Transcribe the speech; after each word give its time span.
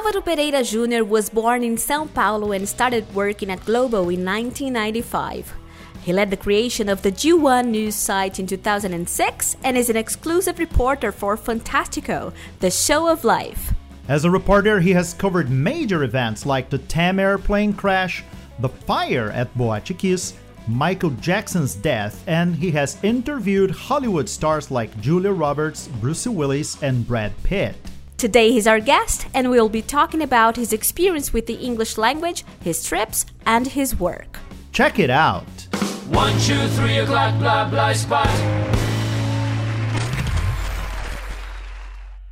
Álvaro 0.00 0.24
Pereira 0.24 0.64
Jr. 0.64 1.04
was 1.04 1.28
born 1.28 1.62
in 1.62 1.76
São 1.76 2.08
Paulo 2.14 2.52
and 2.52 2.66
started 2.66 3.14
working 3.14 3.50
at 3.50 3.62
Globo 3.66 4.08
in 4.08 4.24
1995. 4.24 5.52
He 6.00 6.14
led 6.14 6.30
the 6.30 6.38
creation 6.38 6.88
of 6.88 7.02
the 7.02 7.12
G1 7.12 7.66
news 7.66 7.96
site 7.96 8.38
in 8.38 8.46
2006 8.46 9.56
and 9.62 9.76
is 9.76 9.90
an 9.90 9.98
exclusive 9.98 10.58
reporter 10.58 11.12
for 11.12 11.36
Fantastico, 11.36 12.32
the 12.60 12.70
show 12.70 13.08
of 13.08 13.24
life. 13.24 13.74
As 14.08 14.24
a 14.24 14.30
reporter, 14.30 14.80
he 14.80 14.92
has 14.92 15.12
covered 15.12 15.50
major 15.50 16.02
events 16.02 16.46
like 16.46 16.70
the 16.70 16.78
TAM 16.78 17.18
airplane 17.18 17.74
crash, 17.74 18.24
the 18.58 18.70
fire 18.70 19.30
at 19.32 19.54
Kiss, 19.98 20.32
Michael 20.66 21.10
Jackson's 21.10 21.74
death, 21.74 22.24
and 22.26 22.56
he 22.56 22.70
has 22.70 22.96
interviewed 23.04 23.70
Hollywood 23.70 24.30
stars 24.30 24.70
like 24.70 24.98
Julia 25.02 25.32
Roberts, 25.32 25.88
Bruce 26.00 26.26
Willis, 26.26 26.82
and 26.82 27.06
Brad 27.06 27.34
Pitt. 27.42 27.76
Today 28.20 28.52
he's 28.52 28.66
our 28.66 28.80
guest, 28.80 29.26
and 29.32 29.48
we'll 29.48 29.70
be 29.70 29.80
talking 29.80 30.20
about 30.20 30.54
his 30.54 30.74
experience 30.74 31.32
with 31.32 31.46
the 31.46 31.54
English 31.54 31.96
language, 31.96 32.44
his 32.62 32.84
trips, 32.84 33.24
and 33.46 33.66
his 33.66 33.98
work. 33.98 34.38
Check 34.72 34.98
it 34.98 35.08
out. 35.08 35.48
One, 36.10 36.38
two, 36.40 36.68
three 36.76 36.98
o'clock, 36.98 37.38
blah, 37.38 37.70
blah, 37.70 37.94
spot. 37.94 38.28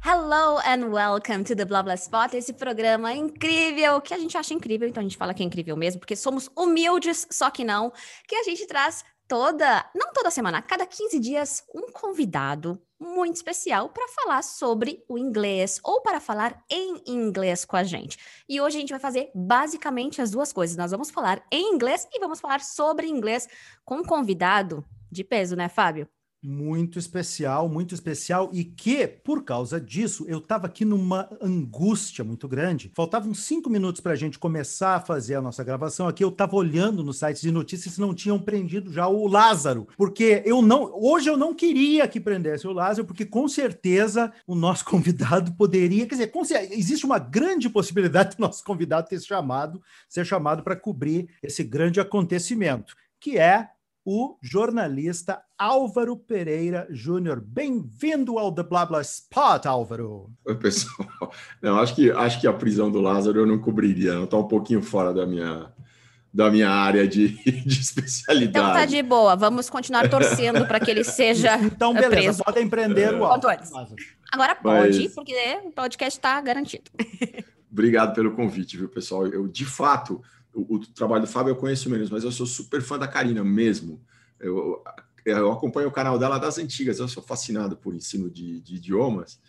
Hello 0.00 0.58
and 0.66 0.92
welcome 0.92 1.42
to 1.44 1.54
the 1.54 1.64
Blah 1.64 1.80
Blah 1.80 1.96
Spot, 1.96 2.34
esse 2.34 2.52
programa 2.52 3.14
incrível, 3.14 4.02
que 4.02 4.12
a 4.12 4.18
gente 4.18 4.36
acha 4.36 4.52
incrível, 4.52 4.86
então 4.86 5.00
a 5.00 5.04
gente 5.04 5.16
fala 5.16 5.32
que 5.32 5.42
é 5.42 5.46
incrível 5.46 5.74
mesmo, 5.74 6.00
porque 6.00 6.16
somos 6.16 6.50
humildes, 6.54 7.26
só 7.30 7.48
que 7.48 7.64
não, 7.64 7.90
que 8.26 8.36
a 8.36 8.42
gente 8.42 8.66
traz 8.66 9.06
toda, 9.26 9.86
não 9.94 10.12
toda 10.12 10.30
semana, 10.30 10.58
a 10.58 10.62
cada 10.62 10.84
15 10.84 11.18
dias, 11.18 11.64
um 11.74 11.90
convidado 11.90 12.78
muito 13.00 13.36
especial 13.36 13.88
para 13.88 14.08
falar 14.08 14.42
sobre 14.42 15.04
o 15.08 15.16
inglês 15.16 15.80
ou 15.84 16.00
para 16.02 16.20
falar 16.20 16.62
em 16.70 17.02
inglês 17.06 17.64
com 17.64 17.76
a 17.76 17.84
gente. 17.84 18.18
E 18.48 18.60
hoje 18.60 18.76
a 18.76 18.80
gente 18.80 18.90
vai 18.90 19.00
fazer 19.00 19.30
basicamente 19.34 20.20
as 20.20 20.30
duas 20.30 20.52
coisas. 20.52 20.76
Nós 20.76 20.90
vamos 20.90 21.10
falar 21.10 21.42
em 21.50 21.74
inglês 21.74 22.08
e 22.12 22.18
vamos 22.18 22.40
falar 22.40 22.60
sobre 22.60 23.06
inglês 23.06 23.48
com 23.84 23.98
um 23.98 24.04
convidado 24.04 24.84
de 25.10 25.22
peso, 25.24 25.56
né, 25.56 25.68
Fábio? 25.68 26.08
Muito 26.42 26.98
especial, 26.98 27.68
muito 27.68 27.94
especial, 27.94 28.50
e 28.52 28.64
que, 28.64 29.06
por 29.06 29.44
causa 29.44 29.80
disso, 29.80 30.24
eu 30.28 30.38
estava 30.38 30.66
aqui 30.66 30.84
numa 30.84 31.28
angústia 31.40 32.22
muito 32.22 32.46
grande. 32.46 32.92
Faltavam 32.94 33.34
cinco 33.34 33.68
minutos 33.68 34.00
para 34.00 34.12
a 34.12 34.16
gente 34.16 34.38
começar 34.38 34.96
a 34.96 35.00
fazer 35.00 35.34
a 35.34 35.42
nossa 35.42 35.64
gravação 35.64 36.06
aqui. 36.06 36.22
Eu 36.22 36.28
estava 36.28 36.54
olhando 36.54 37.02
nos 37.02 37.18
sites 37.18 37.42
de 37.42 37.50
notícias 37.50 37.94
se 37.94 38.00
não 38.00 38.14
tinham 38.14 38.38
prendido 38.38 38.92
já 38.92 39.08
o 39.08 39.26
Lázaro, 39.26 39.88
porque 39.96 40.42
eu 40.44 40.62
não. 40.62 40.92
Hoje 40.94 41.28
eu 41.28 41.36
não 41.36 41.54
queria 41.54 42.06
que 42.06 42.20
prendesse 42.20 42.66
o 42.66 42.72
Lázaro, 42.72 43.06
porque 43.06 43.24
com 43.24 43.48
certeza 43.48 44.32
o 44.46 44.54
nosso 44.54 44.84
convidado 44.86 45.52
poderia. 45.52 46.06
Quer 46.06 46.14
dizer, 46.14 46.32
existe 46.70 47.04
uma 47.04 47.18
grande 47.18 47.68
possibilidade 47.68 48.36
do 48.36 48.40
nosso 48.40 48.62
convidado 48.62 49.08
ter 49.08 49.20
chamado, 49.20 49.82
ser 50.08 50.24
chamado 50.24 50.62
para 50.62 50.76
cobrir 50.76 51.28
esse 51.42 51.64
grande 51.64 52.00
acontecimento, 52.00 52.94
que 53.20 53.38
é 53.38 53.68
o 54.10 54.38
jornalista 54.40 55.42
Álvaro 55.58 56.16
Pereira 56.16 56.86
Júnior. 56.88 57.42
Bem-vindo 57.42 58.38
ao 58.38 58.50
The 58.50 58.62
Blabla 58.62 59.02
Spot, 59.02 59.66
Álvaro. 59.66 60.30
Oi, 60.46 60.54
pessoal. 60.54 61.30
Não, 61.60 61.78
acho 61.78 61.94
que, 61.94 62.10
acho 62.10 62.40
que 62.40 62.46
a 62.46 62.52
prisão 62.54 62.90
do 62.90 63.02
Lázaro 63.02 63.38
eu 63.38 63.44
não 63.44 63.58
cobriria, 63.58 64.14
não 64.14 64.24
está 64.24 64.38
um 64.38 64.48
pouquinho 64.48 64.80
fora 64.80 65.12
da 65.12 65.26
minha, 65.26 65.70
da 66.32 66.50
minha 66.50 66.70
área 66.70 67.06
de, 67.06 67.28
de 67.66 67.80
especialidade. 67.80 68.48
Então 68.48 68.72
tá 68.72 68.86
de 68.86 69.02
boa, 69.02 69.36
vamos 69.36 69.68
continuar 69.68 70.08
torcendo 70.08 70.66
para 70.66 70.80
que 70.80 70.90
ele 70.90 71.04
seja 71.04 71.58
Então, 71.58 71.92
beleza, 71.92 72.08
preso. 72.08 72.44
podem 72.44 72.66
prender 72.66 73.12
o 73.12 73.24
Álvaro. 73.26 73.62
Agora 74.32 74.54
pode, 74.54 75.02
Mas... 75.02 75.14
porque 75.14 75.34
o 75.66 75.70
podcast 75.70 76.18
está 76.18 76.40
garantido. 76.40 76.90
Obrigado 77.70 78.14
pelo 78.14 78.32
convite, 78.32 78.78
viu, 78.78 78.88
pessoal? 78.88 79.26
Eu, 79.26 79.46
de 79.46 79.66
fato 79.66 80.22
o, 80.60 80.74
o, 80.74 80.78
trabalho 80.78 81.22
do 81.22 81.28
Fábio 81.28 81.52
eu 81.52 81.56
conheço 81.56 81.88
menos, 81.88 82.10
mas 82.10 82.24
eu 82.24 82.32
sou 82.32 82.46
super 82.46 82.82
fã 82.82 82.98
da 82.98 83.06
Karina 83.06 83.44
mesmo. 83.44 84.00
Eu, 84.40 84.82
eu 85.24 85.52
acompanho 85.52 85.88
o 85.88 85.92
canal 85.92 86.18
dela 86.18 86.38
das 86.38 86.58
antigas, 86.58 86.98
eu 86.98 87.08
sou 87.08 87.22
fascinado 87.22 87.76
por 87.76 87.94
ensino 87.94 88.30
de, 88.30 88.60
de 88.60 88.76
idiomas 88.76 89.40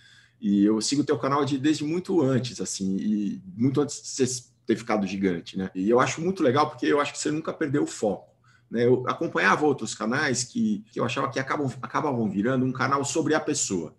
e 0.42 0.64
eu 0.64 0.80
sigo 0.82 1.02
o 1.02 1.06
teu 1.06 1.18
canal 1.18 1.44
de, 1.44 1.58
desde 1.58 1.84
muito 1.84 2.22
antes, 2.22 2.62
assim, 2.62 2.96
e 2.98 3.42
muito 3.56 3.82
antes 3.82 4.02
de 4.02 4.08
você 4.08 4.44
ter 4.66 4.76
ficado 4.78 5.06
gigante, 5.06 5.58
né? 5.58 5.70
E 5.76 5.90
eu 5.90 6.00
acho 6.00 6.22
muito 6.22 6.42
legal 6.42 6.70
porque 6.70 6.86
eu 6.86 7.02
acho 7.02 7.12
que 7.12 7.20
você 7.20 7.32
nunca 7.32 7.52
perdeu 7.52 7.84
o 7.84 7.88
foco. 7.88 8.30
Né? 8.70 8.86
Eu 8.86 9.04
acompanhava 9.08 9.66
outros 9.66 9.96
canais 9.96 10.44
que, 10.44 10.86
que 10.92 11.00
eu 11.00 11.04
achava 11.04 11.30
que 11.30 11.40
acabam, 11.40 11.70
acabavam 11.82 12.30
virando 12.30 12.66
um 12.66 12.72
canal 12.72 13.04
sobre 13.04 13.34
a 13.34 13.40
pessoa. 13.40 13.96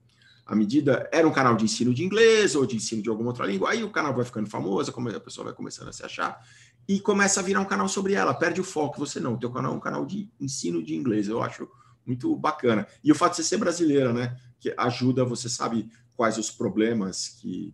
À 0.47 0.55
medida, 0.55 1.09
era 1.13 1.29
um 1.29 1.33
canal 1.33 1.55
de 1.55 1.65
ensino 1.65 1.93
de 1.93 2.05
inglês 2.05 2.55
ou 2.55 2.67
de 2.67 2.77
ensino 2.77 3.03
de 3.03 3.09
alguma 3.09 3.31
outra 3.31 3.47
língua, 3.47 3.71
aí 3.71 3.85
o 3.85 3.91
canal 3.91 4.15
vai 4.15 4.25
ficando 4.25 4.49
famoso, 4.49 4.91
a 4.91 5.21
pessoa 5.21 5.45
vai 5.45 5.55
começando 5.55 5.89
a 5.89 5.93
se 5.93 6.05
achar, 6.05 6.45
e 6.91 6.99
começa 6.99 7.39
a 7.39 7.43
virar 7.45 7.61
um 7.61 7.65
canal 7.65 7.89
sobre 7.89 8.15
ela, 8.15 8.35
perde 8.35 8.61
o 8.61 8.65
foco, 8.65 8.99
você 8.99 9.21
não, 9.21 9.35
o 9.35 9.39
teu 9.39 9.49
canal 9.49 9.73
é 9.73 9.77
um 9.77 9.81
canal 9.81 10.05
de 10.05 10.29
ensino 10.41 10.83
de 10.83 10.97
inglês, 10.97 11.29
eu 11.29 11.41
acho 11.41 11.71
muito 12.05 12.35
bacana. 12.35 12.85
E 13.05 13.13
o 13.13 13.15
fato 13.15 13.31
de 13.31 13.37
você 13.37 13.45
ser 13.45 13.59
brasileira, 13.59 14.13
né, 14.13 14.37
que 14.59 14.75
ajuda, 14.77 15.25
você 15.25 15.49
sabe 15.49 15.89
quais 16.17 16.37
os 16.37 16.51
problemas 16.51 17.29
que, 17.29 17.73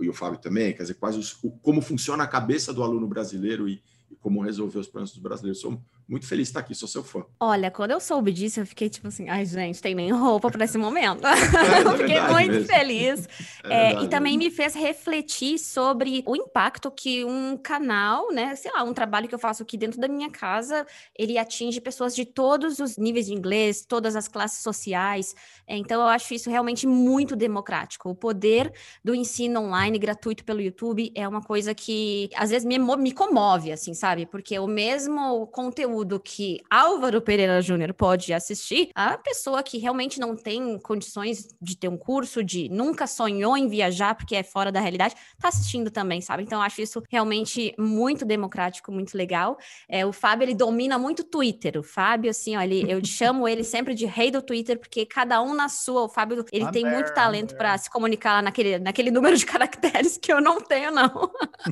e 0.00 0.08
o 0.08 0.12
Fábio 0.14 0.40
também, 0.40 0.72
quer 0.72 0.84
dizer, 0.84 0.94
quais 0.94 1.16
os, 1.16 1.34
como 1.60 1.82
funciona 1.82 2.24
a 2.24 2.26
cabeça 2.26 2.72
do 2.72 2.82
aluno 2.82 3.06
brasileiro 3.06 3.68
e, 3.68 3.82
e 4.10 4.16
como 4.16 4.40
resolver 4.40 4.78
os 4.78 4.86
problemas 4.86 5.10
dos 5.10 5.22
brasileiros. 5.22 5.60
Sou 5.60 5.78
muito 6.08 6.26
feliz 6.26 6.46
de 6.46 6.50
estar 6.50 6.60
aqui, 6.60 6.72
sou 6.74 6.86
seu 6.86 7.02
fã. 7.02 7.24
Olha, 7.40 7.68
quando 7.68 7.90
eu 7.90 7.98
soube 7.98 8.32
disso, 8.32 8.60
eu 8.60 8.66
fiquei 8.66 8.88
tipo 8.88 9.08
assim, 9.08 9.28
ai, 9.28 9.44
gente, 9.44 9.82
tem 9.82 9.92
nem 9.92 10.12
roupa 10.12 10.50
para 10.50 10.64
esse 10.64 10.78
momento. 10.78 11.22
É, 11.66 11.82
eu 11.82 11.96
fiquei 11.96 12.20
muito 12.20 12.52
mesmo. 12.52 12.66
feliz. 12.66 13.28
É, 13.64 13.92
é, 13.94 14.02
e 14.02 14.08
também 14.08 14.38
me 14.38 14.50
fez 14.50 14.74
refletir 14.74 15.58
sobre 15.58 16.22
o 16.26 16.36
impacto 16.36 16.90
que 16.90 17.24
um 17.24 17.56
canal, 17.56 18.30
né, 18.32 18.54
sei 18.54 18.70
lá, 18.72 18.82
um 18.84 18.92
trabalho 18.92 19.26
que 19.26 19.34
eu 19.34 19.38
faço 19.38 19.62
aqui 19.62 19.76
dentro 19.76 20.00
da 20.00 20.06
minha 20.06 20.30
casa, 20.30 20.86
ele 21.18 21.38
atinge 21.38 21.80
pessoas 21.80 22.14
de 22.14 22.24
todos 22.24 22.78
os 22.78 22.96
níveis 22.96 23.26
de 23.26 23.34
inglês, 23.34 23.84
todas 23.84 24.14
as 24.14 24.28
classes 24.28 24.62
sociais. 24.62 25.34
É, 25.66 25.76
então, 25.76 26.00
eu 26.00 26.06
acho 26.06 26.34
isso 26.34 26.50
realmente 26.50 26.86
muito 26.86 27.34
democrático. 27.34 28.10
O 28.10 28.14
poder 28.14 28.72
do 29.02 29.14
ensino 29.14 29.60
online 29.60 29.98
gratuito 29.98 30.44
pelo 30.44 30.60
YouTube 30.60 31.10
é 31.14 31.26
uma 31.26 31.42
coisa 31.42 31.74
que 31.74 32.28
às 32.36 32.50
vezes 32.50 32.64
me, 32.64 32.78
me 32.78 33.12
comove, 33.12 33.72
assim, 33.72 33.94
sabe? 33.94 34.26
Porque 34.26 34.58
o 34.58 34.66
mesmo 34.66 35.46
conteúdo 35.48 35.95
conteúdo 35.96 36.20
que 36.20 36.60
Álvaro 36.68 37.20
Pereira 37.22 37.62
Júnior 37.62 37.94
pode 37.94 38.32
assistir, 38.32 38.90
a 38.94 39.16
pessoa 39.16 39.62
que 39.62 39.78
realmente 39.78 40.20
não 40.20 40.36
tem 40.36 40.78
condições 40.78 41.48
de 41.60 41.76
ter 41.76 41.88
um 41.88 41.96
curso, 41.96 42.44
de 42.44 42.68
nunca 42.68 43.06
sonhou 43.06 43.56
em 43.56 43.68
viajar 43.68 44.14
porque 44.14 44.36
é 44.36 44.42
fora 44.42 44.70
da 44.70 44.80
realidade, 44.80 45.14
tá 45.40 45.48
assistindo 45.48 45.90
também, 45.90 46.20
sabe? 46.20 46.42
Então, 46.42 46.58
eu 46.58 46.62
acho 46.62 46.82
isso 46.82 47.02
realmente 47.08 47.74
muito 47.78 48.24
democrático, 48.24 48.92
muito 48.92 49.16
legal. 49.16 49.56
É, 49.88 50.04
o 50.04 50.12
Fábio, 50.12 50.44
ele 50.44 50.54
domina 50.54 50.98
muito 50.98 51.20
o 51.20 51.24
Twitter. 51.24 51.78
O 51.78 51.82
Fábio, 51.82 52.30
assim, 52.30 52.56
ó, 52.56 52.60
ele, 52.60 52.84
eu 52.90 53.02
chamo 53.04 53.48
ele 53.48 53.64
sempre 53.64 53.94
de 53.94 54.04
rei 54.04 54.30
do 54.30 54.42
Twitter, 54.42 54.78
porque 54.78 55.06
cada 55.06 55.40
um 55.40 55.54
na 55.54 55.68
sua. 55.68 56.02
O 56.02 56.08
Fábio, 56.08 56.44
ele 56.52 56.70
tem 56.70 56.84
muito 56.84 57.14
talento 57.14 57.56
para 57.56 57.76
se 57.78 57.88
comunicar 57.90 58.34
lá 58.34 58.42
naquele, 58.42 58.78
naquele 58.78 59.10
número 59.10 59.36
de 59.36 59.46
caracteres 59.46 60.18
que 60.18 60.32
eu 60.32 60.40
não 60.40 60.60
tenho, 60.60 60.90
não. 60.90 61.30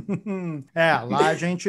é, 0.75 0.93
lá 1.01 1.29
a 1.29 1.35
gente 1.35 1.69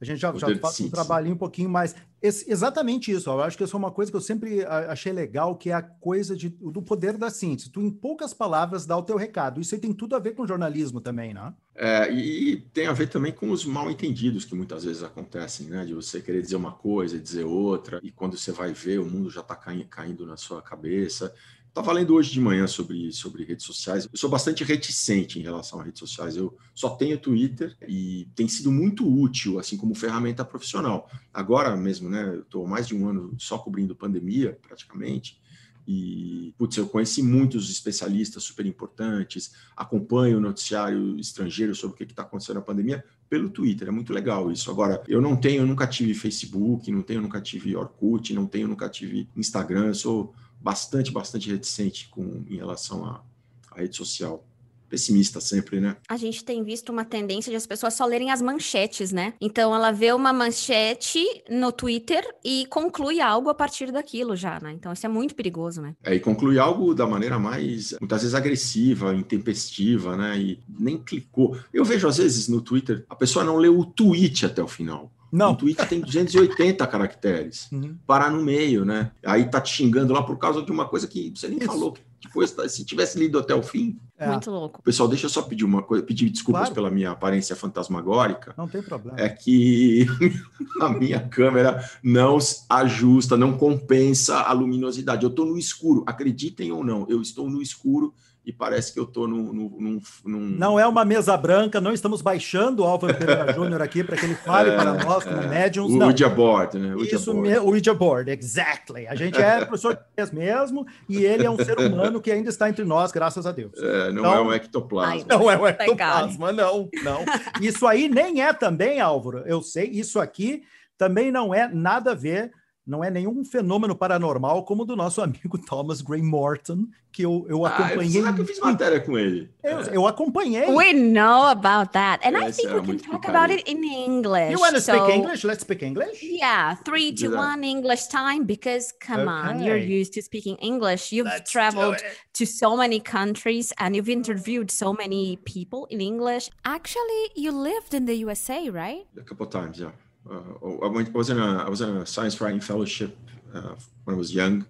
a 0.00 0.04
gente 0.04 0.18
já, 0.18 0.32
já 0.34 0.56
faz 0.58 0.80
um 0.80 0.90
trabalhinho 0.90 1.34
um 1.34 1.38
pouquinho 1.38 1.70
mais. 1.70 1.94
Esse, 2.20 2.50
exatamente 2.50 3.12
isso. 3.12 3.30
Eu 3.30 3.42
acho 3.42 3.56
que 3.56 3.64
isso 3.64 3.76
é 3.76 3.78
uma 3.78 3.90
coisa 3.90 4.10
que 4.10 4.16
eu 4.16 4.20
sempre 4.20 4.64
achei 4.64 5.12
legal, 5.12 5.56
que 5.56 5.70
é 5.70 5.74
a 5.74 5.82
coisa 5.82 6.36
de, 6.36 6.48
do 6.48 6.82
poder 6.82 7.16
da 7.16 7.30
síntese. 7.30 7.70
Tu, 7.70 7.80
em 7.80 7.90
poucas 7.90 8.32
palavras, 8.32 8.86
dá 8.86 8.96
o 8.96 9.02
teu 9.02 9.16
recado. 9.16 9.60
Isso 9.60 9.74
aí 9.74 9.80
tem 9.80 9.92
tudo 9.92 10.16
a 10.16 10.18
ver 10.18 10.34
com 10.34 10.46
jornalismo 10.46 11.00
também, 11.00 11.34
né? 11.34 11.54
É, 11.74 12.10
e 12.12 12.56
tem 12.72 12.86
a 12.86 12.92
ver 12.92 13.08
também 13.08 13.32
com 13.32 13.50
os 13.50 13.64
mal 13.64 13.90
entendidos 13.90 14.44
que 14.44 14.54
muitas 14.54 14.84
vezes 14.84 15.02
acontecem, 15.02 15.66
né? 15.66 15.84
De 15.84 15.94
você 15.94 16.20
querer 16.20 16.42
dizer 16.42 16.56
uma 16.56 16.72
coisa 16.72 17.16
e 17.16 17.20
dizer 17.20 17.44
outra, 17.44 18.00
e 18.02 18.10
quando 18.10 18.36
você 18.36 18.52
vai 18.52 18.72
ver, 18.72 19.00
o 19.00 19.06
mundo 19.06 19.30
já 19.30 19.40
está 19.40 19.54
caindo 19.54 20.26
na 20.26 20.36
sua 20.36 20.62
cabeça. 20.62 21.34
Estava 21.74 21.92
lendo 21.92 22.14
hoje 22.14 22.30
de 22.30 22.40
manhã 22.40 22.68
sobre, 22.68 23.10
sobre 23.10 23.42
redes 23.42 23.66
sociais. 23.66 24.04
Eu 24.04 24.16
sou 24.16 24.30
bastante 24.30 24.62
reticente 24.62 25.40
em 25.40 25.42
relação 25.42 25.80
a 25.80 25.82
redes 25.82 25.98
sociais. 25.98 26.36
Eu 26.36 26.56
só 26.72 26.90
tenho 26.90 27.18
Twitter 27.18 27.76
e 27.88 28.28
tem 28.36 28.46
sido 28.46 28.70
muito 28.70 29.04
útil, 29.04 29.58
assim 29.58 29.76
como 29.76 29.92
ferramenta 29.92 30.44
profissional. 30.44 31.10
Agora 31.32 31.76
mesmo, 31.76 32.08
né? 32.08 32.38
Estou 32.38 32.64
mais 32.64 32.86
de 32.86 32.94
um 32.94 33.08
ano 33.08 33.34
só 33.38 33.58
cobrindo 33.58 33.92
pandemia, 33.92 34.56
praticamente. 34.62 35.42
E, 35.84 36.54
putz, 36.56 36.76
eu 36.76 36.86
conheci 36.86 37.24
muitos 37.24 37.68
especialistas 37.68 38.44
super 38.44 38.64
importantes, 38.66 39.52
acompanho 39.76 40.38
o 40.38 40.40
noticiário 40.40 41.18
estrangeiro 41.18 41.74
sobre 41.74 41.94
o 41.94 41.96
que 41.96 42.04
está 42.04 42.22
acontecendo 42.22 42.56
na 42.56 42.62
pandemia 42.62 43.04
pelo 43.28 43.50
Twitter. 43.50 43.88
É 43.88 43.90
muito 43.90 44.12
legal 44.12 44.48
isso. 44.52 44.70
Agora, 44.70 45.02
eu 45.08 45.20
não 45.20 45.36
tenho, 45.36 45.62
eu 45.62 45.66
nunca 45.66 45.88
tive 45.88 46.14
Facebook, 46.14 46.88
não 46.92 47.02
tenho, 47.02 47.20
nunca 47.20 47.40
tive 47.40 47.74
Orkut, 47.74 48.32
não 48.32 48.46
tenho, 48.46 48.68
nunca 48.68 48.88
tive 48.88 49.28
Instagram. 49.36 49.86
Eu 49.86 49.94
sou 49.94 50.34
bastante, 50.64 51.12
bastante 51.12 51.50
reticente 51.50 52.08
com, 52.08 52.42
em 52.48 52.56
relação 52.56 53.04
à, 53.04 53.22
à 53.70 53.80
rede 53.80 53.94
social. 53.94 54.42
pessimista 54.88 55.40
sempre, 55.40 55.80
né? 55.80 55.96
A 56.08 56.16
gente 56.16 56.44
tem 56.44 56.62
visto 56.62 56.90
uma 56.90 57.04
tendência 57.04 57.50
de 57.50 57.56
as 57.56 57.66
pessoas 57.66 57.94
só 57.94 58.04
lerem 58.06 58.30
as 58.30 58.40
manchetes, 58.40 59.10
né? 59.10 59.34
Então 59.40 59.74
ela 59.74 59.90
vê 59.90 60.12
uma 60.12 60.32
manchete 60.32 61.20
no 61.50 61.72
Twitter 61.72 62.24
e 62.44 62.64
conclui 62.66 63.20
algo 63.20 63.50
a 63.50 63.54
partir 63.54 63.90
daquilo 63.90 64.36
já, 64.36 64.60
né? 64.60 64.72
Então 64.72 64.92
isso 64.92 65.04
é 65.04 65.08
muito 65.08 65.34
perigoso, 65.34 65.82
né? 65.82 65.96
É, 66.02 66.14
e 66.14 66.20
conclui 66.20 66.58
algo 66.58 66.94
da 66.94 67.06
maneira 67.06 67.38
mais, 67.38 67.94
muitas 68.00 68.22
vezes 68.22 68.34
agressiva, 68.34 69.14
intempestiva, 69.14 70.16
né? 70.16 70.38
E 70.38 70.60
nem 70.68 70.96
clicou. 70.96 71.56
Eu 71.72 71.84
vejo 71.84 72.06
às 72.06 72.18
vezes 72.18 72.46
no 72.48 72.60
Twitter, 72.60 73.04
a 73.08 73.16
pessoa 73.16 73.44
não 73.44 73.56
leu 73.56 73.76
o 73.78 73.84
tweet 73.84 74.46
até 74.46 74.62
o 74.62 74.68
final. 74.68 75.10
Não. 75.36 75.52
O 75.52 75.56
tweet 75.56 75.84
tem 75.88 76.00
280 76.00 76.86
caracteres. 76.86 77.68
Uhum. 77.72 77.96
Parar 78.06 78.30
no 78.30 78.42
meio, 78.42 78.84
né? 78.84 79.10
Aí 79.26 79.44
tá 79.50 79.60
te 79.60 79.72
xingando 79.74 80.12
lá 80.12 80.22
por 80.22 80.38
causa 80.38 80.62
de 80.62 80.70
uma 80.70 80.86
coisa 80.86 81.08
que 81.08 81.30
você 81.34 81.48
nem 81.48 81.58
Isso. 81.58 81.66
falou. 81.66 81.96
Depois, 82.22 82.54
se 82.68 82.84
tivesse 82.86 83.18
lido 83.18 83.38
até 83.38 83.54
o 83.54 83.62
fim, 83.62 83.98
É, 84.16 84.28
Muito 84.28 84.48
louco. 84.50 84.80
pessoal, 84.82 85.08
deixa 85.08 85.26
eu 85.26 85.30
só 85.30 85.42
pedir 85.42 85.64
uma 85.64 85.82
coisa, 85.82 86.02
pedir 86.04 86.30
desculpas 86.30 86.62
Claro. 86.68 86.74
pela 86.76 86.90
minha 86.90 87.10
aparência 87.10 87.54
fantasmagórica. 87.56 88.54
não 88.56 88.68
tem 88.68 88.80
problema. 88.80 89.18
É 89.20 89.28
que 89.28 90.06
a 90.80 90.88
minha 90.88 91.18
câmera 91.20 91.82
não 92.02 92.38
ajusta, 92.70 93.36
não 93.36 93.58
compensa 93.58 94.38
a 94.38 94.52
luminosidade. 94.52 95.24
Eu 95.24 95.30
estou 95.30 95.44
no 95.44 95.58
escuro, 95.58 96.04
acreditem 96.06 96.70
ou 96.72 96.84
não, 96.84 97.06
eu 97.10 97.20
estou 97.20 97.50
no 97.50 97.60
escuro 97.60 98.14
e 98.46 98.52
parece 98.52 98.92
que 98.92 98.98
eu 99.00 99.04
estou 99.04 99.26
num, 99.26 99.52
num, 99.52 100.00
num- 100.24 100.38
Não 100.58 100.78
é 100.78 100.86
uma 100.86 101.04
mesa 101.04 101.34
branca, 101.36 101.80
não 101.80 101.92
estamos 101.92 102.20
baixando 102.20 102.82
o 102.82 102.84
Álvaro 102.86 103.14
Pereira 103.16 103.52
Júnior 103.54 103.80
aqui 103.80 104.04
para 104.04 104.16
que 104.16 104.26
ele 104.26 104.34
fale 104.34 104.70
É, 104.70 104.76
para 104.76 104.92
nós 105.02 105.24
como 105.24 105.40
é. 105.40 105.46
médiums. 105.48 105.92
o. 105.92 106.04
Ouija 106.04 106.28
board, 106.28 106.78
né? 106.78 106.94
Ouija 106.94 107.16
Isso 107.16 107.32
board. 107.32 107.48
mesmo, 107.48 107.64
o 107.66 107.70
Ouija 107.70 107.94
Board, 107.94 108.30
exactly. 108.30 109.06
A 109.06 109.14
gente 109.14 109.40
é 109.40 109.64
professor 109.64 109.94
de 109.96 110.34
mesmo 110.34 110.86
e 111.08 111.24
ele 111.24 111.46
é 111.46 111.50
um 111.50 111.56
ser 111.56 111.78
humano 111.78 112.20
que 112.20 112.30
ainda 112.30 112.50
está 112.50 112.68
entre 112.68 112.84
nós, 112.84 113.10
graças 113.12 113.46
a 113.46 113.52
Deus. 113.52 113.72
É, 113.78 114.12
não 114.12 114.20
Então- 114.20 114.34
é 114.34 114.40
um 114.40 114.52
ectoplasma. 114.52 115.24
Não 115.28 115.50
é 115.50 115.56
Thank 115.72 115.90
God. 115.90 116.00
ectoplasma, 116.00 116.52
não, 116.52 116.88
não. 117.02 117.24
Isso 117.62 117.86
aí 117.86 118.08
nem 118.08 118.42
é 118.42 118.52
também, 118.52 119.00
Álvaro. 119.00 119.38
Eu 119.46 119.62
sei, 119.62 119.88
isso 119.88 120.20
aqui 120.20 120.62
também 120.98 121.32
não 121.32 121.54
é 121.54 121.66
nada 121.72 122.12
a 122.12 122.14
ver, 122.14 122.52
não 122.86 123.02
é 123.02 123.10
nenhum 123.10 123.44
fenômeno 123.44 123.94
paranormal 123.96 124.64
como 124.64 124.82
o 124.82 124.86
do 124.86 124.94
nosso 124.94 125.20
amigo 125.22 125.56
Thomas 125.66 126.00
Gray 126.02 126.22
Morton, 126.22 126.86
que 127.10 127.22
eu, 127.22 127.46
eu 127.48 127.64
Ah, 127.64 127.70
acompanhei. 127.70 128.10
você 128.12 128.22
sabe 128.22 128.34
que 128.36 128.42
eu 128.42 128.46
fiz 128.46 128.58
matéria 128.60 129.00
com 129.00 129.16
ele. 129.16 129.48
eu, 129.62 129.78
É. 129.80 129.96
eu 129.96 130.06
acompanhei. 130.06 130.68
We 130.70 130.92
know 130.92 131.44
about 131.44 131.92
that. 131.92 132.26
And 132.26 132.36
I 132.36 132.48
Esse 132.48 132.62
think 132.62 132.74
we 132.74 132.80
can 132.80 132.96
talk 132.98 133.10
complicado. 133.22 133.36
about 133.36 133.52
it 133.52 133.70
in 133.70 133.84
English. 133.84 134.52
You 134.52 134.58
want 134.60 134.74
to 134.74 134.80
speak 134.80 134.98
So- 134.98 135.10
English? 135.10 135.44
Let's 135.46 135.62
speak 135.62 135.82
English. 135.84 136.22
Yeah, 136.22 136.76
three 136.84 137.12
to 137.14 137.28
one 137.36 137.64
English 137.64 138.08
time 138.08 138.44
because 138.44 138.92
come 139.00 139.28
on, 139.28 139.60
you're 139.62 139.76
Okay. 139.78 140.00
used 140.00 140.12
to 140.14 140.22
speaking 140.22 140.56
English. 140.60 141.12
You've 141.12 141.26
Let's 141.30 141.50
traveled 141.50 141.98
to 142.34 142.44
so 142.44 142.76
many 142.76 143.00
countries 143.00 143.72
and 143.78 143.94
you've 143.94 144.08
interviewed 144.10 144.70
so 144.70 144.92
many 144.92 145.36
people 145.44 145.86
in 145.90 146.00
English. 146.00 146.50
Actually, 146.64 147.30
you 147.36 147.52
lived 147.52 147.94
in 147.94 148.06
the 148.06 148.16
USA, 148.26 148.68
right? 148.70 149.06
A 149.16 149.22
couple 149.22 149.46
of 149.46 149.52
times, 149.52 149.78
yeah. 149.78 149.92
Uh, 150.30 150.84
I, 150.84 150.86
went, 150.88 151.08
I 151.08 151.18
was 151.18 151.30
in 151.30 151.38
a 151.38 151.64
I 151.64 151.68
was 151.68 151.80
in 151.80 151.96
a 151.96 152.06
science 152.06 152.40
writing 152.40 152.60
fellowship 152.60 153.16
uh, 153.54 153.74
when 154.04 154.16
I 154.16 154.18
was 154.18 154.34
young 154.34 154.66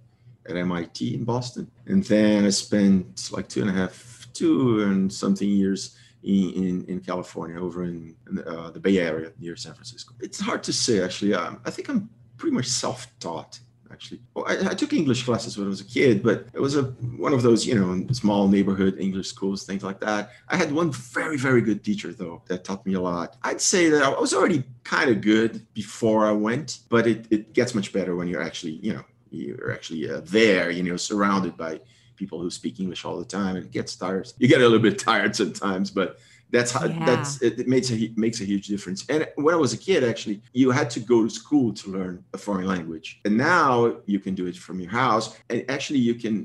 at 0.49 0.57
MIT 0.57 1.15
in 1.15 1.25
Boston, 1.25 1.71
and 1.87 2.03
then 2.05 2.45
I 2.45 2.51
spent 2.51 3.31
like 3.33 3.49
two 3.49 3.61
and 3.63 3.71
a 3.71 3.73
half, 3.73 4.29
two 4.33 4.83
and 4.83 5.13
something 5.13 5.49
years 5.49 5.97
in 6.23 6.85
in, 6.87 7.01
California, 7.01 7.61
over 7.61 7.85
in, 7.85 8.17
in 8.29 8.37
the, 8.37 8.49
uh, 8.49 8.71
the 8.71 8.81
Bay 8.81 8.99
Area 8.99 9.33
near 9.39 9.57
San 9.57 9.75
Francisco. 9.75 10.15
It's 10.21 10.41
hard 10.41 10.63
to 10.65 10.73
say 10.73 11.03
actually. 11.03 11.35
Um, 11.35 11.61
I 11.65 11.71
think 11.71 11.89
I'm 11.89 12.09
pretty 12.37 12.55
much 12.55 12.67
self-taught. 12.67 13.61
Actually, 13.93 14.21
well, 14.35 14.45
I, 14.49 14.71
I 14.71 14.75
took 14.75 14.93
English 14.93 15.25
classes 15.25 15.57
when 15.57 15.67
I 15.67 15.71
was 15.71 15.81
a 15.81 15.85
kid, 15.85 16.23
but 16.23 16.47
it 16.53 16.61
was 16.61 16.77
a 16.77 16.83
one 17.17 17.33
of 17.33 17.43
those 17.43 17.65
you 17.67 17.75
know 17.75 18.07
small 18.13 18.49
neighborhood 18.49 18.97
English 18.99 19.29
schools, 19.29 19.65
things 19.65 19.85
like 19.85 20.01
that. 20.01 20.31
I 20.49 20.57
had 20.57 20.73
one 20.73 20.91
very 20.91 21.37
very 21.37 21.61
good 21.61 21.85
teacher 21.85 22.13
though 22.13 22.43
that 22.47 22.65
taught 22.65 22.85
me 22.85 22.95
a 22.95 23.01
lot. 23.01 23.37
I'd 23.43 23.61
say 23.61 23.89
that 23.91 24.03
I 24.03 24.09
was 24.09 24.35
already 24.35 24.65
kind 24.83 25.11
of 25.11 25.21
good 25.21 25.67
before 25.75 26.27
I 26.27 26.33
went, 26.33 26.81
but 26.89 27.07
it, 27.07 27.27
it 27.31 27.53
gets 27.53 27.75
much 27.75 27.93
better 27.93 28.17
when 28.17 28.27
you're 28.27 28.43
actually 28.43 28.73
you 28.83 28.95
know 28.95 29.05
you're 29.35 29.73
actually 29.73 30.09
uh, 30.11 30.21
there, 30.25 30.71
you 30.71 30.83
know, 30.83 30.97
surrounded 30.97 31.57
by 31.57 31.81
people 32.17 32.41
who 32.41 32.51
speak 32.51 32.81
English 32.81 33.05
all 33.05 33.19
the 33.19 33.25
time. 33.25 33.57
And 33.57 33.65
it 33.65 33.73
gets 33.73 33.97
tired. 33.97 34.33
You 34.39 34.49
get 34.49 34.61
a 34.61 34.65
little 34.65 34.79
bit 34.79 34.99
tired 34.99 35.35
sometimes, 35.35 35.91
but 35.91 36.19
that's 36.55 36.73
how 36.77 36.85
Yeah. 36.87 37.05
that's 37.11 37.31
it, 37.47 37.53
it 37.63 37.69
makes 37.75 37.89
a 37.95 37.97
makes 38.27 38.39
a 38.45 38.47
huge 38.53 38.67
difference. 38.75 39.01
And 39.13 39.21
when 39.45 39.53
I 39.59 39.61
was 39.67 39.73
a 39.79 39.81
kid, 39.89 40.01
actually, 40.13 40.39
you 40.61 40.67
had 40.81 40.89
to 40.97 41.01
go 41.13 41.19
to 41.27 41.31
school 41.43 41.69
to 41.81 41.87
learn 41.97 42.15
a 42.37 42.39
foreign 42.47 42.67
language, 42.75 43.09
and 43.27 43.35
now 43.37 43.71
you 44.13 44.19
can 44.25 44.35
do 44.41 44.45
it 44.51 44.57
from 44.67 44.77
your 44.85 44.93
house. 45.05 45.27
And 45.51 45.59
actually, 45.77 46.01
you 46.09 46.15
can 46.25 46.37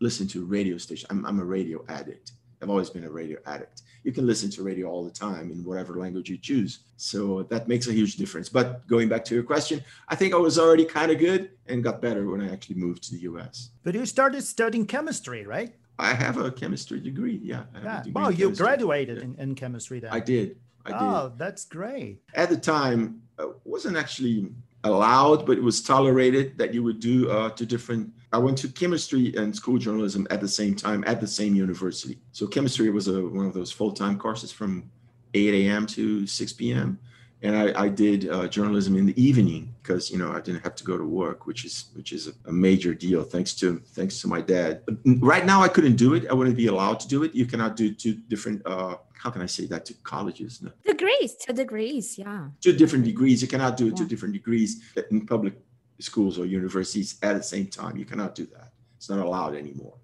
listen 0.00 0.26
to 0.34 0.38
radio 0.58 0.76
station. 0.86 1.06
I'm, 1.10 1.20
I'm 1.28 1.40
a 1.40 1.48
radio 1.58 1.78
addict. 1.98 2.26
I've 2.60 2.70
always 2.74 2.90
been 2.90 3.04
a 3.04 3.10
radio 3.22 3.38
addict. 3.54 3.82
You 4.06 4.12
can 4.12 4.26
listen 4.32 4.48
to 4.56 4.62
radio 4.70 4.86
all 4.92 5.04
the 5.04 5.16
time 5.26 5.46
in 5.54 5.58
whatever 5.68 5.92
language 6.04 6.28
you 6.32 6.38
choose. 6.38 6.72
So 6.96 7.20
that 7.52 7.68
makes 7.72 7.86
a 7.88 7.92
huge 7.92 8.14
difference. 8.22 8.48
But 8.58 8.86
going 8.94 9.08
back 9.12 9.24
to 9.26 9.34
your 9.34 9.44
question, 9.54 9.76
I 10.08 10.14
think 10.18 10.30
I 10.34 10.38
was 10.48 10.56
already 10.58 10.84
kind 10.84 11.10
of 11.12 11.18
good 11.18 11.42
and 11.70 11.84
got 11.88 11.96
better 12.06 12.22
when 12.30 12.40
I 12.40 12.48
actually 12.54 12.76
moved 12.86 13.00
to 13.04 13.10
the 13.14 13.20
US. 13.30 13.70
But 13.84 13.94
you 13.94 14.06
started 14.06 14.42
studying 14.42 14.86
chemistry, 14.86 15.44
right? 15.56 15.72
I 15.98 16.14
have 16.14 16.38
a 16.38 16.50
chemistry 16.50 17.00
degree. 17.00 17.40
Yeah. 17.42 17.64
I 17.74 17.78
have 17.78 17.82
a 17.82 17.86
Yeah. 17.86 17.96
degree 18.02 18.12
Well, 18.22 18.30
you 18.30 18.50
graduated 18.54 19.18
Yeah. 19.18 19.24
in, 19.24 19.34
in 19.36 19.54
chemistry 19.54 20.00
then. 20.00 20.12
I 20.12 20.20
did. 20.20 20.56
I 20.84 20.90
did. 20.90 20.98
Oh, 21.00 21.32
that's 21.36 21.64
great. 21.64 22.22
At 22.34 22.48
the 22.50 22.56
time, 22.56 23.22
uh, 23.38 23.48
wasn't 23.64 23.96
actually 23.96 24.52
allowed, 24.84 25.44
but 25.44 25.58
it 25.58 25.62
was 25.62 25.82
tolerated 25.82 26.56
that 26.56 26.72
you 26.72 26.82
would 26.84 27.00
do 27.00 27.30
uh, 27.30 27.50
two 27.50 27.66
different. 27.66 28.12
I 28.32 28.38
went 28.38 28.56
to 28.58 28.68
chemistry 28.68 29.34
and 29.36 29.54
school 29.54 29.76
journalism 29.78 30.26
at 30.30 30.40
the 30.40 30.48
same 30.48 30.74
time 30.76 31.02
at 31.06 31.20
the 31.20 31.26
same 31.26 31.54
university. 31.54 32.18
So 32.32 32.46
chemistry 32.46 32.88
was 32.90 33.08
a, 33.08 33.20
one 33.26 33.46
of 33.46 33.54
those 33.54 33.72
full 33.72 33.92
time 33.92 34.18
courses 34.18 34.52
from 34.52 34.88
8 35.34 35.66
a.m. 35.66 35.84
to 35.88 36.26
6 36.26 36.52
p.m. 36.54 36.98
And 37.40 37.56
I, 37.56 37.84
I 37.84 37.88
did 37.88 38.28
uh, 38.28 38.48
journalism 38.48 38.96
in 38.96 39.06
the 39.06 39.22
evening 39.22 39.72
because 39.80 40.10
you 40.10 40.18
know 40.18 40.32
I 40.32 40.40
didn't 40.40 40.62
have 40.64 40.74
to 40.76 40.84
go 40.84 40.98
to 40.98 41.04
work, 41.04 41.46
which 41.46 41.64
is 41.64 41.90
which 41.94 42.12
is 42.12 42.32
a, 42.46 42.52
major 42.52 42.92
deal 42.92 43.22
thanks 43.22 43.54
to 43.60 43.78
thanks 43.94 44.20
to 44.22 44.26
my 44.28 44.40
dad. 44.40 44.82
But 44.84 44.96
right 45.20 45.46
now 45.46 45.62
I 45.62 45.68
couldn't 45.68 45.96
do 45.96 46.14
it. 46.14 46.26
I 46.28 46.34
wouldn't 46.34 46.56
be 46.56 46.66
allowed 46.66 46.98
to 47.00 47.08
do 47.08 47.22
it. 47.22 47.34
You 47.36 47.46
cannot 47.46 47.76
do 47.76 47.94
two 47.94 48.14
different. 48.14 48.62
Uh, 48.66 48.96
how 49.12 49.30
can 49.30 49.42
I 49.42 49.46
say 49.46 49.66
that 49.66 49.84
to 49.86 49.94
colleges? 50.02 50.60
No 50.62 50.70
Degrees, 50.84 51.36
two 51.36 51.52
degrees, 51.52 52.18
yeah. 52.18 52.48
two 52.60 52.72
different 52.72 53.04
degrees. 53.04 53.40
You 53.40 53.48
cannot 53.48 53.76
do 53.76 53.90
two 53.92 54.02
Yeah. 54.02 54.08
different 54.08 54.34
degrees 54.34 54.82
in 55.12 55.24
public 55.26 55.54
schools 56.00 56.38
or 56.40 56.44
universities 56.46 57.18
at 57.22 57.36
the 57.36 57.42
same 57.42 57.66
time. 57.68 57.96
You 57.96 58.04
cannot 58.04 58.34
do 58.34 58.46
that. 58.46 58.72
It's 58.96 59.08
not 59.08 59.20
allowed 59.24 59.54
anymore. 59.54 59.94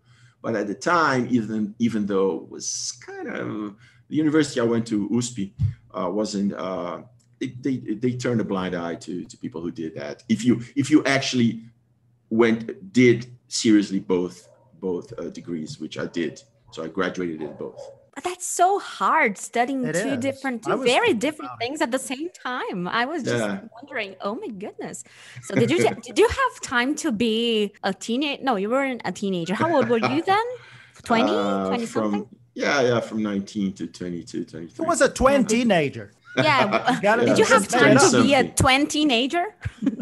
But 0.40 0.54
at 0.54 0.68
the 0.68 0.74
time, 0.74 1.26
even 1.30 1.74
even 1.80 2.06
though 2.06 2.30
it 2.42 2.48
was 2.48 2.92
kind 3.04 3.28
of 3.28 3.74
the 4.08 4.16
university 4.16 4.60
I 4.60 4.64
went 4.64 4.86
to, 4.88 5.08
USP, 5.08 5.52
uh, 5.92 6.08
wasn't. 6.10 6.52
Uh, 6.52 7.02
they, 7.46 7.76
they, 7.78 7.94
they 7.94 8.12
turned 8.12 8.40
a 8.40 8.44
blind 8.44 8.74
eye 8.74 8.94
to, 8.96 9.24
to 9.24 9.36
people 9.38 9.60
who 9.60 9.70
did 9.70 9.94
that. 9.96 10.22
If 10.28 10.44
you 10.44 10.62
if 10.76 10.90
you 10.90 11.02
actually 11.04 11.62
went 12.30 12.92
did 12.92 13.26
seriously 13.48 14.00
both 14.00 14.48
both 14.80 15.12
uh, 15.18 15.30
degrees, 15.30 15.78
which 15.80 15.98
I 15.98 16.06
did, 16.06 16.42
so 16.72 16.84
I 16.84 16.88
graduated 16.88 17.40
in 17.42 17.52
both. 17.54 17.80
But 18.14 18.22
that's 18.24 18.46
so 18.46 18.78
hard 18.78 19.36
studying 19.38 19.84
It 19.84 19.96
two 19.96 20.10
is. 20.10 20.18
different, 20.18 20.62
two 20.62 20.84
very 20.84 21.14
different 21.14 21.50
about 21.50 21.58
things 21.58 21.80
at 21.80 21.90
the 21.90 21.98
same 21.98 22.28
time. 22.30 22.86
I 22.86 23.06
was 23.06 23.24
just 23.24 23.42
Yeah. 23.44 23.60
wondering, 23.74 24.14
oh 24.20 24.36
my 24.36 24.48
goodness. 24.48 25.02
So 25.42 25.56
did 25.56 25.68
you 25.70 25.78
did 26.06 26.18
you 26.18 26.28
have 26.28 26.60
time 26.62 26.94
to 26.96 27.10
be 27.10 27.72
a 27.82 27.92
teenager? 27.92 28.42
No, 28.44 28.54
you 28.56 28.70
weren't 28.70 29.02
a 29.04 29.10
teenager. 29.10 29.54
How 29.54 29.74
old 29.74 29.88
were 29.88 29.98
you 29.98 30.22
then? 30.32 30.44
20, 31.04 31.32
Uh, 31.32 31.66
20 31.68 31.86
from, 31.86 32.12
something? 32.12 32.28
Yeah, 32.54 32.82
yeah, 32.82 33.00
from 33.00 33.20
19 33.22 33.72
to 33.74 33.86
22, 33.88 34.44
23. 34.44 34.76
Who 34.76 34.84
was 34.84 35.00
a 35.00 35.08
twin 35.08 35.44
teenager? 35.44 36.12
Yeah. 36.36 36.98
Gotta 37.02 37.26
Did 37.26 37.38
you 37.38 37.44
have 37.44 37.68
time 37.68 37.98
to 37.98 38.22
be 38.22 38.34
a 38.34 38.48
20 38.48 38.86
teenager? 38.86 39.46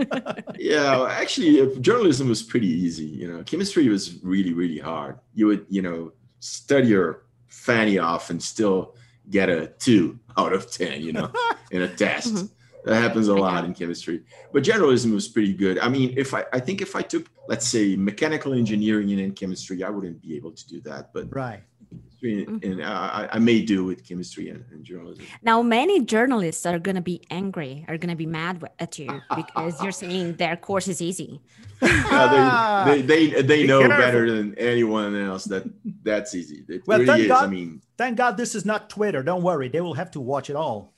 Yeah, 0.58 0.96
well, 0.98 1.06
actually, 1.08 1.60
uh, 1.60 1.66
journalism 1.80 2.28
was 2.28 2.42
pretty 2.42 2.68
easy. 2.68 3.04
You 3.04 3.32
know, 3.32 3.42
chemistry 3.42 3.88
was 3.88 4.22
really, 4.22 4.52
really 4.52 4.78
hard. 4.78 5.18
You 5.34 5.46
would, 5.48 5.66
you 5.68 5.82
know, 5.82 6.12
study 6.38 6.88
your 6.88 7.24
fanny 7.48 7.98
off 7.98 8.30
and 8.30 8.40
still 8.40 8.94
get 9.30 9.48
a 9.48 9.68
two 9.78 10.18
out 10.38 10.52
of 10.52 10.70
10, 10.70 11.02
you 11.02 11.12
know, 11.12 11.30
in 11.72 11.82
a 11.82 11.88
test. 11.88 12.34
Mhm. 12.34 12.50
That 12.84 13.00
happens 13.02 13.28
a 13.28 13.34
lot 13.34 13.64
in 13.64 13.74
chemistry. 13.74 14.22
But 14.52 14.62
journalism 14.64 15.12
was 15.14 15.28
pretty 15.28 15.52
good. 15.52 15.78
I 15.78 15.88
mean, 15.88 16.14
if 16.16 16.34
I, 16.34 16.44
I 16.52 16.58
think 16.60 16.80
if 16.80 16.94
I 16.96 17.02
took, 17.02 17.28
let's 17.48 17.66
say, 17.66 17.94
mechanical 17.96 18.52
engineering 18.52 19.10
and 19.10 19.20
then 19.20 19.32
chemistry, 19.32 19.82
I 19.84 19.90
wouldn't 19.90 20.20
be 20.22 20.36
able 20.36 20.52
to 20.52 20.68
do 20.68 20.80
that. 20.82 21.12
But 21.12 21.34
Right. 21.34 21.62
Chemistry 21.92 22.44
and, 22.44 22.62
Mm-hmm. 22.62 22.72
and 22.72 22.82
uh, 22.82 23.10
I, 23.12 23.28
I 23.32 23.38
may 23.38 23.62
do 23.62 23.84
with 23.84 24.06
chemistry 24.06 24.48
and, 24.48 24.64
and 24.70 24.84
journalism. 24.84 25.24
Now, 25.42 25.62
many 25.62 26.04
journalists 26.04 26.64
are 26.66 26.78
going 26.78 26.94
to 26.94 27.02
be 27.02 27.22
angry, 27.30 27.84
are 27.88 27.98
going 27.98 28.10
to 28.10 28.16
be 28.16 28.26
mad 28.26 28.62
at 28.78 28.98
you 28.98 29.08
because 29.36 29.82
you're 29.82 29.92
saying 29.92 30.34
their 30.36 30.56
course 30.56 30.88
is 30.88 31.00
easy. 31.02 31.40
Uh, 31.84 32.84
they, 32.84 33.02
they, 33.02 33.26
they, 33.30 33.42
they 33.42 33.66
know 33.66 33.88
better 33.88 34.30
than 34.30 34.56
anyone 34.56 35.16
else 35.20 35.44
that 35.46 35.64
that's 36.04 36.32
easy. 36.32 36.64
It 36.68 36.82
Well, 36.86 37.00
really 37.00 37.06
thank 37.06 37.24
is. 37.24 37.30
I 37.32 37.46
mean, 37.48 37.82
Thank 37.98 38.16
God 38.18 38.36
this 38.36 38.54
is 38.54 38.64
not 38.64 38.88
Twitter. 38.88 39.22
Don't 39.24 39.42
worry. 39.42 39.68
They 39.68 39.80
will 39.80 39.94
have 39.94 40.12
to 40.12 40.20
watch 40.20 40.48
it 40.48 40.54
all. 40.54 40.94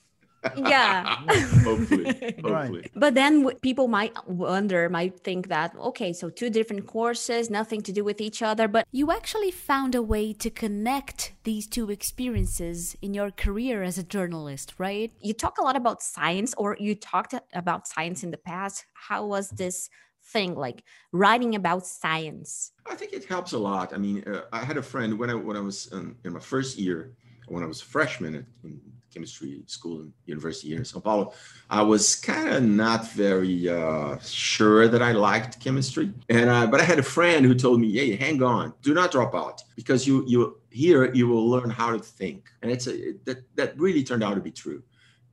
Yeah. 0.57 1.17
hopefully, 1.65 2.05
hopefully. 2.43 2.43
Right. 2.43 2.91
But 2.95 3.15
then 3.15 3.43
w- 3.43 3.59
people 3.61 3.89
might 3.89 4.15
wonder, 4.29 4.89
might 4.89 5.21
think 5.21 5.49
that, 5.49 5.75
okay, 5.77 6.13
so 6.13 6.31
two 6.31 6.51
different 6.51 6.87
courses, 6.87 7.51
nothing 7.51 7.83
to 7.83 7.93
do 7.93 8.05
with 8.05 8.21
each 8.21 8.43
other. 8.43 8.69
But 8.69 8.87
you 8.93 9.11
actually 9.11 9.51
found 9.51 9.95
a 9.95 10.03
way 10.03 10.33
to 10.35 10.51
connect 10.51 11.33
these 11.45 11.67
two 11.67 11.91
experiences 11.91 12.97
in 13.03 13.15
your 13.15 13.31
career 13.31 13.83
as 13.83 13.99
a 13.99 14.03
journalist, 14.03 14.75
right? 14.79 15.13
You 15.21 15.35
talk 15.35 15.59
a 15.59 15.63
lot 15.63 15.77
about 15.77 16.03
science, 16.03 16.55
or 16.57 16.77
you 16.79 16.95
talked 16.95 17.35
about 17.53 17.87
science 17.87 18.23
in 18.23 18.31
the 18.31 18.39
past. 18.39 18.85
How 18.95 19.27
was 19.27 19.51
this 19.51 19.89
thing 20.27 20.55
like 20.55 20.83
writing 21.13 21.55
about 21.55 21.87
science? 21.87 22.73
I 22.87 22.95
think 22.95 23.13
it 23.13 23.25
helps 23.25 23.53
a 23.53 23.59
lot. 23.59 23.93
I 23.93 23.99
mean, 23.99 24.25
uh, 24.27 24.43
I 24.53 24.65
had 24.65 24.77
a 24.77 24.83
friend 24.83 25.19
when 25.19 25.31
I 25.31 25.35
when 25.35 25.57
I 25.57 25.61
was 25.61 25.93
um, 25.93 26.17
in 26.25 26.33
my 26.33 26.41
first 26.41 26.79
year, 26.79 27.15
when 27.49 27.63
I 27.63 27.67
was 27.67 27.83
a 27.83 27.85
freshman 27.85 28.35
at 28.35 28.45
in 28.65 28.81
chemistry 29.15 29.63
school 29.67 30.01
and 30.01 30.13
university 30.27 30.69
here 30.69 30.79
in 30.79 30.85
Sao 30.85 31.01
Paulo, 31.01 31.33
I 31.71 31.83
was 31.83 32.17
kind 32.17 32.49
of 32.49 32.63
not 32.63 33.11
very 33.13 33.69
uh, 33.69 34.19
sure 34.19 34.89
that 34.89 35.03
I 35.03 35.13
liked 35.13 35.61
chemistry. 35.61 36.13
And 36.29 36.51
uh, 36.51 36.67
but 36.67 36.81
I 36.81 36.85
had 36.85 36.99
a 36.99 37.09
friend 37.17 37.47
who 37.47 37.55
told 37.55 37.81
me, 37.81 37.93
"Hey, 37.93 38.17
hang 38.17 38.43
on, 38.43 38.75
do 38.83 38.93
not 38.93 39.13
drop 39.13 39.35
out 39.35 39.63
because 39.77 40.07
you 40.07 40.25
you 40.27 40.59
here 40.71 41.13
you 41.15 41.29
will 41.29 41.49
learn 41.49 41.71
how 41.71 41.93
to 41.93 41.99
think." 41.99 42.51
And 42.63 42.71
it's 42.71 42.87
a 42.89 43.15
that 43.25 43.39
that 43.55 43.79
really 43.79 44.03
turned 44.03 44.25
out 44.25 44.35
to 44.35 44.41
be 44.41 44.51
true. 44.51 44.83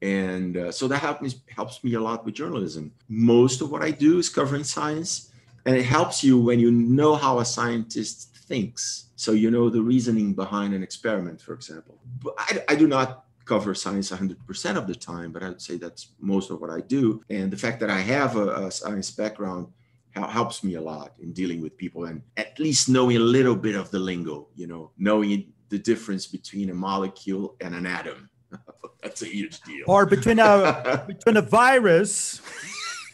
And 0.01 0.57
uh, 0.57 0.71
so 0.71 0.87
that 0.87 0.97
helped 0.97 1.21
me, 1.21 1.29
helps 1.55 1.83
me 1.83 1.93
a 1.93 1.99
lot 1.99 2.25
with 2.25 2.33
journalism. 2.33 2.91
Most 3.07 3.61
of 3.61 3.71
what 3.71 3.83
I 3.83 3.91
do 3.91 4.17
is 4.17 4.29
covering 4.29 4.63
science, 4.63 5.31
and 5.65 5.75
it 5.75 5.83
helps 5.83 6.23
you 6.23 6.39
when 6.39 6.59
you 6.59 6.71
know 6.71 7.15
how 7.15 7.39
a 7.39 7.45
scientist 7.45 8.35
thinks. 8.35 9.07
So 9.15 9.33
you 9.33 9.51
know 9.51 9.69
the 9.69 9.81
reasoning 9.81 10.33
behind 10.33 10.73
an 10.73 10.81
experiment, 10.81 11.39
for 11.39 11.53
example. 11.53 11.99
But 12.23 12.33
I, 12.37 12.63
I 12.69 12.75
do 12.75 12.87
not 12.87 13.25
cover 13.45 13.73
science 13.73 14.11
100% 14.11 14.77
of 14.77 14.87
the 14.87 14.95
time, 14.95 15.31
but 15.31 15.43
I 15.43 15.49
would 15.49 15.61
say 15.61 15.77
that's 15.77 16.09
most 16.19 16.51
of 16.51 16.61
what 16.61 16.69
I 16.69 16.81
do. 16.81 17.23
And 17.29 17.51
the 17.51 17.57
fact 17.57 17.79
that 17.79 17.89
I 17.89 17.99
have 17.99 18.35
a, 18.35 18.67
a 18.67 18.71
science 18.71 19.11
background 19.11 19.67
helps 20.13 20.63
me 20.63 20.75
a 20.75 20.81
lot 20.81 21.13
in 21.19 21.31
dealing 21.31 21.61
with 21.61 21.77
people 21.77 22.05
and 22.05 22.21
at 22.37 22.59
least 22.59 22.89
knowing 22.89 23.17
a 23.17 23.21
little 23.21 23.55
bit 23.55 23.75
of 23.75 23.91
the 23.91 23.99
lingo, 23.99 24.47
you 24.55 24.67
know, 24.67 24.91
knowing 24.97 25.53
the 25.69 25.79
difference 25.79 26.27
between 26.27 26.69
a 26.69 26.73
molecule 26.73 27.55
and 27.61 27.73
an 27.73 27.85
atom. 27.85 28.29
that's 29.01 29.21
a 29.21 29.25
huge 29.25 29.61
deal. 29.61 29.85
Or 29.87 30.05
between 30.05 30.39
a 30.39 31.03
between 31.07 31.37
a 31.37 31.41
virus 31.41 32.41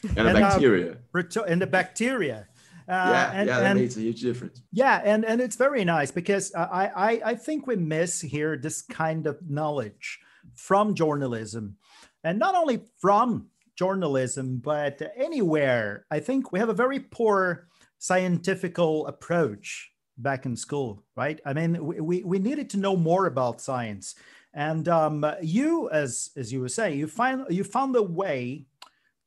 and 0.03 0.17
a 0.17 0.29
and, 0.29 0.37
uh, 0.37 0.41
bacteria. 0.41 0.97
reto- 1.13 1.45
and 1.47 1.61
the 1.61 1.67
bacteria. 1.67 2.47
Uh, 2.89 2.93
yeah, 2.93 3.31
and, 3.33 3.47
yeah, 3.49 3.59
that 3.59 3.71
and- 3.71 3.79
makes 3.79 3.97
a 3.97 4.01
huge 4.01 4.21
difference. 4.21 4.61
Yeah, 4.71 5.01
and 5.03 5.25
and 5.25 5.41
it's 5.41 5.57
very 5.57 5.83
nice 5.83 6.11
because 6.11 6.53
I 6.55 6.91
I 6.95 7.21
I 7.31 7.35
think 7.35 7.67
we 7.67 7.75
miss 7.75 8.21
here 8.21 8.57
this 8.57 8.81
kind 8.81 9.27
of 9.27 9.37
knowledge 9.49 10.19
from 10.55 10.95
journalism, 10.95 11.77
and 12.23 12.39
not 12.39 12.55
only 12.55 12.81
from 12.99 13.47
journalism 13.77 14.57
but 14.63 15.01
anywhere. 15.15 16.05
I 16.09 16.19
think 16.19 16.51
we 16.51 16.59
have 16.59 16.69
a 16.69 16.73
very 16.73 16.99
poor 16.99 17.67
scientifical 17.99 19.05
approach 19.07 19.91
back 20.17 20.45
in 20.45 20.55
school, 20.55 21.03
right? 21.15 21.39
I 21.45 21.53
mean, 21.53 21.85
we 21.85 21.99
we, 21.99 22.23
we 22.23 22.39
needed 22.39 22.69
to 22.71 22.77
know 22.77 22.95
more 22.95 23.25
about 23.27 23.61
science, 23.61 24.15
and 24.53 24.87
um, 24.87 25.25
you, 25.41 25.89
as 25.89 26.31
as 26.37 26.53
you 26.53 26.61
were 26.61 26.69
saying, 26.69 26.97
you 26.97 27.07
find 27.07 27.45
you 27.49 27.63
found 27.63 27.95
a 27.95 28.01
way 28.03 28.65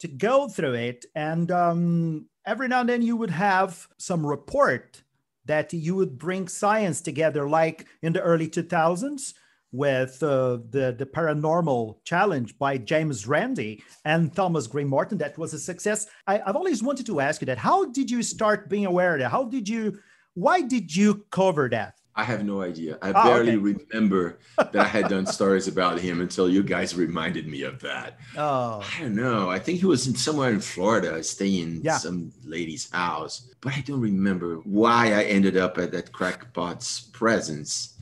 to 0.00 0.08
go 0.08 0.48
through 0.48 0.74
it 0.74 1.04
and 1.14 1.50
um, 1.50 2.26
every 2.46 2.68
now 2.68 2.80
and 2.80 2.88
then 2.88 3.02
you 3.02 3.16
would 3.16 3.30
have 3.30 3.88
some 3.98 4.26
report 4.26 5.02
that 5.44 5.72
you 5.72 5.94
would 5.94 6.18
bring 6.18 6.48
science 6.48 7.00
together 7.00 7.48
like 7.48 7.86
in 8.02 8.12
the 8.12 8.20
early 8.20 8.48
2000s 8.48 9.34
with 9.72 10.20
uh, 10.22 10.58
the, 10.70 10.94
the 10.98 11.06
paranormal 11.06 11.96
challenge 12.04 12.58
by 12.58 12.76
james 12.76 13.26
randi 13.26 13.82
and 14.04 14.34
thomas 14.34 14.66
green 14.66 14.88
morton 14.88 15.18
that 15.18 15.38
was 15.38 15.54
a 15.54 15.58
success. 15.58 16.06
I, 16.26 16.40
i've 16.44 16.56
always 16.56 16.82
wanted 16.82 17.06
to 17.06 17.20
ask 17.20 17.40
you 17.40 17.46
that. 17.46 17.58
How 17.58 17.84
did 17.84 18.10
you 18.10 18.22
start 18.22 18.68
being 18.68 18.86
aware 18.86 19.14
of 19.14 19.20
that? 19.20 19.30
How 19.30 19.44
did 19.44 19.68
you 19.68 19.98
why 20.34 20.62
did 20.62 20.94
you 20.94 21.24
cover 21.30 21.68
that 21.68 21.99
I 22.16 22.24
have 22.24 22.44
no 22.44 22.60
idea. 22.60 22.98
I 23.00 23.12
Ah, 23.12 23.24
barely 23.24 23.52
okay. 23.56 23.78
remember 23.92 24.38
that 24.58 24.76
I 24.76 24.84
had 24.84 25.08
done 25.08 25.26
stories 25.26 25.68
about 25.68 26.00
him 26.00 26.20
until 26.20 26.48
you 26.50 26.62
guys 26.62 26.94
reminded 26.96 27.46
me 27.46 27.62
of 27.62 27.80
that. 27.80 28.18
oh 28.36 28.82
I 28.96 29.02
don't 29.02 29.14
know. 29.14 29.48
I 29.48 29.58
think 29.58 29.78
he 29.80 29.86
was 29.86 30.06
in 30.06 30.14
somewhere 30.16 30.50
in 30.50 30.60
Florida, 30.60 31.22
staying 31.22 31.62
in 31.76 31.80
Yeah. 31.82 31.98
some 31.98 32.32
lady's 32.44 32.90
house, 32.90 33.48
but 33.60 33.72
I 33.74 33.80
don't 33.86 34.00
remember 34.00 34.56
why 34.64 35.12
I 35.14 35.22
ended 35.24 35.56
up 35.56 35.78
at 35.78 35.92
that 35.92 36.12
crackpot's 36.12 37.00
presence. 37.12 37.94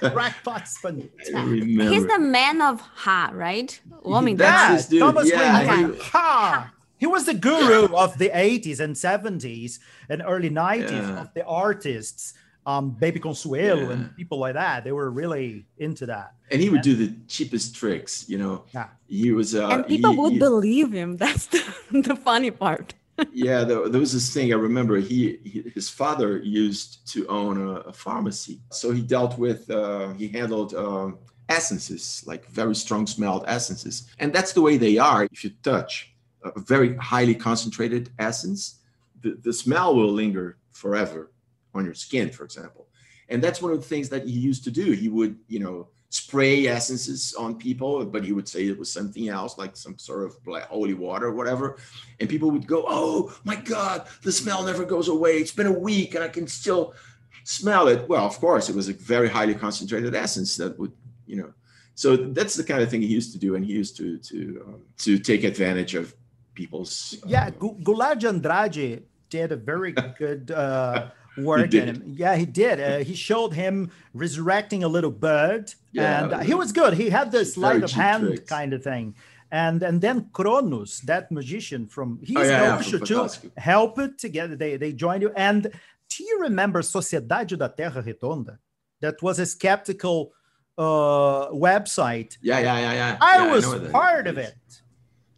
Crackpot's 0.00 0.76
spin 0.78 1.08
remember. 1.32 1.90
He's 1.92 2.06
the 2.06 2.18
man 2.18 2.60
of 2.60 2.80
Ha, 2.80 3.30
right? 3.32 3.80
O 4.04 4.12
homem 4.12 4.36
That's 4.36 4.68
yeah, 4.70 4.76
his 4.76 4.86
dude. 4.86 5.00
Thomas 5.00 5.30
Yeah, 5.30 5.64
Green. 5.66 5.94
he- 5.94 5.98
Ha! 6.00 6.70
He 6.98 7.06
was 7.06 7.24
the 7.26 7.34
guru 7.34 7.94
of 7.96 8.16
the 8.18 8.30
80s 8.30 8.80
and 8.80 8.94
70s 8.94 9.78
and 10.08 10.22
early 10.24 10.48
90s 10.50 10.90
Yeah. 10.90 11.20
of 11.22 11.34
the 11.34 11.44
artists, 11.44 12.34
um, 12.66 12.90
Baby 12.90 13.20
Consuelo 13.20 13.82
Yeah. 13.82 13.90
and 13.92 14.16
people 14.16 14.38
like 14.38 14.54
that. 14.54 14.84
They 14.84 14.92
were 14.92 15.10
really 15.10 15.66
into 15.78 16.06
that. 16.06 16.34
and 16.50 16.60
he 16.60 16.68
would 16.70 16.82
do 16.82 16.94
the 16.94 17.14
cheapest 17.28 17.74
tricks, 17.74 18.28
you 18.28 18.38
know. 18.38 18.64
Yeah. 18.74 18.88
He 19.08 19.32
was, 19.32 19.54
uh, 19.54 19.68
and 19.68 19.86
people 19.86 20.12
he- 20.12 20.18
would 20.18 20.32
he- 20.34 20.38
believe 20.38 20.92
him. 20.92 21.16
That's 21.24 21.46
the, 21.46 21.62
the 22.08 22.16
funny 22.16 22.50
part. 22.50 22.94
yeah, 23.32 23.62
there, 23.64 23.88
there 23.88 24.00
was 24.00 24.12
this 24.12 24.32
thing 24.34 24.52
I 24.52 24.56
remember. 24.56 24.96
He, 24.98 25.38
he 25.44 25.70
his 25.72 25.88
father 25.88 26.38
used 26.38 27.06
to 27.12 27.26
own 27.28 27.56
a, 27.68 27.70
a 27.90 27.92
pharmacy, 27.92 28.60
so 28.70 28.90
he 28.90 29.02
dealt 29.02 29.38
with 29.38 29.70
uh, 29.70 30.08
he 30.14 30.26
handled 30.26 30.74
um, 30.74 31.18
essences 31.48 32.24
like 32.26 32.44
very 32.50 32.74
strong 32.74 33.06
smelled 33.06 33.44
essences, 33.46 34.08
and 34.18 34.32
that's 34.32 34.52
the 34.52 34.60
way 34.60 34.76
they 34.76 34.98
are. 34.98 35.28
If 35.30 35.44
you 35.44 35.50
touch 35.62 36.12
a 36.42 36.58
very 36.58 36.96
highly 36.96 37.36
concentrated 37.36 38.10
essence, 38.18 38.80
the, 39.22 39.38
the 39.42 39.52
smell 39.52 39.94
will 39.94 40.12
linger 40.12 40.58
forever 40.72 41.30
on 41.74 41.84
your 41.84 41.94
skin, 41.94 42.30
for 42.30 42.44
example, 42.44 42.88
and 43.28 43.42
that's 43.42 43.60
one 43.60 43.72
of 43.72 43.80
the 43.80 43.86
things 43.86 44.08
that 44.10 44.24
he 44.24 44.32
used 44.32 44.64
to 44.64 44.70
do. 44.70 44.92
He 44.92 45.08
would 45.08 45.36
you 45.48 45.60
know 45.60 45.88
spray 46.14 46.68
essences 46.68 47.34
on 47.34 47.56
people, 47.56 48.04
but 48.06 48.24
he 48.24 48.32
would 48.32 48.48
say 48.48 48.64
it 48.66 48.78
was 48.78 48.92
something 48.92 49.28
else, 49.28 49.58
like 49.58 49.76
some 49.76 49.98
sort 49.98 50.22
of 50.24 50.36
holy 50.68 50.94
water 50.94 51.26
or 51.26 51.34
whatever. 51.34 51.76
And 52.20 52.28
people 52.28 52.52
would 52.52 52.68
go, 52.68 52.84
Oh 52.86 53.34
my 53.42 53.56
God, 53.56 54.06
the 54.22 54.30
smell 54.30 54.62
never 54.62 54.84
goes 54.84 55.08
away. 55.08 55.32
It's 55.32 55.50
been 55.50 55.66
a 55.66 55.72
week 55.72 56.14
and 56.14 56.22
I 56.22 56.28
can 56.28 56.46
still 56.46 56.94
smell 57.42 57.88
it. 57.88 58.08
Well, 58.08 58.24
of 58.24 58.38
course, 58.38 58.68
it 58.68 58.76
was 58.76 58.88
a 58.88 58.92
very 58.92 59.28
highly 59.28 59.56
concentrated 59.56 60.14
essence 60.14 60.56
that 60.56 60.78
would, 60.78 60.92
you 61.26 61.36
know. 61.36 61.52
So 61.96 62.16
that's 62.16 62.54
the 62.54 62.64
kind 62.64 62.80
of 62.82 62.90
thing 62.90 63.02
he 63.02 63.08
used 63.08 63.32
to 63.32 63.38
do, 63.38 63.54
and 63.54 63.64
he 63.64 63.72
used 63.72 63.96
to 63.98 64.18
to 64.18 64.64
um, 64.66 64.82
to 64.98 65.16
take 65.16 65.44
advantage 65.44 65.94
of 65.94 66.14
people's. 66.54 67.16
Yeah, 67.24 67.50
Gu- 67.50 67.78
Goulart 67.84 68.18
de 68.18 68.28
Andrade 68.28 69.04
did 69.30 69.52
a 69.52 69.56
very 69.56 69.92
good 70.18 70.50
uh, 70.50 71.10
work 71.36 71.72
him. 71.72 72.02
Yeah, 72.06 72.36
he 72.36 72.46
did. 72.46 72.80
Uh, 72.80 72.98
he 73.04 73.14
showed 73.14 73.52
him 73.54 73.90
resurrecting 74.12 74.84
a 74.84 74.88
little 74.88 75.10
bird, 75.10 75.72
Yeah, 75.92 76.24
and 76.24 76.32
uh, 76.32 76.38
he 76.40 76.54
was 76.54 76.72
good. 76.72 76.94
He 76.94 77.10
had 77.10 77.30
this 77.32 77.54
sleight 77.54 77.82
of 77.82 77.90
hand 77.90 78.26
tricks. 78.26 78.48
kind 78.48 78.72
of 78.72 78.82
thing. 78.82 79.14
And 79.50 79.82
and 79.82 80.00
then 80.00 80.30
Kronos, 80.32 81.00
that 81.06 81.30
magician 81.30 81.86
from 81.86 82.18
he's 82.22 82.36
Oh, 82.38 82.42
yeah, 82.42 82.80
yeah, 82.82 82.98
too, 82.98 83.28
help 83.56 83.98
it 83.98 84.18
together. 84.18 84.56
They 84.56 84.76
they 84.76 84.92
joined 84.92 85.22
you. 85.22 85.32
And 85.36 85.70
do 86.08 86.24
you 86.24 86.40
remember 86.40 86.82
Sociedade 86.82 87.56
da 87.58 87.68
Terra 87.68 88.02
Redonda? 88.02 88.58
That 89.00 89.22
was 89.22 89.38
a 89.38 89.46
skeptical 89.46 90.32
uh, 90.76 91.48
website. 91.52 92.36
yeah, 92.42 92.58
yeah, 92.58 92.78
yeah, 92.78 92.92
yeah. 92.92 93.16
I 93.20 93.36
Yeah, 93.46 93.52
was 93.52 93.70
that. 93.80 93.92
part 93.92 94.26
of 94.26 94.38
it. 94.38 94.54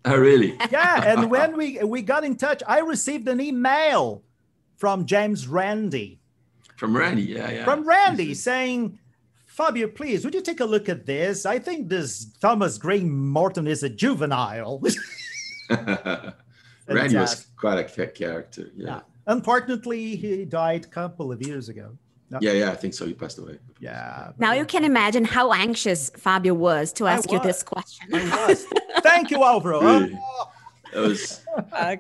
Oh, 0.04 0.16
really? 0.16 0.56
Yeah, 0.70 1.02
and 1.04 1.30
when 1.34 1.56
we 1.56 1.78
we 1.84 2.00
got 2.02 2.24
in 2.24 2.36
touch, 2.36 2.62
I 2.66 2.78
received 2.80 3.26
an 3.28 3.40
email 3.40 4.22
from 4.76 5.06
James 5.06 5.49
Randi 5.49 6.18
From 6.76 6.97
Randi, 6.97 7.23
yeah, 7.23 7.50
yeah. 7.50 7.64
from 7.64 7.87
Randi 7.88 8.35
saying, 8.35 8.99
"Fabio, 9.47 9.88
please, 9.88 10.25
would 10.25 10.35
you 10.35 10.42
take 10.42 10.61
a 10.61 10.64
look 10.64 10.88
at 10.88 11.06
this? 11.06 11.47
I 11.47 11.59
think 11.59 11.88
this 11.88 12.26
Thomas 12.40 12.76
Green 12.78 13.11
Morton 13.11 13.66
is 13.66 13.83
a 13.83 13.88
juvenile." 13.88 14.83
Randi 16.88 17.16
was 17.16 17.47
quite 17.56 17.78
a 17.78 17.85
ca- 17.85 18.12
character. 18.12 18.71
Yeah. 18.76 18.87
Yeah. 18.87 19.00
Unfortunately, 19.26 20.14
he 20.16 20.45
died 20.45 20.85
a 20.85 20.88
couple 20.88 21.33
of 21.33 21.42
years 21.42 21.68
ago. 21.68 21.97
yeah, 22.40 22.52
yeah, 22.52 22.71
I 22.71 22.76
think 22.76 22.95
so. 22.95 23.06
He 23.06 23.14
passed 23.14 23.38
away. 23.38 23.59
Yeah. 23.80 24.33
Now 24.38 24.52
you 24.52 24.64
can 24.64 24.85
imagine 24.85 25.25
how 25.25 25.52
anxious 25.52 26.11
Fabio 26.11 26.54
was 26.54 26.92
to 26.95 27.06
I 27.06 27.12
ask 27.14 27.30
you 27.33 27.40
this 27.40 27.62
question. 27.62 28.09
I 28.14 28.47
was. 28.49 28.66
Thank 29.00 29.30
you, 29.30 29.42
Alvaro. 29.42 29.80
Really? 30.00 30.18
Oh, 30.21 30.50
That 30.96 31.08
was 31.08 31.44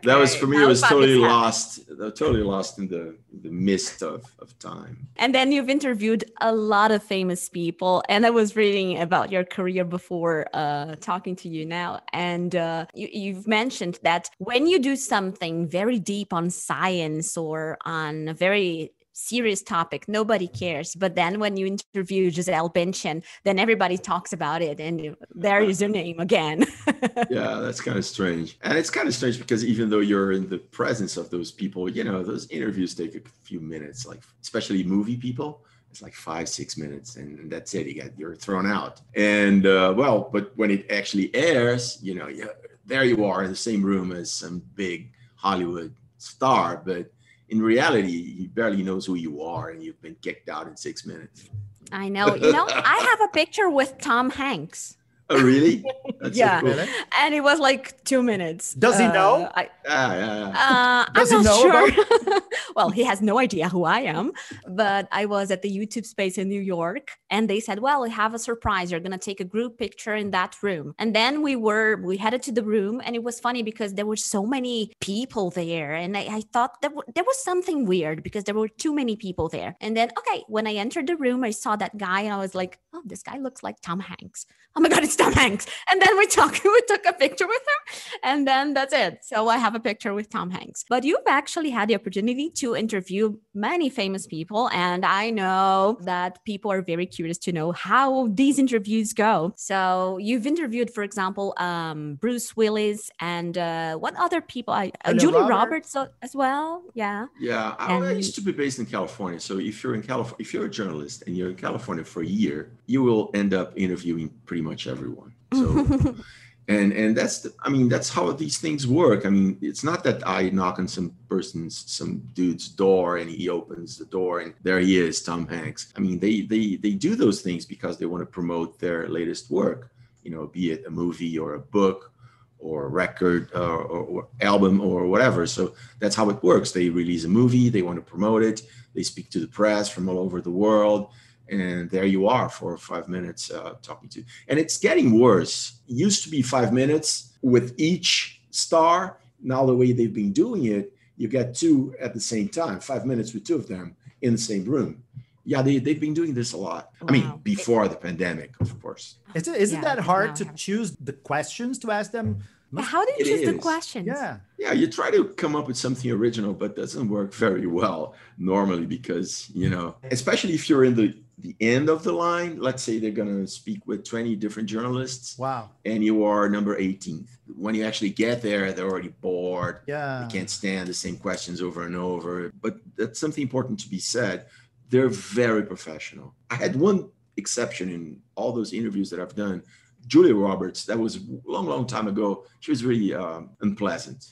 that 0.04 0.18
was 0.18 0.34
for 0.34 0.46
me. 0.46 0.62
It 0.62 0.66
was 0.66 0.80
totally 0.80 1.16
lost. 1.16 1.80
Totally 2.16 2.42
lost 2.42 2.78
in 2.78 2.88
the 2.88 3.16
the 3.42 3.50
mist 3.50 4.02
of 4.02 4.24
of 4.38 4.58
time. 4.58 5.08
And 5.16 5.34
then 5.34 5.52
you've 5.52 5.68
interviewed 5.68 6.24
a 6.40 6.54
lot 6.54 6.90
of 6.90 7.02
famous 7.02 7.48
people. 7.48 8.02
And 8.08 8.24
I 8.24 8.30
was 8.30 8.56
reading 8.56 8.98
about 9.00 9.30
your 9.30 9.44
career 9.44 9.84
before 9.84 10.46
uh, 10.54 10.96
talking 10.96 11.36
to 11.36 11.48
you 11.48 11.66
now. 11.66 12.00
And 12.12 12.56
uh, 12.56 12.86
you, 12.94 13.08
you've 13.12 13.46
mentioned 13.46 13.98
that 14.02 14.30
when 14.38 14.66
you 14.66 14.78
do 14.78 14.96
something 14.96 15.68
very 15.68 15.98
deep 15.98 16.32
on 16.32 16.48
science 16.48 17.36
or 17.36 17.76
on 17.84 18.28
a 18.28 18.34
very 18.34 18.92
serious 19.16 19.62
topic. 19.62 20.06
Nobody 20.08 20.46
cares. 20.46 20.94
But 20.94 21.14
then 21.14 21.40
when 21.40 21.56
you 21.56 21.66
interview 21.66 22.30
Gisele 22.30 22.70
Bündchen, 22.70 23.24
then 23.44 23.58
everybody 23.58 23.96
talks 23.96 24.32
about 24.32 24.62
it, 24.62 24.78
and 24.78 25.16
there 25.34 25.62
is 25.62 25.80
your 25.80 25.90
name 25.90 26.20
again. 26.20 26.66
yeah, 27.30 27.60
that's 27.60 27.80
kind 27.80 27.98
of 27.98 28.04
strange, 28.04 28.58
and 28.62 28.76
it's 28.76 28.90
kind 28.90 29.08
of 29.08 29.14
strange 29.14 29.38
because 29.38 29.64
even 29.64 29.88
though 29.90 30.00
you're 30.00 30.32
in 30.32 30.48
the 30.48 30.58
presence 30.58 31.16
of 31.16 31.30
those 31.30 31.50
people, 31.50 31.88
you 31.88 32.04
know, 32.04 32.22
those 32.22 32.46
interviews 32.50 32.94
take 32.94 33.14
a 33.14 33.20
few 33.42 33.60
minutes, 33.60 34.06
like 34.06 34.20
especially 34.42 34.84
movie 34.84 35.16
people 35.16 35.62
it's 35.90 36.02
like 36.02 36.14
five 36.14 36.46
six 36.46 36.76
minutes 36.76 37.16
and 37.16 37.50
that's 37.50 37.72
it 37.74 37.86
you 37.86 37.94
get 37.94 38.12
you're 38.18 38.36
thrown 38.36 38.66
out 38.66 39.00
and 39.14 39.66
uh, 39.66 39.94
well 39.96 40.28
but 40.30 40.52
when 40.56 40.70
it 40.70 40.84
actually 40.90 41.34
airs 41.34 41.98
you 42.02 42.14
know 42.14 42.28
yeah, 42.28 42.46
there 42.84 43.04
you 43.04 43.24
are 43.24 43.44
in 43.44 43.50
the 43.50 43.56
same 43.56 43.82
room 43.82 44.12
as 44.12 44.30
some 44.30 44.62
big 44.74 45.10
hollywood 45.36 45.94
star 46.18 46.82
but 46.84 47.10
in 47.48 47.62
reality 47.62 48.34
he 48.34 48.46
barely 48.48 48.82
knows 48.82 49.06
who 49.06 49.14
you 49.14 49.42
are 49.42 49.70
and 49.70 49.82
you've 49.82 50.00
been 50.02 50.16
kicked 50.22 50.48
out 50.48 50.66
in 50.66 50.76
six 50.76 51.06
minutes. 51.06 51.48
I 51.92 52.08
know. 52.08 52.34
You 52.34 52.52
know 52.52 52.66
i 52.68 52.98
have 53.10 53.20
a 53.20 53.32
picture 53.32 53.70
with 53.70 53.98
tom 53.98 54.30
hanks. 54.30 54.96
Oh, 55.28 55.42
really? 55.42 55.84
That's 56.20 56.36
yeah. 56.36 56.60
So 56.60 56.66
cool. 56.66 56.86
And 57.18 57.34
it 57.34 57.42
was 57.42 57.58
like 57.58 58.02
two 58.04 58.22
minutes. 58.22 58.74
Does 58.74 58.98
he 58.98 59.04
uh, 59.04 59.12
know? 59.12 59.50
I, 59.54 59.68
yeah, 59.84 60.14
yeah, 60.14 60.38
yeah. 60.38 61.06
Uh, 61.06 61.12
Does 61.14 61.32
I'm 61.32 61.42
not 61.42 61.60
sure. 61.60 62.40
well, 62.76 62.90
he 62.90 63.04
has 63.04 63.20
no 63.22 63.38
idea 63.38 63.68
who 63.68 63.84
I 63.84 64.00
am. 64.00 64.32
But 64.68 65.08
I 65.12 65.26
was 65.26 65.50
at 65.50 65.62
the 65.62 65.70
YouTube 65.70 66.06
space 66.06 66.38
in 66.38 66.48
New 66.48 66.60
York 66.60 67.12
and 67.30 67.48
they 67.48 67.60
said, 67.60 67.80
well, 67.80 68.02
we 68.02 68.10
have 68.10 68.34
a 68.34 68.38
surprise. 68.38 68.90
You're 68.90 69.00
going 69.00 69.12
to 69.12 69.18
take 69.18 69.40
a 69.40 69.44
group 69.44 69.78
picture 69.78 70.14
in 70.14 70.30
that 70.30 70.56
room. 70.62 70.94
And 70.98 71.14
then 71.14 71.42
we 71.42 71.56
were, 71.56 71.96
we 71.96 72.16
headed 72.16 72.42
to 72.42 72.52
the 72.52 72.62
room 72.64 73.00
and 73.04 73.14
it 73.14 73.22
was 73.22 73.40
funny 73.40 73.62
because 73.62 73.94
there 73.94 74.06
were 74.06 74.16
so 74.16 74.44
many 74.46 74.92
people 75.00 75.50
there. 75.50 75.94
And 75.94 76.16
I, 76.16 76.36
I 76.38 76.40
thought 76.52 76.80
there, 76.80 76.90
w- 76.90 77.12
there 77.14 77.24
was 77.24 77.42
something 77.42 77.86
weird 77.86 78.22
because 78.22 78.44
there 78.44 78.54
were 78.54 78.68
too 78.68 78.94
many 78.94 79.16
people 79.16 79.48
there. 79.48 79.76
And 79.80 79.96
then, 79.96 80.10
okay, 80.18 80.44
when 80.48 80.66
I 80.66 80.74
entered 80.74 81.06
the 81.06 81.16
room, 81.16 81.44
I 81.44 81.50
saw 81.50 81.76
that 81.76 81.96
guy 81.96 82.22
and 82.22 82.34
I 82.34 82.38
was 82.38 82.54
like, 82.54 82.78
oh, 82.92 83.02
this 83.04 83.22
guy 83.22 83.38
looks 83.38 83.62
like 83.62 83.80
Tom 83.80 84.00
Hanks. 84.00 84.46
Oh 84.74 84.80
my 84.80 84.90
God, 84.90 85.04
it's 85.04 85.16
Tom 85.16 85.32
Hanks. 85.32 85.66
And 85.90 86.02
then 86.02 86.15
we 86.16 86.26
talked, 86.26 86.62
we 86.64 86.80
took 86.88 87.04
a 87.06 87.12
picture 87.12 87.46
with 87.46 87.62
him, 87.62 88.00
and 88.22 88.46
then 88.46 88.74
that's 88.74 88.92
it. 88.92 89.20
So 89.22 89.48
I 89.48 89.58
have 89.58 89.74
a 89.74 89.80
picture 89.80 90.14
with 90.14 90.30
Tom 90.30 90.50
Hanks. 90.50 90.84
But 90.88 91.04
you've 91.04 91.26
actually 91.26 91.70
had 91.70 91.88
the 91.88 91.94
opportunity 91.94 92.50
to 92.50 92.76
interview 92.76 93.36
many 93.54 93.88
famous 93.88 94.26
people, 94.26 94.68
and 94.72 95.04
I 95.04 95.30
know 95.30 95.98
that 96.02 96.44
people 96.44 96.70
are 96.72 96.82
very 96.82 97.06
curious 97.06 97.38
to 97.38 97.52
know 97.52 97.72
how 97.72 98.28
these 98.28 98.58
interviews 98.58 99.12
go. 99.12 99.52
So 99.56 100.18
you've 100.18 100.46
interviewed, 100.46 100.90
for 100.92 101.02
example, 101.02 101.54
um, 101.58 102.16
Bruce 102.16 102.56
Willis 102.56 103.10
and 103.20 103.56
uh, 103.58 103.96
what 103.96 104.14
other 104.16 104.40
people? 104.40 104.74
I, 104.74 104.92
uh, 105.04 105.14
Julia 105.14 105.40
Roberts. 105.40 105.94
Roberts 105.94 106.12
as 106.22 106.34
well. 106.34 106.82
Yeah. 106.94 107.26
Yeah, 107.38 107.74
I, 107.78 107.96
I 107.96 108.10
used 108.12 108.34
to 108.36 108.40
be 108.40 108.52
based 108.52 108.78
in 108.78 108.86
California. 108.86 109.40
So 109.40 109.58
if 109.58 109.82
you're 109.82 109.94
in 109.94 110.02
California, 110.02 110.36
if 110.40 110.52
you're 110.52 110.66
a 110.66 110.70
journalist 110.70 111.24
and 111.26 111.36
you're 111.36 111.50
in 111.50 111.56
California 111.56 112.04
for 112.04 112.22
a 112.22 112.26
year, 112.26 112.72
you 112.86 113.02
will 113.02 113.30
end 113.34 113.54
up 113.54 113.72
interviewing 113.76 114.30
pretty 114.44 114.62
much 114.62 114.86
everyone. 114.86 115.32
So, 115.52 116.14
and 116.68 116.92
and 116.92 117.16
that's 117.16 117.40
the, 117.40 117.54
I 117.62 117.68
mean 117.68 117.88
that's 117.88 118.08
how 118.08 118.30
these 118.32 118.58
things 118.58 118.86
work. 118.86 119.26
I 119.26 119.30
mean, 119.30 119.58
it's 119.60 119.84
not 119.84 120.02
that 120.04 120.26
I 120.26 120.50
knock 120.50 120.78
on 120.78 120.88
some 120.88 121.14
person's 121.28 121.84
some 121.90 122.18
dude's 122.34 122.68
door 122.68 123.18
and 123.18 123.30
he 123.30 123.48
opens 123.48 123.96
the 123.96 124.06
door 124.06 124.40
and 124.40 124.54
there 124.62 124.80
he 124.80 124.98
is, 124.98 125.22
Tom 125.22 125.46
Hanks. 125.46 125.92
I 125.96 126.00
mean, 126.00 126.18
they 126.18 126.42
they 126.42 126.76
they 126.76 126.92
do 126.92 127.14
those 127.14 127.42
things 127.42 127.64
because 127.64 127.98
they 127.98 128.06
want 128.06 128.22
to 128.22 128.26
promote 128.26 128.78
their 128.78 129.08
latest 129.08 129.50
work. 129.50 129.90
You 130.22 130.32
know, 130.32 130.46
be 130.46 130.72
it 130.72 130.84
a 130.86 130.90
movie 130.90 131.38
or 131.38 131.54
a 131.54 131.60
book 131.60 132.12
or 132.58 132.86
a 132.86 132.88
record 132.88 133.50
uh, 133.54 133.76
or, 133.76 134.00
or, 134.00 134.28
album 134.40 134.80
or 134.80 135.06
whatever. 135.06 135.46
So 135.46 135.74
that's 136.00 136.16
how 136.16 136.30
it 136.30 136.42
works. 136.42 136.72
They 136.72 136.88
release 136.88 137.24
a 137.24 137.28
movie, 137.28 137.68
they 137.68 137.82
want 137.82 137.96
to 137.96 138.02
promote 138.02 138.42
it, 138.42 138.62
they 138.94 139.02
speak 139.02 139.30
to 139.30 139.40
the 139.40 139.46
press 139.46 139.88
from 139.88 140.08
all 140.08 140.18
over 140.18 140.40
the 140.40 140.50
world, 140.50 141.10
and 141.48 141.90
there 141.90 142.04
you 142.04 142.26
are 142.26 142.48
for 142.48 142.76
five 142.76 143.08
minutes 143.08 143.50
uh, 143.50 143.74
talking 143.82 144.08
to 144.08 144.24
and 144.48 144.58
it's 144.58 144.78
getting 144.78 145.18
worse 145.18 145.80
it 145.88 145.94
used 145.94 146.22
to 146.24 146.30
be 146.30 146.42
five 146.42 146.72
minutes 146.72 147.32
with 147.42 147.74
each 147.78 148.40
star 148.50 149.18
now 149.42 149.64
the 149.64 149.74
way 149.74 149.92
they've 149.92 150.14
been 150.14 150.32
doing 150.32 150.64
it 150.64 150.92
you 151.16 151.28
get 151.28 151.54
two 151.54 151.94
at 152.00 152.14
the 152.14 152.20
same 152.20 152.48
time 152.48 152.80
five 152.80 153.06
minutes 153.06 153.32
with 153.32 153.44
two 153.44 153.54
of 153.54 153.66
them 153.68 153.96
in 154.22 154.32
the 154.32 154.38
same 154.38 154.64
room 154.64 155.02
yeah 155.44 155.62
they, 155.62 155.78
they've 155.78 156.00
been 156.00 156.14
doing 156.14 156.34
this 156.34 156.52
a 156.52 156.56
lot 156.56 156.90
wow. 157.00 157.08
i 157.08 157.12
mean 157.12 157.40
before 157.42 157.84
it, 157.84 157.90
the 157.90 157.96
pandemic 157.96 158.52
of 158.60 158.80
course 158.82 159.16
is 159.34 159.46
it, 159.46 159.56
isn't 159.56 159.82
yeah, 159.82 159.94
that 159.94 159.98
hard 160.02 160.34
to 160.34 160.44
choose 160.54 160.96
the 160.96 161.12
questions 161.12 161.78
to 161.78 161.90
ask 161.90 162.10
them 162.10 162.42
how 162.78 163.04
do 163.04 163.12
you 163.18 163.24
choose 163.24 163.40
is. 163.40 163.46
the 163.46 163.58
questions? 163.58 164.06
Yeah. 164.06 164.38
Yeah, 164.58 164.72
you 164.72 164.88
try 164.88 165.10
to 165.10 165.24
come 165.24 165.54
up 165.54 165.66
with 165.66 165.76
something 165.76 166.10
original, 166.10 166.52
but 166.52 166.76
doesn't 166.76 167.08
work 167.08 167.32
very 167.32 167.66
well 167.66 168.14
normally 168.38 168.86
because, 168.86 169.50
you 169.54 169.70
know, 169.70 169.96
especially 170.10 170.54
if 170.54 170.68
you're 170.68 170.84
in 170.84 170.94
the 170.94 171.16
the 171.38 171.54
end 171.60 171.88
of 171.88 172.02
the 172.02 172.12
line, 172.12 172.58
let's 172.60 172.82
say 172.82 172.98
they're 172.98 173.10
going 173.10 173.44
to 173.44 173.46
speak 173.46 173.86
with 173.86 174.04
20 174.04 174.36
different 174.36 174.68
journalists. 174.68 175.38
Wow. 175.38 175.70
And 175.84 176.02
you 176.02 176.24
are 176.24 176.48
number 176.48 176.78
18th. 176.78 177.28
When 177.54 177.74
you 177.74 177.84
actually 177.84 178.10
get 178.10 178.40
there, 178.40 178.72
they're 178.72 178.88
already 178.88 179.14
bored. 179.20 179.80
Yeah. 179.86 180.26
They 180.26 180.38
can't 180.38 180.48
stand 180.48 180.88
the 180.88 180.94
same 180.94 181.16
questions 181.16 181.60
over 181.60 181.84
and 181.84 181.94
over. 181.94 182.50
But 182.60 182.78
that's 182.96 183.20
something 183.20 183.42
important 183.42 183.80
to 183.80 183.88
be 183.88 183.98
said. 183.98 184.46
They're 184.88 185.08
very 185.08 185.62
professional. 185.62 186.34
I 186.50 186.54
had 186.54 186.74
one 186.74 187.10
exception 187.36 187.90
in 187.90 188.20
all 188.34 188.52
those 188.52 188.72
interviews 188.72 189.10
that 189.10 189.20
I've 189.20 189.34
done. 189.34 189.62
Julia 190.06 190.34
Roberts, 190.34 190.84
that 190.86 190.98
was 190.98 191.16
a 191.16 191.20
long, 191.44 191.66
long 191.66 191.86
time 191.86 192.08
ago. 192.08 192.44
She 192.60 192.70
was 192.70 192.84
really 192.84 193.12
um, 193.12 193.50
unpleasant. 193.60 194.24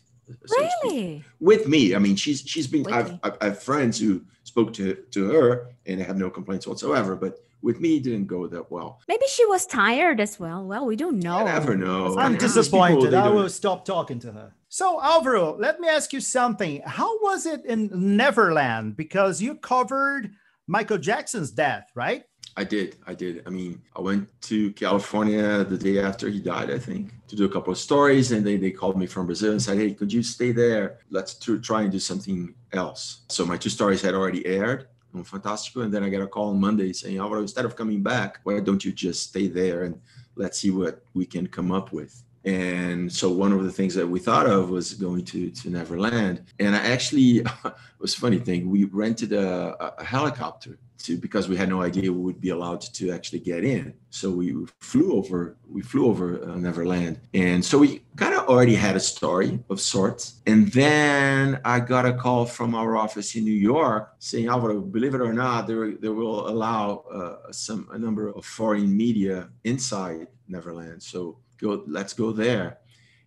So 0.46 0.68
really? 0.84 1.24
With 1.40 1.68
me. 1.68 1.94
I 1.94 1.98
mean, 1.98 2.16
she's 2.16 2.40
she's 2.40 2.66
been 2.66 2.86
I've, 2.92 3.18
I've, 3.22 3.36
I 3.40 3.44
have 3.46 3.62
friends 3.62 3.98
who 3.98 4.22
spoke 4.44 4.72
to 4.74 4.94
to 5.10 5.30
her 5.30 5.68
and 5.86 6.00
have 6.00 6.16
no 6.16 6.30
complaints 6.30 6.66
whatsoever. 6.66 7.16
But 7.16 7.40
with 7.62 7.80
me, 7.80 7.98
didn't 7.98 8.26
go 8.26 8.46
that 8.46 8.70
well. 8.70 9.00
Maybe 9.08 9.24
she 9.26 9.44
was 9.46 9.66
tired 9.66 10.20
as 10.20 10.38
well. 10.38 10.64
Well, 10.66 10.84
we 10.84 10.96
don't 10.96 11.18
know. 11.18 11.38
I 11.38 11.44
never 11.44 11.76
know. 11.76 12.16
I'm 12.18 12.36
disappointed. 12.36 13.10
People, 13.10 13.18
I 13.18 13.28
will 13.28 13.48
stop 13.48 13.84
talking 13.84 14.18
to 14.20 14.32
her. 14.32 14.54
So, 14.68 15.00
Alvaro, 15.00 15.56
let 15.56 15.80
me 15.80 15.88
ask 15.88 16.12
you 16.12 16.20
something. 16.20 16.82
How 16.84 17.18
was 17.20 17.46
it 17.46 17.64
in 17.64 17.90
Neverland? 18.16 18.96
Because 18.96 19.40
you 19.40 19.54
covered 19.54 20.32
Michael 20.66 20.98
Jackson's 20.98 21.50
death, 21.52 21.88
right? 21.94 22.24
I 22.56 22.64
did. 22.64 22.96
I 23.06 23.14
did. 23.14 23.42
I 23.46 23.50
mean, 23.50 23.82
I 23.96 24.00
went 24.00 24.28
to 24.42 24.72
California 24.72 25.64
the 25.64 25.76
day 25.76 25.98
after 25.98 26.28
he 26.28 26.40
died, 26.40 26.70
I 26.70 26.78
think, 26.78 27.12
to 27.26 27.34
do 27.34 27.44
a 27.44 27.48
couple 27.48 27.72
of 27.72 27.78
stories. 27.78 28.30
And 28.30 28.46
they, 28.46 28.56
they 28.56 28.70
called 28.70 28.96
me 28.96 29.06
from 29.06 29.26
Brazil 29.26 29.52
and 29.52 29.60
said, 29.62 29.78
Hey, 29.78 29.92
could 29.92 30.12
you 30.12 30.22
stay 30.22 30.52
there? 30.52 30.98
Let's 31.10 31.34
try 31.34 31.82
and 31.82 31.90
do 31.90 31.98
something 31.98 32.54
else. 32.72 33.22
So 33.28 33.44
my 33.44 33.56
two 33.56 33.70
stories 33.70 34.02
had 34.02 34.14
already 34.14 34.46
aired 34.46 34.86
on 35.14 35.24
Fantástico. 35.24 35.82
And 35.84 35.92
then 35.92 36.04
I 36.04 36.08
got 36.08 36.22
a 36.22 36.28
call 36.28 36.50
on 36.50 36.60
Monday 36.60 36.92
saying, 36.92 37.18
Alvaro, 37.18 37.40
instead 37.40 37.64
of 37.64 37.74
coming 37.74 38.02
back, 38.02 38.38
why 38.44 38.60
don't 38.60 38.84
you 38.84 38.92
just 38.92 39.30
stay 39.30 39.48
there 39.48 39.84
and 39.84 40.00
let's 40.36 40.58
see 40.60 40.70
what 40.70 41.02
we 41.12 41.26
can 41.26 41.48
come 41.48 41.72
up 41.72 41.92
with? 41.92 42.22
And 42.44 43.10
so 43.10 43.30
one 43.30 43.52
of 43.52 43.64
the 43.64 43.72
things 43.72 43.94
that 43.94 44.06
we 44.06 44.20
thought 44.20 44.46
of 44.46 44.68
was 44.68 44.92
going 44.94 45.24
to, 45.26 45.50
to 45.50 45.70
Neverland. 45.70 46.42
And 46.60 46.76
I 46.76 46.86
actually, 46.86 47.38
it 47.64 47.74
was 47.98 48.14
funny 48.14 48.38
thing, 48.38 48.70
we 48.70 48.84
rented 48.84 49.32
a, 49.32 49.94
a 49.98 50.04
helicopter 50.04 50.78
to 50.98 51.16
because 51.16 51.48
we 51.48 51.56
had 51.56 51.68
no 51.68 51.82
idea 51.82 52.12
we 52.12 52.20
would 52.20 52.40
be 52.40 52.50
allowed 52.50 52.80
to 52.80 53.10
actually 53.10 53.40
get 53.40 53.64
in. 53.64 53.94
So 54.10 54.30
we 54.30 54.54
flew 54.80 55.12
over 55.12 55.56
we 55.68 55.82
flew 55.82 56.06
over 56.06 56.42
uh, 56.42 56.56
Neverland, 56.56 57.20
and 57.32 57.64
so 57.64 57.78
we 57.78 58.02
kind 58.16 58.34
of 58.34 58.48
already 58.48 58.74
had 58.74 58.96
a 58.96 59.00
story 59.00 59.58
of 59.70 59.80
sorts. 59.80 60.40
And 60.46 60.70
then 60.72 61.60
I 61.64 61.80
got 61.80 62.06
a 62.06 62.14
call 62.14 62.46
from 62.46 62.74
our 62.74 62.96
office 62.96 63.34
in 63.34 63.44
New 63.44 63.52
York 63.52 64.14
saying, 64.18 64.48
Alvaro, 64.48 64.80
believe 64.80 65.14
it 65.14 65.20
or 65.20 65.32
not, 65.32 65.66
they, 65.66 65.74
they 66.00 66.08
will 66.08 66.48
allow 66.48 67.04
uh, 67.12 67.52
some 67.52 67.88
a 67.92 67.98
number 67.98 68.28
of 68.28 68.44
foreign 68.44 68.96
media 68.96 69.50
inside 69.64 70.28
Neverland. 70.48 71.02
So 71.02 71.38
go, 71.58 71.82
let's 71.86 72.12
go 72.12 72.32
there. 72.32 72.78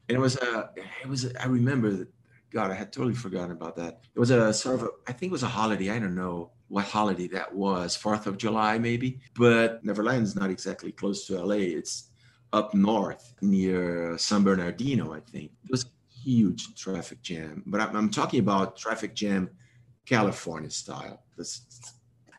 And 0.08 0.16
it 0.16 0.22
was 0.22 0.38
a 0.38 0.70
it 1.04 1.10
was 1.10 1.26
a, 1.26 1.42
I 1.42 1.48
remember 1.48 1.92
that 1.92 2.08
God, 2.50 2.72
I 2.72 2.76
had 2.76 2.94
totally 2.94 3.14
forgotten 3.14 3.52
about 3.52 3.76
that. 3.76 4.00
It 4.16 4.20
was 4.20 4.32
a 4.32 4.54
sort 4.54 4.76
of 4.76 4.84
a, 4.84 4.90
I 5.06 5.12
think 5.12 5.32
it 5.32 5.34
was 5.34 5.44
a 5.44 5.48
holiday. 5.48 5.90
I 5.90 6.00
don't 6.00 6.16
know 6.16 6.52
what 6.70 6.86
holiday 6.86 7.28
that 7.30 7.54
was, 7.54 7.96
Fourth 7.96 8.28
of 8.28 8.38
July 8.38 8.78
maybe. 8.78 9.20
But 9.36 9.84
Neverland 9.84 10.24
is 10.24 10.36
not 10.36 10.50
exactly 10.50 10.92
close 10.92 11.26
to 11.28 11.44
LA. 11.44 11.56
It's 11.56 12.10
up 12.54 12.74
north 12.74 13.34
near 13.42 14.18
San 14.18 14.44
Bernardino, 14.44 15.14
I 15.14 15.20
think. 15.20 15.52
It 15.64 15.72
was 15.72 15.86
a 15.86 16.20
huge 16.20 16.76
traffic 16.76 17.22
jam. 17.22 17.64
But 17.66 17.82
I'm, 17.82 17.96
I'm 17.96 18.10
talking 18.10 18.40
about 18.40 18.78
traffic 18.78 19.16
jam, 19.16 19.50
California 20.06 20.70
style. 20.70 21.24
This, 21.38 21.62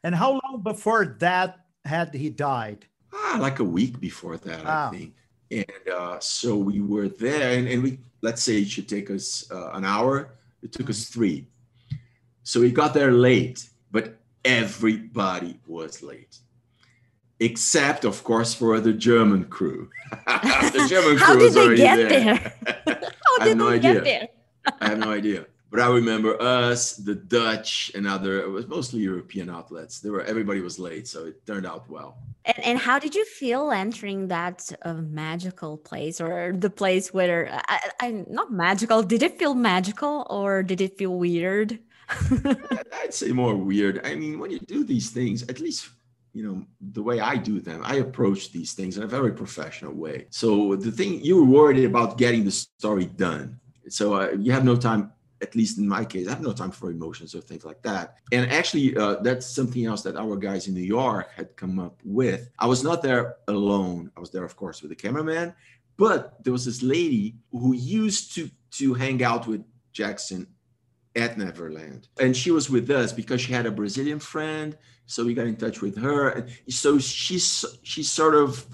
and 0.03 0.15
how 0.15 0.33
long 0.45 0.63
before 0.63 1.17
that 1.21 1.61
had 1.85 2.15
he 2.15 2.31
died? 2.31 2.87
Ah, 3.13 3.39
like 3.41 3.59
a 3.59 3.65
week 3.65 3.99
before 4.01 4.37
that, 4.37 4.65
wow. 4.65 4.89
I 4.89 4.97
think. 4.97 5.15
And 5.51 5.95
uh, 5.95 6.21
so 6.21 6.57
we 6.57 6.81
were 6.83 7.09
there, 7.09 7.57
and, 7.57 7.67
and 7.67 7.83
we 7.83 7.99
let's 8.21 8.43
say 8.43 8.59
it 8.59 8.69
should 8.69 8.89
take 8.89 9.11
us 9.11 9.51
uh, 9.51 9.71
an 9.73 9.85
hour. 9.87 10.35
It 10.63 10.73
took 10.73 10.91
us 10.91 11.09
three. 11.09 11.47
So 12.43 12.61
we 12.61 12.71
got 12.71 12.93
there 12.93 13.13
late 13.13 13.71
but 13.91 14.18
everybody 14.45 15.59
was 15.67 16.03
late 16.03 16.39
except 17.41 18.05
of 18.05 18.25
course 18.25 18.55
for 18.55 18.81
the 18.81 18.93
german 18.93 19.45
crew 19.45 19.91
the 20.27 20.87
german 20.89 21.17
crew 21.17 21.27
how 21.27 21.37
did 21.37 21.53
they 21.53 21.77
get 21.77 22.09
there, 22.09 22.09
there? 22.09 22.53
how 23.39 23.45
did 23.45 23.45
I 23.45 23.49
have 23.49 23.57
no 23.57 23.71
they 23.71 23.77
idea. 23.77 23.95
get 23.95 24.05
there 24.05 24.29
i 24.81 24.89
have 24.89 24.99
no 24.99 25.13
idea 25.13 25.47
but 25.71 25.81
I 25.81 25.89
remember 25.89 26.41
us, 26.41 26.93
the 26.97 27.15
Dutch, 27.15 27.93
and 27.95 28.07
other. 28.07 28.41
It 28.41 28.49
was 28.49 28.67
mostly 28.67 29.01
European 29.01 29.51
outlets. 29.51 30.01
There 30.01 30.13
were 30.13 30.23
everybody 30.23 30.63
was 30.63 30.79
late, 30.79 31.07
so 31.07 31.27
it 31.27 31.45
turned 31.47 31.67
out 31.67 31.89
well. 31.91 32.17
And, 32.47 32.59
and 32.61 32.79
how 32.79 32.99
did 32.99 33.15
you 33.15 33.25
feel 33.27 33.71
entering 33.71 34.29
that 34.29 34.73
uh, 34.83 34.95
magical 34.95 35.77
place 35.77 36.23
or 36.23 36.55
the 36.57 36.71
place 36.71 37.13
where 37.13 37.51
I, 37.69 37.91
I 38.01 38.25
not 38.29 38.51
magical? 38.51 39.03
Did 39.03 39.23
it 39.23 39.39
feel 39.39 39.55
magical 39.55 40.27
or 40.31 40.63
did 40.63 40.81
it 40.81 40.97
feel 40.97 41.15
weird? 41.15 41.79
I'd 43.03 43.15
say 43.15 43.33
more 43.33 43.55
weird. 43.55 44.05
I 44.05 44.15
mean, 44.15 44.39
when 44.39 44.51
you 44.51 44.59
do 44.61 44.85
these 44.85 45.11
things, 45.11 45.43
at 45.45 45.61
least 45.61 45.91
you 46.33 46.45
know 46.45 46.65
the 46.93 47.03
way 47.03 47.21
I 47.21 47.37
do 47.37 47.61
them, 47.61 47.83
I 47.85 47.97
approach 47.97 48.53
these 48.53 48.73
things 48.73 48.97
in 48.97 49.03
a 49.03 49.07
very 49.07 49.33
professional 49.33 49.93
way. 49.93 50.27
So 50.31 50.77
the 50.77 50.93
thing 50.93 51.21
you 51.23 51.37
were 51.37 51.51
worried 51.51 51.85
about 51.85 52.19
getting 52.19 52.45
the 52.45 52.51
story 52.51 53.07
done. 53.07 53.59
So 53.89 54.15
uh, 54.15 54.31
you 54.39 54.53
have 54.53 54.65
no 54.65 54.77
time 54.77 55.13
at 55.41 55.55
least 55.55 55.79
in 55.79 55.89
my 55.89 56.05
case, 56.05 56.27
I 56.27 56.31
have 56.31 56.41
no 56.41 56.53
time 56.53 56.71
for 56.71 56.91
emotions 56.91 57.35
or 57.35 57.41
things 57.41 57.65
like 57.65 57.83
that. 57.83 58.17
And 58.33 58.51
actually, 58.51 58.97
uh, 58.97 59.17
that's 59.17 59.47
something 59.47 59.87
else 59.87 60.03
that 60.03 60.17
our 60.17 60.37
guys 60.37 60.67
in 60.67 60.75
New 60.75 60.81
York 60.81 61.31
had 61.35 61.55
come 61.57 61.79
up 61.79 62.01
with. 62.05 62.51
I 62.59 62.67
was 62.67 62.83
not 62.83 63.03
there 63.03 63.37
alone. 63.47 64.11
I 64.17 64.21
was 64.21 64.31
there, 64.31 64.45
of 64.45 64.57
course, 64.57 64.83
with 64.83 64.91
the 64.91 64.97
cameraman, 64.97 65.55
but 65.97 66.43
there 66.43 66.53
was 66.53 66.65
this 66.65 66.83
lady 66.83 67.37
who 67.53 67.75
used 67.75 68.35
to 68.35 68.51
to 68.71 68.95
hang 68.95 69.23
out 69.23 69.47
with 69.47 69.65
Jackson 69.93 70.47
at 71.17 71.39
Neverland, 71.39 72.09
and 72.21 72.37
she 72.37 72.51
was 72.51 72.71
with 72.71 72.91
us 72.91 73.13
because 73.13 73.41
she 73.41 73.53
had 73.53 73.67
a 73.67 73.71
Brazilian 73.71 74.19
friend. 74.19 74.77
So 75.07 75.25
we 75.25 75.35
got 75.35 75.47
in 75.47 75.57
touch 75.57 75.81
with 75.81 75.97
her, 75.97 76.29
and 76.31 76.51
so 76.69 76.99
she's 76.99 77.65
she 77.83 78.03
sort 78.03 78.35
of 78.35 78.67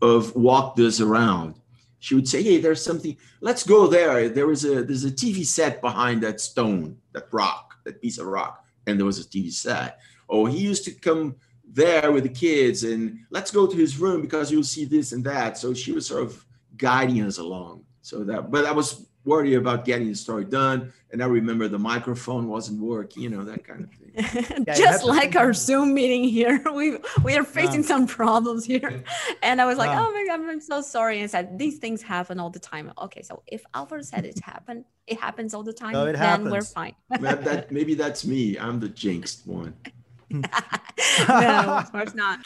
of 0.00 0.34
walked 0.34 0.80
us 0.80 1.00
around 1.00 1.54
she 2.02 2.16
would 2.16 2.26
say, 2.26 2.42
"Hey, 2.42 2.58
there's 2.58 2.84
something. 2.84 3.16
Let's 3.40 3.62
go 3.62 3.86
there. 3.86 4.28
There 4.28 4.48
was 4.48 4.64
a 4.64 4.82
there's 4.82 5.04
a 5.04 5.10
TV 5.10 5.46
set 5.46 5.80
behind 5.80 6.20
that 6.24 6.40
stone, 6.40 6.96
that 7.12 7.28
rock, 7.30 7.76
that 7.84 8.02
piece 8.02 8.18
of 8.18 8.26
rock, 8.26 8.66
and 8.88 8.98
there 8.98 9.06
was 9.06 9.20
a 9.20 9.24
TV 9.24 9.52
set. 9.52 10.00
Oh, 10.28 10.46
he 10.46 10.58
used 10.58 10.84
to 10.86 10.90
come 10.90 11.36
there 11.64 12.10
with 12.10 12.24
the 12.24 12.28
kids, 12.28 12.82
and 12.82 13.20
let's 13.30 13.52
go 13.52 13.68
to 13.68 13.76
his 13.76 13.98
room 13.98 14.20
because 14.20 14.50
you'll 14.50 14.64
see 14.64 14.84
this 14.84 15.12
and 15.12 15.22
that. 15.22 15.56
So 15.58 15.72
she 15.74 15.92
was 15.92 16.04
sort 16.04 16.24
of 16.24 16.44
guiding 16.76 17.22
us 17.22 17.38
along. 17.38 17.84
So 18.00 18.24
that, 18.24 18.50
but 18.50 18.62
that 18.62 18.74
was 18.74 19.06
worried 19.24 19.54
about 19.54 19.84
getting 19.84 20.08
the 20.08 20.14
story 20.14 20.44
done. 20.44 20.92
And 21.12 21.22
I 21.22 21.26
remember 21.26 21.68
the 21.68 21.78
microphone 21.78 22.48
wasn't 22.48 22.80
working, 22.80 23.22
you 23.22 23.28
know, 23.28 23.44
that 23.44 23.64
kind 23.64 23.84
of 23.84 23.90
thing. 23.90 24.64
yeah, 24.66 24.74
Just 24.74 25.04
like 25.04 25.36
our 25.36 25.52
Zoom 25.52 25.94
meeting 25.94 26.24
here, 26.24 26.62
we 26.74 26.98
we 27.22 27.36
are 27.36 27.44
facing 27.44 27.82
some 27.82 28.06
problems 28.06 28.64
here. 28.64 29.04
And 29.42 29.60
I 29.60 29.66
was 29.66 29.78
like, 29.78 29.90
oh 29.90 30.10
my 30.10 30.24
God, 30.26 30.40
I'm 30.48 30.60
so 30.60 30.80
sorry. 30.80 31.16
And 31.16 31.24
I 31.24 31.26
said, 31.26 31.58
these 31.58 31.78
things 31.78 32.02
happen 32.02 32.40
all 32.40 32.50
the 32.50 32.58
time. 32.58 32.92
Okay, 32.98 33.22
so 33.22 33.42
if 33.46 33.64
Alvaro 33.74 34.02
said 34.02 34.24
it 34.24 34.38
happened, 34.40 34.84
it 35.06 35.20
happens 35.20 35.54
all 35.54 35.62
the 35.62 35.72
time, 35.72 35.92
no, 35.92 36.04
then 36.06 36.14
happens. 36.14 36.50
we're 36.50 36.62
fine. 36.62 36.94
that, 37.10 37.70
maybe 37.70 37.94
that's 37.94 38.24
me. 38.24 38.58
I'm 38.58 38.80
the 38.80 38.88
jinxed 38.88 39.46
one. 39.46 39.74
no, 41.28 41.78
of 41.78 41.92
course 41.92 42.14
not. 42.14 42.40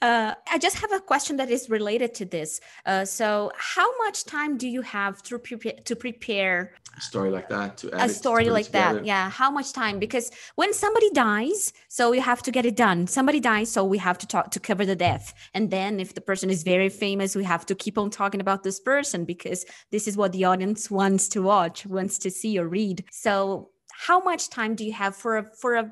Uh, 0.00 0.34
I 0.50 0.58
just 0.58 0.76
have 0.78 0.92
a 0.92 1.00
question 1.00 1.36
that 1.36 1.50
is 1.50 1.68
related 1.68 2.14
to 2.14 2.24
this. 2.24 2.60
Uh, 2.84 3.04
so, 3.04 3.52
how 3.56 3.88
much 3.98 4.24
time 4.24 4.56
do 4.56 4.68
you 4.68 4.82
have 4.82 5.22
to 5.24 5.38
prepare 5.38 5.74
to 5.84 5.96
prepare 5.96 6.74
a 6.96 7.00
story 7.00 7.30
like 7.30 7.48
that? 7.48 7.76
To 7.78 8.02
a 8.02 8.08
story 8.08 8.48
like 8.50 8.70
that, 8.72 9.04
yeah. 9.04 9.28
How 9.30 9.50
much 9.50 9.72
time? 9.72 9.98
Because 9.98 10.30
when 10.54 10.72
somebody 10.72 11.10
dies, 11.10 11.72
so 11.88 12.10
we 12.10 12.20
have 12.20 12.42
to 12.44 12.50
get 12.50 12.64
it 12.64 12.76
done. 12.76 13.06
Somebody 13.06 13.40
dies, 13.40 13.70
so 13.70 13.84
we 13.84 13.98
have 13.98 14.18
to 14.18 14.26
talk 14.26 14.50
to 14.52 14.60
cover 14.60 14.84
the 14.86 14.96
death. 14.96 15.34
And 15.54 15.70
then, 15.70 16.00
if 16.00 16.14
the 16.14 16.20
person 16.20 16.50
is 16.50 16.62
very 16.62 16.88
famous, 16.88 17.36
we 17.36 17.44
have 17.44 17.66
to 17.66 17.74
keep 17.74 17.98
on 17.98 18.10
talking 18.10 18.40
about 18.40 18.62
this 18.62 18.80
person 18.80 19.24
because 19.24 19.64
this 19.90 20.08
is 20.08 20.16
what 20.16 20.32
the 20.32 20.44
audience 20.44 20.90
wants 20.90 21.28
to 21.28 21.42
watch, 21.42 21.86
wants 21.86 22.18
to 22.18 22.30
see 22.30 22.58
or 22.58 22.66
read. 22.66 23.04
So, 23.10 23.70
how 23.92 24.20
much 24.20 24.50
time 24.50 24.74
do 24.74 24.84
you 24.84 24.92
have 24.92 25.16
for 25.16 25.38
a 25.38 25.44
for 25.44 25.76
a 25.76 25.90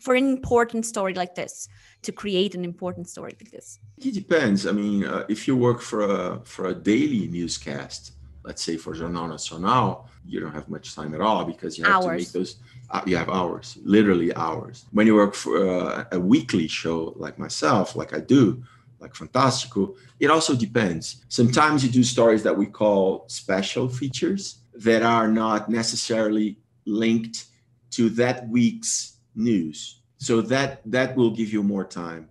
for 0.00 0.14
an 0.14 0.26
important 0.26 0.84
story 0.84 1.14
like 1.14 1.34
this 1.34 1.68
to 2.02 2.12
create 2.12 2.54
an 2.54 2.64
important 2.64 3.08
story 3.08 3.34
like 3.40 3.50
this. 3.50 3.78
It 3.98 4.14
depends. 4.14 4.66
I 4.66 4.72
mean 4.72 5.04
uh, 5.04 5.24
if 5.28 5.48
you 5.48 5.56
work 5.56 5.80
for 5.80 6.00
a 6.02 6.40
for 6.44 6.66
a 6.66 6.74
daily 6.74 7.26
newscast 7.28 8.12
let's 8.44 8.62
say 8.62 8.76
for 8.76 8.92
jornal 8.92 9.26
nacional 9.26 10.06
you 10.26 10.38
don't 10.38 10.52
have 10.52 10.68
much 10.68 10.94
time 10.94 11.14
at 11.14 11.22
all 11.22 11.46
because 11.46 11.78
you 11.78 11.84
have 11.84 11.94
hours. 11.94 12.04
to 12.04 12.16
make 12.16 12.32
those 12.32 12.56
uh, 12.90 13.00
you 13.06 13.16
have 13.16 13.30
hours 13.30 13.78
literally 13.84 14.34
hours. 14.34 14.84
When 14.92 15.06
you 15.06 15.14
work 15.14 15.34
for 15.34 15.66
uh, 15.66 16.04
a 16.12 16.20
weekly 16.20 16.68
show 16.68 17.14
like 17.16 17.38
myself 17.38 17.96
like 17.96 18.12
i 18.14 18.20
do 18.20 18.62
like 19.00 19.14
fantastico 19.14 19.94
it 20.20 20.30
also 20.30 20.54
depends. 20.54 21.24
Sometimes 21.28 21.84
you 21.84 21.90
do 21.90 22.02
stories 22.04 22.42
that 22.44 22.56
we 22.56 22.66
call 22.66 23.24
special 23.28 23.88
features 23.88 24.60
that 24.74 25.02
are 25.02 25.28
not 25.28 25.68
necessarily 25.68 26.58
linked 26.86 27.46
to 27.90 28.08
that 28.10 28.48
week's 28.48 29.13
news. 29.34 30.00
So 30.18 30.40
that 30.42 30.80
that 30.90 31.16
will 31.16 31.30
give 31.30 31.52
you 31.52 31.62
more 31.62 31.84
time. 31.84 32.28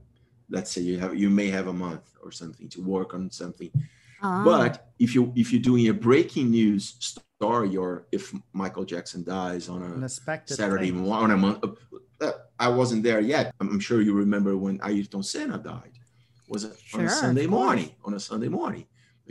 Let's 0.49 0.71
say 0.71 0.81
you 0.81 0.99
have 0.99 1.15
you 1.15 1.29
may 1.29 1.49
have 1.49 1.67
a 1.67 1.73
month 1.73 2.15
or 2.23 2.31
something 2.31 2.69
to 2.69 2.81
work 2.81 3.13
on 3.13 3.29
something. 3.29 3.71
Ah. 4.21 4.43
But 4.43 4.87
if 4.99 5.13
you 5.13 5.31
if 5.35 5.51
you're 5.51 5.61
doing 5.61 5.87
a 5.89 5.93
breaking 5.93 6.49
news 6.51 6.95
story 6.99 7.75
or 7.75 8.07
if 8.11 8.33
Michael 8.53 8.85
Jackson 8.85 9.23
dies 9.23 9.67
on 9.69 9.81
a 9.83 10.09
Saturday 10.45 10.91
morning 10.91 11.23
on 11.23 11.31
a 11.31 11.37
month, 11.37 11.63
uh, 12.21 12.31
I 12.59 12.69
wasn't 12.69 13.03
there 13.03 13.19
yet. 13.19 13.53
I'm 13.59 13.79
sure 13.79 14.01
you 14.01 14.13
remember 14.13 14.55
when 14.55 14.79
Ayrton 14.81 15.23
Senna 15.23 15.57
died. 15.57 15.99
Was 16.47 16.63
it 16.63 16.73
sure, 16.83 17.01
on 17.01 17.05
a 17.07 17.09
Sunday 17.09 17.47
morning? 17.47 17.91
On 18.05 18.13
a 18.13 18.19
Sunday 18.19 18.47
morning. 18.47 18.85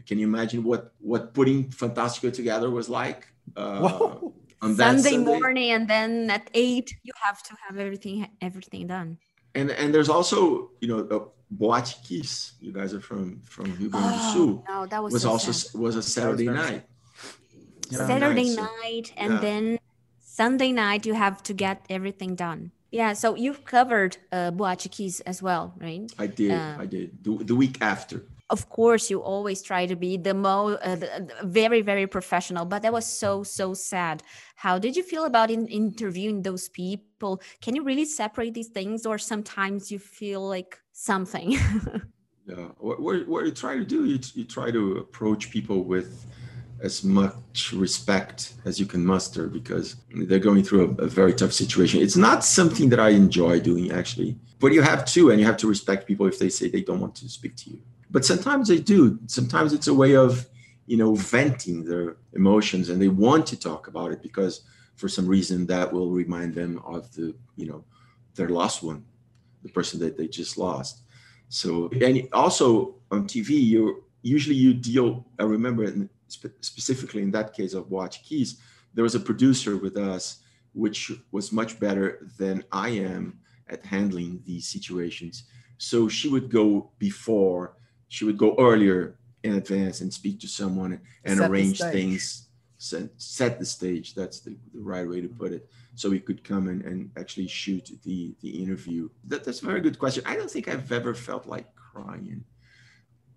Can 0.06 0.18
you 0.18 0.26
imagine 0.26 0.62
what 0.62 0.92
what 0.98 1.34
putting 1.34 1.64
Fantastico 1.70 2.32
together 2.32 2.70
was 2.70 2.88
like? 2.88 3.28
Uh, 3.56 4.14
on 4.62 4.76
Sunday, 4.76 5.10
Sunday 5.10 5.38
morning, 5.38 5.70
and 5.70 5.88
then 5.88 6.30
at 6.30 6.48
eight 6.54 6.94
you 7.02 7.12
have 7.22 7.42
to 7.42 7.56
have 7.66 7.78
everything 7.78 8.28
everything 8.40 8.86
done. 8.86 9.18
And 9.54 9.70
and 9.70 9.94
there's 9.94 10.08
also 10.08 10.70
you 10.80 10.88
know 10.88 11.02
the 11.02 11.20
Boate 11.50 11.94
Kiss. 12.04 12.52
You 12.60 12.72
guys 12.72 12.94
are 12.94 13.00
from 13.00 13.42
from 13.44 13.64
Rio 13.76 13.90
Grande 13.90 14.14
do 14.14 14.20
oh, 14.20 14.32
Sul. 14.32 14.64
No, 14.68 14.86
that 14.86 15.02
was, 15.02 15.12
was 15.12 15.22
so 15.22 15.30
also 15.30 15.52
sad. 15.52 15.80
was 15.80 15.96
a 15.96 16.02
Saturday 16.02 16.48
night. 16.48 16.84
Saturday 17.90 18.56
night, 18.56 18.72
night 18.82 19.12
and 19.18 19.34
yeah. 19.34 19.40
then 19.40 19.78
Sunday 20.20 20.72
night 20.72 21.04
you 21.04 21.12
have 21.12 21.42
to 21.42 21.52
get 21.52 21.84
everything 21.90 22.34
done. 22.34 22.72
Yeah, 22.90 23.14
so 23.14 23.34
you've 23.34 23.64
covered 23.64 24.18
uh, 24.32 24.50
Boate 24.50 24.90
Kiss 24.90 25.20
as 25.20 25.42
well, 25.42 25.74
right? 25.78 26.10
I 26.18 26.26
did. 26.26 26.52
Uh, 26.52 26.76
I 26.78 26.86
did. 26.86 27.24
The, 27.24 27.44
the 27.44 27.54
week 27.54 27.78
after 27.80 28.24
of 28.52 28.68
course 28.68 29.10
you 29.10 29.20
always 29.20 29.62
try 29.62 29.86
to 29.86 29.96
be 29.96 30.16
the 30.16 30.34
most 30.34 30.78
uh, 30.82 30.96
very 31.42 31.80
very 31.80 32.06
professional 32.06 32.64
but 32.64 32.82
that 32.82 32.92
was 32.92 33.06
so 33.06 33.42
so 33.42 33.74
sad. 33.74 34.22
How 34.54 34.78
did 34.78 34.94
you 34.96 35.02
feel 35.02 35.24
about 35.24 35.50
in, 35.50 35.66
interviewing 35.66 36.42
those 36.42 36.68
people? 36.68 37.40
Can 37.60 37.74
you 37.74 37.82
really 37.82 38.04
separate 38.04 38.54
these 38.54 38.68
things 38.68 39.06
or 39.06 39.18
sometimes 39.18 39.90
you 39.90 39.98
feel 39.98 40.46
like 40.46 40.78
something? 40.92 41.58
Yeah 42.44 42.70
what, 42.78 43.00
what, 43.00 43.28
what 43.28 43.44
you 43.46 43.52
try 43.52 43.76
to 43.76 43.84
do 43.84 44.04
you, 44.04 44.18
you 44.34 44.44
try 44.44 44.72
to 44.72 44.96
approach 44.96 45.48
people 45.48 45.84
with 45.84 46.26
as 46.82 47.04
much 47.04 47.72
respect 47.72 48.54
as 48.64 48.80
you 48.80 48.86
can 48.86 49.06
muster 49.06 49.46
because 49.46 49.94
they're 50.26 50.40
going 50.40 50.64
through 50.64 50.96
a, 50.98 51.04
a, 51.04 51.06
very 51.06 51.32
tough 51.32 51.52
situation. 51.52 52.02
It's 52.02 52.16
not 52.16 52.44
something 52.44 52.88
that 52.88 52.98
I 52.98 53.10
enjoy 53.10 53.60
doing 53.60 53.92
actually, 53.92 54.36
but 54.58 54.72
you 54.72 54.82
have 54.82 55.04
to, 55.14 55.30
and 55.30 55.38
you 55.38 55.46
have 55.46 55.56
to 55.58 55.68
respect 55.68 56.08
people 56.08 56.26
if 56.26 56.40
they 56.40 56.48
say 56.48 56.68
they 56.68 56.80
don't 56.82 56.98
want 56.98 57.14
to 57.16 57.28
speak 57.28 57.54
to 57.58 57.70
you 57.70 57.80
but 58.12 58.24
sometimes 58.24 58.68
they 58.68 58.78
do. 58.78 59.18
Sometimes 59.26 59.72
it's 59.72 59.88
a 59.88 59.94
way 59.94 60.14
of, 60.14 60.46
you 60.86 60.98
know, 60.98 61.14
venting 61.14 61.84
their 61.84 62.18
emotions 62.34 62.90
and 62.90 63.00
they 63.00 63.08
want 63.08 63.46
to 63.46 63.58
talk 63.58 63.88
about 63.88 64.12
it 64.12 64.22
because 64.22 64.60
for 64.96 65.08
some 65.08 65.26
reason 65.26 65.66
that 65.66 65.90
will 65.90 66.10
remind 66.10 66.54
them 66.54 66.80
of 66.84 67.12
the, 67.14 67.34
you 67.56 67.66
know, 67.66 67.82
their 68.34 68.50
lost 68.50 68.82
one, 68.82 69.04
the 69.62 69.70
person 69.70 69.98
that 70.00 70.16
they 70.18 70.28
just 70.28 70.58
lost. 70.58 71.02
So, 71.48 71.90
and 72.00 72.28
also 72.32 72.96
on 73.10 73.26
TV, 73.26 73.50
you 73.50 74.04
usually 74.20 74.56
you 74.56 74.74
deal, 74.74 75.26
I 75.38 75.44
remember 75.44 75.84
in, 75.84 76.10
specifically 76.28 77.22
in 77.22 77.30
that 77.32 77.54
case 77.54 77.72
of 77.72 77.88
Boate 77.88 78.18
Kiss, 78.22 78.56
there 78.94 79.04
was 79.04 79.14
a 79.14 79.20
producer 79.20 79.78
with 79.78 79.96
us, 79.96 80.42
which 80.74 81.12
was 81.30 81.50
much 81.50 81.80
better 81.80 82.26
than 82.38 82.62
I 82.72 82.90
am 82.90 83.38
at 83.68 83.84
handling 83.84 84.42
these 84.44 84.68
situations. 84.68 85.44
So 85.78 86.08
she 86.08 86.28
would 86.28 86.50
go 86.50 86.90
before 86.98 87.76
she 88.12 88.26
would 88.26 88.36
go 88.36 88.54
earlier 88.58 89.16
in 89.42 89.54
advance 89.54 90.02
and 90.02 90.12
speak 90.12 90.38
to 90.38 90.46
someone 90.46 91.00
and 91.24 91.38
set 91.38 91.50
arrange 91.50 91.80
things 91.80 92.48
set, 92.76 93.08
set 93.16 93.58
the 93.58 93.64
stage. 93.64 94.14
That's 94.14 94.40
the, 94.40 94.56
the 94.74 94.80
right 94.80 95.08
way 95.08 95.20
to 95.22 95.28
put 95.28 95.52
it. 95.52 95.66
So 95.94 96.10
we 96.10 96.20
could 96.20 96.44
come 96.44 96.68
and, 96.68 96.82
and 96.82 97.10
actually 97.16 97.48
shoot 97.48 97.90
the 98.04 98.34
the 98.42 98.50
interview. 98.62 99.08
That, 99.28 99.44
that's 99.44 99.62
a 99.62 99.66
very 99.66 99.80
good 99.80 99.98
question. 99.98 100.22
I 100.26 100.36
don't 100.36 100.50
think 100.50 100.68
i've 100.68 100.92
ever 100.92 101.14
felt 101.14 101.46
like 101.46 101.66
crying 101.74 102.44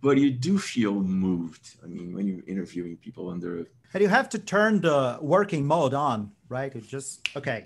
but 0.01 0.17
you 0.17 0.29
do 0.29 0.59
feel 0.59 0.93
moved. 0.93 1.65
I 1.83 1.87
mean 1.87 2.13
when 2.15 2.27
you're 2.27 2.47
interviewing 2.53 2.97
people 2.97 3.29
under 3.29 3.51
and 3.93 4.01
you 4.05 4.09
have 4.09 4.29
to 4.35 4.39
turn 4.39 4.81
the 4.81 5.17
working 5.21 5.65
mode 5.65 5.93
on 5.93 6.31
right? 6.49 6.71
It 6.75 6.85
just 6.97 7.11
okay 7.39 7.59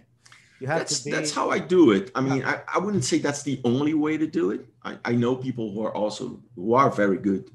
you 0.60 0.67
have 0.67 0.80
that's, 0.80 1.00
to 1.00 1.06
be... 1.06 1.12
that's 1.12 1.32
how 1.32 1.50
I 1.50 1.60
do 1.60 1.91
it. 1.91 2.12
I 2.15 2.22
mean, 2.22 2.43
I, 2.43 2.62
I 2.74 2.80
wouldn't 2.80 3.04
say 3.04 3.19
that's 3.19 3.43
the 3.43 3.62
only 3.63 3.93
way 3.93 4.17
to 4.17 4.28
do 4.28 4.52
it. 4.52 4.65
I, 4.84 4.98
I 5.06 5.13
know 5.13 5.36
people 5.36 5.72
who 5.72 5.84
are 5.86 5.95
also 5.95 6.41
who 6.56 6.74
are 6.74 6.89
very 6.89 7.17
good 7.17 7.50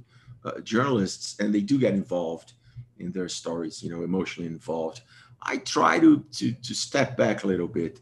uh, 0.44 0.60
journalists 0.60 1.38
and 1.38 1.54
they 1.54 1.60
do 1.60 1.78
get 1.78 1.94
involved 1.94 2.54
in 2.98 3.12
their 3.12 3.28
stories, 3.28 3.82
you 3.82 3.90
know, 3.90 4.02
emotionally 4.02 4.48
involved. 4.48 5.02
I 5.42 5.58
try 5.58 5.98
to 5.98 6.24
to 6.32 6.52
to 6.52 6.74
step 6.74 7.16
back 7.16 7.44
a 7.44 7.46
little 7.46 7.68
bit 7.68 8.00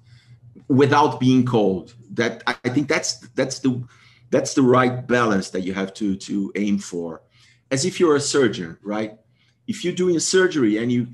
without 0.69 1.19
being 1.19 1.45
cold. 1.45 1.95
That 2.11 2.43
I 2.47 2.53
think 2.69 2.89
that's 2.89 3.19
that's 3.35 3.59
the 3.59 3.83
that's 4.31 4.55
the 4.55 4.63
right 4.63 5.07
balance 5.07 5.51
that 5.51 5.63
you 5.63 5.75
have 5.75 5.93
to 5.95 6.17
to 6.17 6.53
aim 6.55 6.79
for. 6.79 7.23
As 7.71 7.85
if 7.85 7.99
you're 7.99 8.17
a 8.17 8.21
surgeon, 8.21 8.79
right? 8.83 9.19
If 9.67 9.85
you're 9.85 9.95
doing 9.95 10.17
a 10.17 10.21
surgery 10.21 10.79
and 10.79 10.93
you 10.93 11.09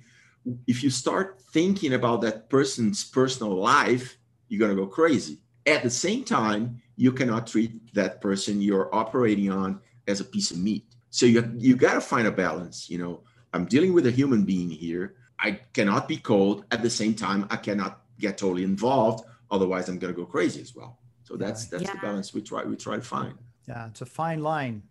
if 0.66 0.82
you 0.82 0.90
start 0.90 1.40
thinking 1.52 1.94
about 1.94 2.20
that 2.22 2.48
person's 2.48 3.04
personal 3.04 3.54
life, 3.54 4.16
you're 4.48 4.61
gonna 4.61 4.80
go 4.80 4.87
crazy. 4.87 5.38
At 5.66 5.82
the 5.82 5.90
same 5.90 6.24
time, 6.24 6.80
you 6.96 7.12
cannot 7.12 7.46
treat 7.46 7.94
that 7.94 8.20
person 8.20 8.61
you're 8.61 8.94
operating 8.94 9.50
on 9.50 9.80
as 10.06 10.20
a 10.20 10.24
piece 10.24 10.50
of 10.50 10.58
meat. 10.58 10.84
So 11.11 11.26
you 11.26 11.52
you 11.56 11.76
gotta 11.76 12.00
find 12.00 12.26
a 12.26 12.32
balance. 12.32 12.88
You 12.88 12.98
know, 12.98 13.22
I'm 13.52 13.66
dealing 13.66 13.92
with 13.92 14.06
a 14.06 14.11
human 14.11 14.44
being 14.44 14.70
here. 14.70 15.14
I 15.38 15.52
cannot 15.72 16.08
be 16.08 16.16
cold. 16.16 16.64
At 16.70 16.82
the 16.82 16.90
same 16.90 17.14
time, 17.14 17.46
I 17.50 17.56
cannot 17.56 18.02
get 18.18 18.38
totally 18.38 18.64
involved. 18.64 19.24
Otherwise, 19.50 19.88
I'm 19.88 19.98
going 19.98 20.12
to 20.12 20.20
go 20.20 20.26
crazy 20.26 20.61
as 20.61 20.74
well. 20.74 20.98
So 21.22 21.37
that's 21.37 21.66
that's 21.66 21.84
yeah. 21.84 21.92
the 21.92 21.98
balance 21.98 22.32
we 22.32 22.42
try 22.42 22.64
we 22.64 22.76
try 22.76 22.96
to 22.96 23.02
find. 23.02 23.34
Yeah, 23.66 23.87
it's 23.88 24.00
a 24.00 24.06
fine 24.06 24.42
line. 24.42 24.82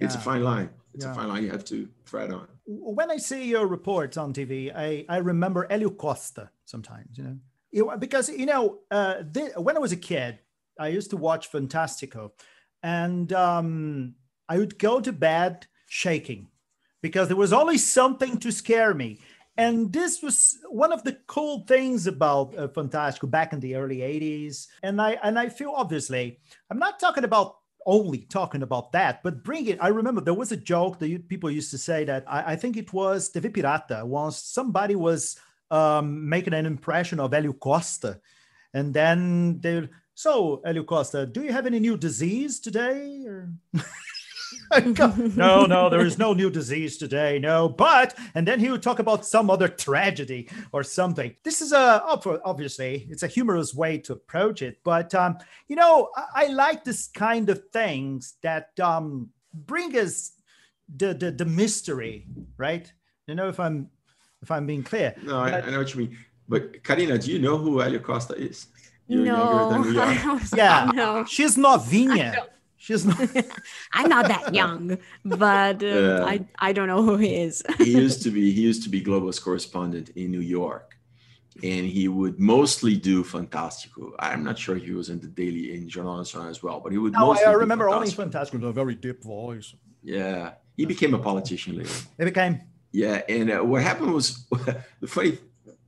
It's 0.00 0.14
yeah. 0.14 0.20
a 0.20 0.24
fine 0.24 0.42
line. 0.42 0.70
It's 0.94 1.04
yeah. 1.04 1.12
a 1.12 1.14
fine 1.14 1.28
line 1.28 1.44
you 1.44 1.50
have 1.50 1.64
to 1.66 1.88
thread 2.04 2.32
on. 2.32 2.48
When 2.70 3.10
I 3.10 3.16
see 3.16 3.48
your 3.48 3.66
reports 3.66 4.18
on 4.18 4.34
TV, 4.34 4.70
I, 4.74 5.06
I 5.08 5.18
remember 5.18 5.66
Helio 5.70 5.88
Costa 5.88 6.50
sometimes, 6.66 7.16
you 7.16 7.24
know, 7.24 7.38
it, 7.72 8.00
because, 8.00 8.28
you 8.28 8.44
know, 8.44 8.80
uh, 8.90 9.22
when 9.56 9.76
I 9.76 9.80
was 9.80 9.92
a 9.92 9.96
kid, 9.96 10.38
I 10.78 10.88
used 10.88 11.10
to 11.10 11.16
watch 11.16 11.50
Fantastico 11.50 12.32
and 12.82 13.32
um, 13.32 14.14
I 14.48 14.58
would 14.58 14.78
go 14.78 15.00
to 15.00 15.12
bed 15.12 15.66
shaking 15.86 16.48
because 17.02 17.28
there 17.28 17.36
was 17.36 17.52
always 17.52 17.86
something 17.86 18.38
to 18.38 18.52
scare 18.52 18.94
me. 18.94 19.18
And 19.56 19.92
this 19.92 20.22
was 20.22 20.58
one 20.68 20.92
of 20.92 21.02
the 21.02 21.18
cool 21.26 21.64
things 21.66 22.06
about 22.06 22.56
uh, 22.56 22.68
Fantastico 22.68 23.28
back 23.28 23.52
in 23.52 23.60
the 23.60 23.74
early 23.74 23.98
80s. 23.98 24.68
And 24.84 25.00
I 25.02 25.18
and 25.22 25.36
I 25.36 25.48
feel 25.48 25.72
obviously, 25.74 26.38
I'm 26.70 26.78
not 26.78 27.00
talking 27.00 27.24
about 27.24 27.57
only 27.88 28.18
talking 28.18 28.62
about 28.62 28.92
that, 28.92 29.22
but 29.22 29.42
bring 29.42 29.66
it. 29.66 29.78
I 29.80 29.88
remember 29.88 30.20
there 30.20 30.34
was 30.34 30.52
a 30.52 30.56
joke 30.56 30.98
that 30.98 31.28
people 31.28 31.50
used 31.50 31.70
to 31.70 31.78
say 31.78 32.04
that 32.04 32.24
I, 32.28 32.52
I 32.52 32.56
think 32.56 32.76
it 32.76 32.92
was 32.92 33.32
TV 33.32 33.50
Pirata 33.50 34.04
once 34.04 34.36
somebody 34.36 34.94
was 34.94 35.40
um, 35.70 36.28
making 36.28 36.52
an 36.52 36.66
impression 36.66 37.18
of 37.18 37.32
Helio 37.32 37.54
Costa. 37.54 38.20
And 38.74 38.92
then 38.92 39.60
they 39.60 39.88
so 40.14 40.60
Helio 40.66 40.84
Costa, 40.84 41.24
do 41.26 41.42
you 41.42 41.52
have 41.52 41.64
any 41.64 41.80
new 41.80 41.96
disease 41.96 42.60
today? 42.60 43.24
Or 44.72 44.80
no, 45.36 45.66
no, 45.66 45.88
there 45.88 46.04
is 46.04 46.18
no 46.18 46.32
new 46.32 46.50
disease 46.50 46.96
today. 46.96 47.38
No, 47.38 47.68
but 47.68 48.16
and 48.34 48.46
then 48.46 48.60
he 48.60 48.70
would 48.70 48.82
talk 48.82 48.98
about 48.98 49.26
some 49.26 49.50
other 49.50 49.68
tragedy 49.68 50.48
or 50.72 50.82
something. 50.82 51.34
This 51.42 51.60
is 51.60 51.72
a 51.72 52.02
obviously 52.44 53.06
it's 53.10 53.22
a 53.22 53.28
humorous 53.28 53.74
way 53.74 53.98
to 53.98 54.12
approach 54.12 54.62
it, 54.62 54.78
but 54.84 55.14
um, 55.14 55.38
you 55.68 55.76
know 55.76 56.10
I, 56.16 56.44
I 56.44 56.46
like 56.48 56.84
this 56.84 57.08
kind 57.08 57.48
of 57.48 57.62
things 57.72 58.34
that 58.42 58.78
um, 58.80 59.30
bring 59.52 59.96
us 59.96 60.32
the, 60.94 61.14
the 61.14 61.30
the 61.30 61.44
mystery, 61.44 62.26
right? 62.56 62.90
You 63.26 63.34
know 63.34 63.48
if 63.48 63.60
I'm 63.60 63.90
if 64.42 64.50
I'm 64.50 64.66
being 64.66 64.82
clear. 64.82 65.14
No, 65.22 65.40
I, 65.40 65.60
I 65.60 65.70
know 65.70 65.78
what 65.78 65.94
you 65.94 66.00
mean. 66.00 66.18
But 66.48 66.82
Karina, 66.82 67.18
do 67.18 67.30
you 67.30 67.38
know 67.38 67.58
who 67.58 67.80
Helio 67.80 67.98
Costa 67.98 68.34
is? 68.34 68.68
You're 69.06 69.24
no, 69.24 69.82
yeah, 70.54 70.90
no. 70.94 71.24
she's 71.24 71.56
novinha. 71.56 72.46
She's 72.78 73.04
not. 73.04 73.18
I'm 73.92 74.08
not 74.08 74.28
that 74.28 74.54
young, 74.60 74.98
but 75.24 75.82
uh, 75.82 75.86
yeah. 75.86 76.24
I 76.24 76.46
I 76.60 76.72
don't 76.72 76.86
know 76.86 77.02
who 77.02 77.16
he 77.16 77.34
is. 77.34 77.62
he 77.78 77.92
used 77.92 78.22
to 78.22 78.30
be 78.30 78.52
he 78.52 78.62
used 78.62 78.84
to 78.84 78.88
be 78.88 79.00
Globo's 79.02 79.40
correspondent 79.40 80.10
in 80.10 80.30
New 80.30 80.40
York, 80.40 80.96
and 81.62 81.84
he 81.86 82.06
would 82.06 82.38
mostly 82.38 82.96
do 82.96 83.24
Fantastico. 83.24 84.12
I'm 84.20 84.44
not 84.44 84.58
sure 84.58 84.76
he 84.76 84.92
was 84.92 85.10
in 85.10 85.18
the 85.18 85.26
Daily 85.26 85.74
in 85.74 85.88
Jornal 85.88 86.18
Nacional 86.18 86.48
as 86.48 86.62
well, 86.62 86.78
but 86.78 86.92
he 86.92 86.98
would. 86.98 87.12
No, 87.14 87.32
I 87.34 87.52
remember 87.52 87.88
only 87.88 88.08
Fantastico 88.08 88.54
with 88.54 88.64
a 88.64 88.72
very 88.72 88.94
deep 88.94 89.24
voice. 89.24 89.74
Yeah, 90.02 90.52
he 90.76 90.86
became 90.86 91.14
a 91.14 91.18
politician 91.18 91.76
later. 91.76 91.90
He 92.16 92.24
became. 92.24 92.60
Yeah, 92.92 93.22
and 93.28 93.50
uh, 93.50 93.58
what 93.58 93.82
happened 93.82 94.14
was 94.14 94.46
the 95.00 95.06
funny. 95.06 95.38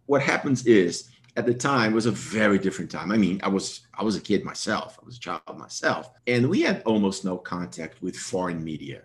What 0.07 0.23
happens 0.23 0.67
is 0.67 1.09
at 1.37 1.47
the 1.47 1.55
time 1.55 1.93
was 1.93 2.07
a 2.07 2.11
very 2.11 2.59
different 2.59 2.91
time. 2.91 3.13
I 3.13 3.17
mean, 3.17 3.41
I 3.43 3.49
was 3.49 3.87
I 3.95 4.03
was 4.03 4.17
a 4.17 4.21
kid 4.21 4.45
myself. 4.45 4.99
I 5.01 5.05
was 5.05 5.17
a 5.17 5.21
child 5.21 5.59
myself, 5.59 6.11
and 6.27 6.49
we 6.49 6.63
had 6.63 6.83
almost 6.85 7.25
no 7.25 7.39
contact 7.39 8.03
with 8.03 8.17
foreign 8.17 8.63
media. 8.63 9.03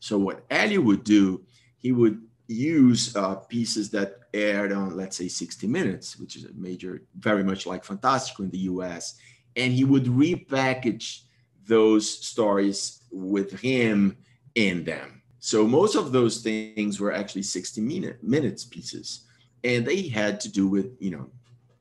So 0.00 0.18
what 0.18 0.44
Helio 0.50 0.82
would 0.82 1.04
do, 1.04 1.44
he 1.78 1.92
would 1.92 2.20
use 2.46 3.16
uh, 3.16 3.36
pieces 3.36 3.90
that 3.90 4.18
aired 4.34 4.72
on, 4.72 4.96
let's 4.96 5.16
say, 5.16 5.28
60 5.28 5.66
Minutes, 5.66 6.18
which 6.18 6.36
is 6.36 6.44
a 6.44 6.52
major, 6.54 7.02
very 7.18 7.42
much 7.42 7.66
like 7.66 7.84
Fantastico 7.84 8.40
in 8.40 8.50
the 8.50 8.58
U.S., 8.58 9.18
and 9.56 9.72
he 9.72 9.84
would 9.84 10.04
repackage 10.04 11.20
those 11.66 12.08
stories 12.08 13.02
with 13.10 13.58
him 13.60 14.16
in 14.54 14.84
them. 14.84 15.22
So 15.38 15.66
most 15.66 15.94
of 15.94 16.12
those 16.12 16.42
things 16.42 17.00
were 17.00 17.12
actually 17.12 17.42
60 17.42 17.80
minute 17.80 18.22
minutes 18.22 18.64
pieces, 18.64 19.26
and 19.62 19.86
they 19.86 20.08
had 20.08 20.40
to 20.40 20.50
do 20.50 20.66
with 20.66 20.96
you 20.98 21.10
know 21.10 21.30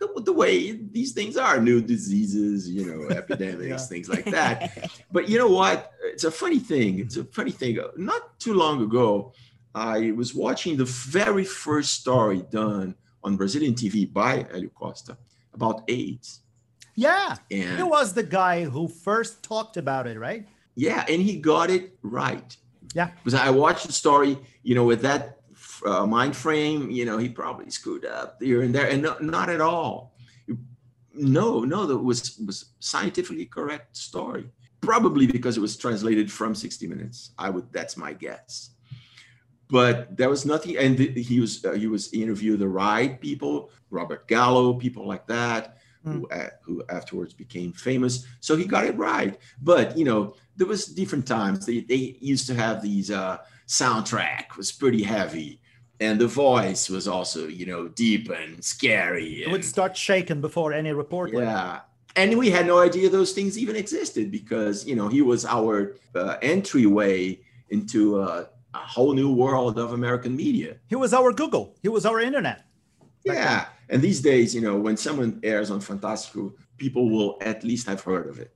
the, 0.04 0.22
the 0.22 0.34
way 0.34 0.72
these 0.72 1.12
things 1.14 1.38
are 1.38 1.60
new 1.60 1.80
diseases 1.82 2.70
you 2.70 2.84
know 2.86 3.16
epidemics 3.22 3.84
yeah. 3.84 3.92
things 3.94 4.10
like 4.10 4.26
that. 4.26 4.92
But 5.12 5.30
you 5.30 5.38
know 5.38 5.52
what? 5.62 5.92
It's 6.14 6.26
a 6.26 6.32
funny 6.32 6.60
thing. 6.60 7.00
It's 7.00 7.18
a 7.18 7.22
mm-hmm. 7.22 7.32
funny 7.32 7.52
thing. 7.52 7.80
Not 7.98 8.40
too 8.40 8.54
long 8.54 8.82
ago 8.82 9.34
i 9.76 10.12
was 10.12 10.34
watching 10.36 10.78
the 10.78 10.86
very 10.86 11.44
first 11.44 11.94
story 11.94 12.44
done 12.52 12.96
on 13.24 13.36
brazilian 13.36 13.74
tv 13.74 14.12
by 14.12 14.46
helio 14.52 14.70
costa 14.70 15.18
about 15.54 15.84
aids. 15.88 16.42
Yeah. 16.96 17.36
And 17.52 17.78
he 17.78 17.84
was 17.84 18.14
the 18.14 18.24
guy 18.24 18.64
who 18.64 18.88
first 18.88 19.44
talked 19.44 19.78
about 19.78 20.08
it 20.08 20.20
right? 20.20 20.48
Yeah 20.76 21.06
and 21.08 21.22
he 21.22 21.38
got 21.38 21.70
it 21.70 21.96
right. 22.02 22.56
Yeah. 22.94 23.10
Because 23.24 23.40
i 23.40 23.50
watched 23.50 23.88
the 23.88 23.94
story 23.94 24.38
you 24.64 24.76
know 24.76 24.86
with 24.86 25.02
that 25.02 25.40
uh, 25.86 26.06
mind 26.06 26.36
frame, 26.36 26.90
you 26.90 27.06
know, 27.06 27.18
he 27.18 27.30
probably 27.30 27.70
screwed 27.70 28.06
up 28.06 28.42
here 28.42 28.62
and 28.62 28.74
there, 28.74 28.88
and 28.88 29.02
no, 29.02 29.18
not 29.20 29.50
at 29.50 29.62
all. 29.62 30.16
No, 31.14 31.60
no, 31.62 31.86
that 31.86 31.98
was 31.98 32.40
was 32.46 32.74
scientifically 32.80 33.46
correct 33.46 33.96
story. 33.96 34.50
Probably 34.82 35.28
because 35.28 35.58
it 35.58 35.62
was 35.62 35.78
translated 35.78 36.32
from 36.32 36.56
60 36.56 36.88
Minutes. 36.88 37.32
I 37.38 37.50
would. 37.50 37.72
That's 37.72 37.96
my 37.96 38.14
guess. 38.14 38.72
But 39.70 40.18
there 40.18 40.30
was 40.30 40.46
nothing, 40.46 40.78
and 40.78 41.00
he 41.00 41.40
was 41.40 41.64
uh, 41.64 41.74
he 41.74 41.88
was 41.88 42.12
interviewed 42.14 42.60
the 42.60 42.68
right 42.68 43.20
people, 43.22 43.70
Robert 43.90 44.28
Gallo, 44.28 44.74
people 44.74 45.08
like 45.08 45.28
that. 45.28 45.78
Who, 46.04 46.12
hmm. 46.12 46.26
uh, 46.32 46.48
who 46.62 46.84
afterwards 46.90 47.34
became 47.34 47.72
famous. 47.72 48.26
So 48.42 48.58
he 48.58 48.66
got 48.66 48.84
it 48.84 48.98
right. 48.98 49.40
But 49.62 49.98
you 49.98 50.04
know, 50.04 50.36
there 50.58 50.68
was 50.68 50.86
different 50.88 51.26
times. 51.26 51.66
They, 51.66 51.80
they 51.80 52.18
used 52.20 52.46
to 52.48 52.56
have 52.56 52.82
these 52.82 53.10
uh, 53.10 53.38
soundtrack 53.68 54.58
was 54.58 54.70
pretty 54.70 55.02
heavy 55.02 55.62
and 56.04 56.20
the 56.20 56.28
voice 56.28 56.90
was 56.90 57.08
also 57.08 57.48
you 57.48 57.66
know 57.66 57.88
deep 57.88 58.30
and 58.30 58.64
scary 58.64 59.44
and, 59.44 59.50
it 59.50 59.52
would 59.52 59.66
start 59.66 59.96
shaking 59.96 60.42
before 60.42 60.74
any 60.74 60.92
report 60.92 61.32
yeah. 61.32 61.82
And 62.16 62.38
we 62.38 62.52
had 62.52 62.68
no 62.68 62.78
idea 62.78 63.10
those 63.10 63.32
things 63.32 63.58
even 63.58 63.76
existed 63.76 64.30
because 64.30 64.86
you 64.90 64.96
know 64.96 65.08
he 65.08 65.22
was 65.24 65.46
our 65.46 65.96
uh, 66.14 66.38
entryway 66.44 67.40
into 67.70 68.22
a, 68.22 68.48
a, 68.76 68.84
whole 68.96 69.14
new 69.14 69.32
world 69.34 69.80
of 69.80 69.94
american 69.94 70.36
media. 70.36 70.72
He 70.88 70.96
was 70.96 71.12
our 71.20 71.32
google. 71.42 71.66
He 71.82 71.90
was 71.90 72.06
our 72.06 72.20
internet. 72.20 72.66
Yeah. 73.26 73.66
And 73.90 74.00
these 74.02 74.22
days 74.32 74.54
you 74.54 74.62
know 74.62 74.76
when 74.86 74.98
someone 74.98 75.40
airs 75.52 75.72
on 75.72 75.80
fantastico 75.80 76.54
people 76.78 77.10
will 77.10 77.32
at 77.42 77.64
least 77.64 77.88
have 77.88 78.02
heard 78.10 78.28
of 78.28 78.38
it. 78.40 78.56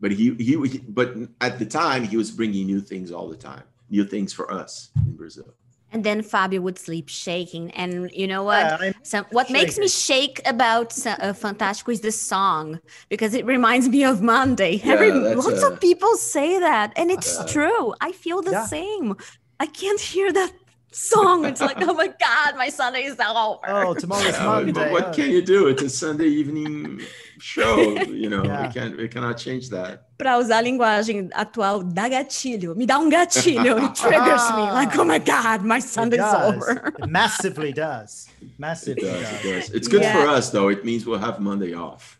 But 0.00 0.10
he, 0.12 0.34
he, 0.46 0.54
he 0.72 0.78
but 1.00 1.08
at 1.40 1.58
the 1.58 1.66
time 1.66 2.00
he 2.04 2.16
was 2.16 2.30
bringing 2.30 2.64
new 2.66 2.80
things 2.80 3.10
all 3.10 3.28
the 3.28 3.40
time. 3.50 3.66
New 3.90 4.04
things 4.04 4.32
for 4.32 4.46
us 4.60 4.90
in 4.96 5.14
brazil 5.22 5.50
and 5.92 6.04
then 6.04 6.22
Fabio 6.22 6.60
would 6.60 6.78
sleep 6.78 7.08
shaking. 7.08 7.70
And 7.72 8.10
you 8.12 8.26
know 8.26 8.42
what? 8.42 8.80
Yeah, 8.80 8.92
Some, 9.02 9.24
what 9.30 9.46
shaking. 9.46 9.62
makes 9.62 9.78
me 9.78 9.88
shake 9.88 10.40
about 10.46 10.92
uh, 11.06 11.32
Fantastico 11.32 11.92
is 11.92 12.00
the 12.00 12.12
song 12.12 12.80
because 13.08 13.34
it 13.34 13.46
reminds 13.46 13.88
me 13.88 14.04
of 14.04 14.20
Monday. 14.20 14.80
Yeah, 14.84 14.94
Every, 14.94 15.12
lots 15.12 15.62
a, 15.62 15.72
of 15.72 15.80
people 15.80 16.14
say 16.16 16.58
that, 16.58 16.92
and 16.96 17.10
it's 17.10 17.38
uh, 17.38 17.46
true. 17.46 17.94
I 18.00 18.12
feel 18.12 18.42
the 18.42 18.52
yeah. 18.52 18.66
same. 18.66 19.16
I 19.58 19.66
can't 19.66 20.00
hear 20.00 20.32
that 20.32 20.52
song. 20.96 21.44
It's 21.44 21.60
like, 21.60 21.76
oh 21.80 21.94
my 21.94 22.08
God, 22.08 22.56
my 22.56 22.68
Sunday 22.68 23.04
is 23.04 23.20
over. 23.20 23.60
Oh, 23.68 23.94
tomorrow's 23.94 24.24
yeah, 24.32 24.44
Monday. 24.44 24.72
But 24.72 24.90
what 24.90 25.14
can 25.14 25.30
you 25.30 25.42
do? 25.42 25.68
It's 25.68 25.82
a 25.82 25.90
Sunday 25.90 26.26
evening 26.26 27.02
show. 27.38 27.76
You 28.16 28.30
know, 28.30 28.44
yeah. 28.44 28.66
we 28.66 28.72
can't 28.72 28.96
we 28.96 29.08
cannot 29.08 29.36
change 29.36 29.68
that. 29.70 30.08
Para 30.18 30.38
usar 30.38 30.60
a 30.60 30.64
linguagem 30.64 31.28
atual, 31.32 31.84
dá 31.84 32.08
gatilho. 32.08 32.74
Me 32.74 32.86
dá 32.86 32.96
um 32.96 33.10
gatilho. 33.10 33.76
It 33.76 33.94
triggers 34.00 34.50
me. 34.52 34.62
Like, 34.72 34.96
oh 34.96 35.04
my 35.04 35.18
God, 35.18 35.62
my 35.62 35.78
Sunday's 35.78 36.20
over. 36.20 36.94
It 36.98 37.06
massively 37.06 37.72
does. 37.72 38.28
Massively 38.58 39.02
it 39.02 39.12
does, 39.12 39.22
does. 39.22 39.44
It 39.44 39.52
does. 39.52 39.70
It's 39.70 39.88
good 39.88 40.02
yeah. 40.02 40.14
for 40.14 40.28
us 40.28 40.50
though. 40.50 40.68
It 40.68 40.84
means 40.84 41.04
we'll 41.04 41.18
have 41.18 41.40
Monday 41.40 41.74
off. 41.74 42.18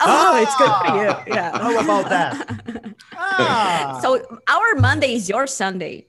Oh, 0.00 0.06
oh, 0.06 0.42
it's 0.42 0.56
good 0.56 0.74
for 0.84 0.96
you. 1.02 1.34
Yeah. 1.34 1.58
How 1.58 1.80
about 1.80 2.08
that? 2.10 2.94
Ah. 3.16 3.98
So 4.00 4.22
our 4.48 4.74
Monday 4.76 5.14
is 5.14 5.28
your 5.28 5.46
Sunday. 5.46 6.06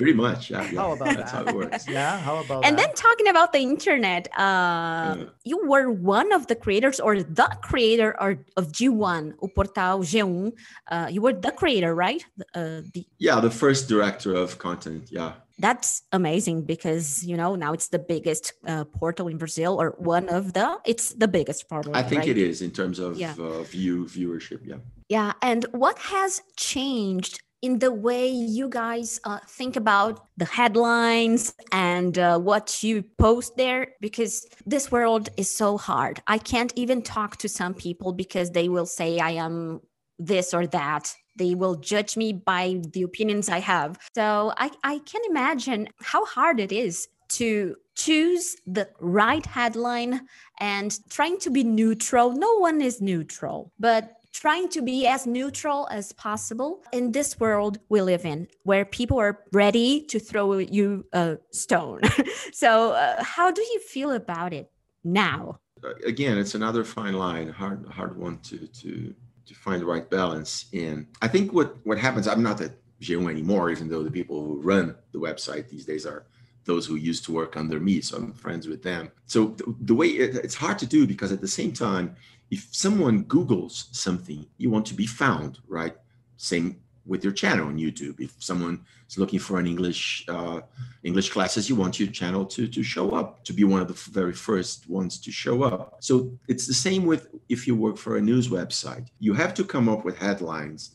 Pretty 0.00 0.14
much, 0.26 0.42
yeah. 0.50 0.62
yeah. 0.72 0.80
How 0.80 0.92
about 0.96 1.08
That's 1.18 1.32
that? 1.32 1.44
how 1.44 1.50
it 1.50 1.54
works. 1.62 1.82
Yeah, 1.98 2.14
how 2.26 2.36
about 2.44 2.64
And 2.66 2.72
that? 2.78 2.86
then 2.86 2.92
talking 3.06 3.28
about 3.34 3.48
the 3.56 3.60
internet, 3.72 4.22
uh, 4.46 5.14
Yeah. 5.18 5.24
you 5.50 5.58
were 5.72 5.86
one 6.16 6.28
of 6.38 6.42
the 6.50 6.56
creators 6.64 6.98
or 7.06 7.14
the 7.40 7.48
creator 7.68 8.10
or 8.22 8.30
of 8.58 8.64
G1, 8.78 9.22
o 9.42 9.46
portal 9.56 9.96
G1. 10.10 10.52
Uh, 10.94 11.08
you 11.14 11.20
were 11.24 11.34
the 11.46 11.52
creator, 11.60 11.92
right? 12.06 12.22
Uh, 12.58 12.80
the, 12.94 13.02
Yeah, 13.26 13.36
the 13.46 13.50
first 13.62 13.82
director 13.92 14.32
of 14.42 14.48
content. 14.66 15.04
Yeah. 15.18 15.32
that's 15.68 15.90
amazing 16.20 16.58
because 16.74 17.06
you 17.30 17.36
know 17.40 17.50
now 17.64 17.70
it's 17.76 17.88
the 17.96 18.02
biggest 18.14 18.44
uh, 18.72 18.84
portal 19.00 19.26
in 19.32 19.36
Brazil 19.44 19.72
or 19.82 19.88
one 20.14 20.26
of 20.38 20.42
the. 20.56 20.66
It's 20.92 21.06
the 21.22 21.28
biggest 21.38 21.60
portal. 21.70 21.92
I 22.00 22.02
think 22.10 22.20
right? 22.22 22.32
it 22.34 22.38
is 22.50 22.56
in 22.66 22.70
terms 22.80 22.96
of 23.06 23.10
Yeah. 23.24 23.34
uh, 23.46 23.62
view 23.76 23.96
viewership. 24.16 24.60
Yeah. 24.70 24.80
Yeah, 25.16 25.30
and 25.50 25.62
what 25.84 25.96
has 26.14 26.32
changed 26.56 27.34
in 27.62 27.78
the 27.78 27.92
way 27.92 28.28
you 28.28 28.68
guys 28.68 29.20
uh, 29.24 29.38
think 29.46 29.76
about 29.76 30.26
the 30.36 30.44
headlines 30.44 31.54
and 31.72 32.18
uh, 32.18 32.38
what 32.38 32.82
you 32.82 33.02
post 33.18 33.56
there? 33.56 33.88
Because 34.00 34.46
this 34.64 34.90
world 34.90 35.28
is 35.36 35.50
so 35.50 35.76
hard. 35.76 36.22
I 36.26 36.38
can't 36.38 36.72
even 36.76 37.02
talk 37.02 37.36
to 37.38 37.48
some 37.48 37.74
people 37.74 38.12
because 38.12 38.50
they 38.50 38.68
will 38.68 38.86
say 38.86 39.18
I 39.18 39.32
am 39.32 39.80
this 40.18 40.54
or 40.54 40.66
that. 40.68 41.14
They 41.36 41.54
will 41.54 41.76
judge 41.76 42.16
me 42.16 42.32
by 42.32 42.80
the 42.92 43.02
opinions 43.02 43.48
I 43.48 43.60
have. 43.60 43.98
So 44.14 44.52
I, 44.56 44.70
I 44.82 44.98
can 45.00 45.22
imagine 45.28 45.88
how 46.00 46.24
hard 46.24 46.60
it 46.60 46.72
is 46.72 47.08
to 47.30 47.76
choose 47.94 48.56
the 48.66 48.88
right 48.98 49.44
headline 49.46 50.22
and 50.58 50.98
trying 51.10 51.38
to 51.40 51.50
be 51.50 51.62
neutral. 51.62 52.32
No 52.32 52.56
one 52.58 52.80
is 52.80 53.00
neutral, 53.00 53.72
but 53.78 54.19
trying 54.32 54.68
to 54.68 54.82
be 54.82 55.06
as 55.06 55.26
neutral 55.26 55.88
as 55.90 56.12
possible 56.12 56.82
in 56.92 57.12
this 57.12 57.38
world 57.40 57.78
we 57.88 58.00
live 58.00 58.24
in 58.24 58.48
where 58.62 58.84
people 58.84 59.18
are 59.18 59.40
ready 59.52 60.02
to 60.06 60.18
throw 60.18 60.58
you 60.58 61.04
a 61.12 61.38
stone. 61.50 62.00
so, 62.52 62.92
uh, 62.92 63.22
how 63.22 63.50
do 63.50 63.62
you 63.62 63.80
feel 63.80 64.12
about 64.12 64.52
it 64.52 64.70
now? 65.04 65.58
Uh, 65.82 65.94
again, 66.06 66.38
it's 66.38 66.54
another 66.54 66.84
fine 66.84 67.14
line, 67.14 67.48
hard 67.48 67.86
hard 67.86 68.16
one 68.18 68.38
to 68.38 68.66
to 68.66 69.14
to 69.46 69.54
find 69.54 69.82
the 69.82 69.86
right 69.86 70.08
balance. 70.08 70.66
And 70.72 71.06
I 71.22 71.28
think 71.28 71.52
what 71.52 71.76
what 71.84 71.98
happens. 71.98 72.28
I'm 72.28 72.42
not 72.42 72.60
at 72.60 72.72
G1 73.00 73.30
anymore, 73.30 73.70
even 73.70 73.88
though 73.88 74.02
the 74.02 74.10
people 74.10 74.44
who 74.44 74.60
run 74.60 74.94
the 75.12 75.18
website 75.18 75.68
these 75.68 75.86
days 75.86 76.06
are 76.06 76.26
those 76.64 76.86
who 76.86 76.96
used 76.96 77.24
to 77.24 77.32
work 77.32 77.56
under 77.56 77.80
me, 77.80 78.00
so 78.00 78.18
I'm 78.18 78.32
friends 78.32 78.68
with 78.68 78.82
them. 78.82 79.10
So 79.26 79.46
the, 79.56 79.74
the 79.80 79.94
way 79.94 80.08
it, 80.08 80.36
it's 80.36 80.54
hard 80.54 80.78
to 80.80 80.86
do 80.86 81.06
because 81.06 81.32
at 81.32 81.40
the 81.40 81.48
same 81.48 81.72
time, 81.72 82.16
if 82.50 82.68
someone 82.72 83.22
Google's 83.24 83.88
something, 83.92 84.46
you 84.58 84.70
want 84.70 84.86
to 84.86 84.94
be 84.94 85.06
found, 85.06 85.58
right? 85.68 85.96
Same 86.36 86.80
with 87.06 87.24
your 87.24 87.32
channel 87.32 87.68
on 87.68 87.78
YouTube. 87.78 88.20
If 88.20 88.34
someone 88.38 88.84
is 89.08 89.18
looking 89.18 89.38
for 89.38 89.58
an 89.58 89.66
English 89.66 90.24
uh, 90.28 90.60
English 91.02 91.30
classes, 91.30 91.68
you 91.68 91.76
want 91.76 91.98
your 92.00 92.10
channel 92.10 92.44
to 92.46 92.66
to 92.66 92.82
show 92.82 93.10
up, 93.10 93.44
to 93.44 93.52
be 93.52 93.64
one 93.64 93.80
of 93.80 93.88
the 93.88 94.10
very 94.10 94.32
first 94.32 94.88
ones 94.88 95.18
to 95.20 95.30
show 95.30 95.62
up. 95.62 95.96
So 96.00 96.32
it's 96.48 96.66
the 96.66 96.74
same 96.74 97.04
with 97.06 97.28
if 97.48 97.66
you 97.66 97.74
work 97.74 97.96
for 97.96 98.16
a 98.16 98.20
news 98.20 98.48
website. 98.48 99.06
You 99.18 99.34
have 99.34 99.54
to 99.54 99.64
come 99.64 99.88
up 99.88 100.04
with 100.04 100.18
headlines 100.18 100.90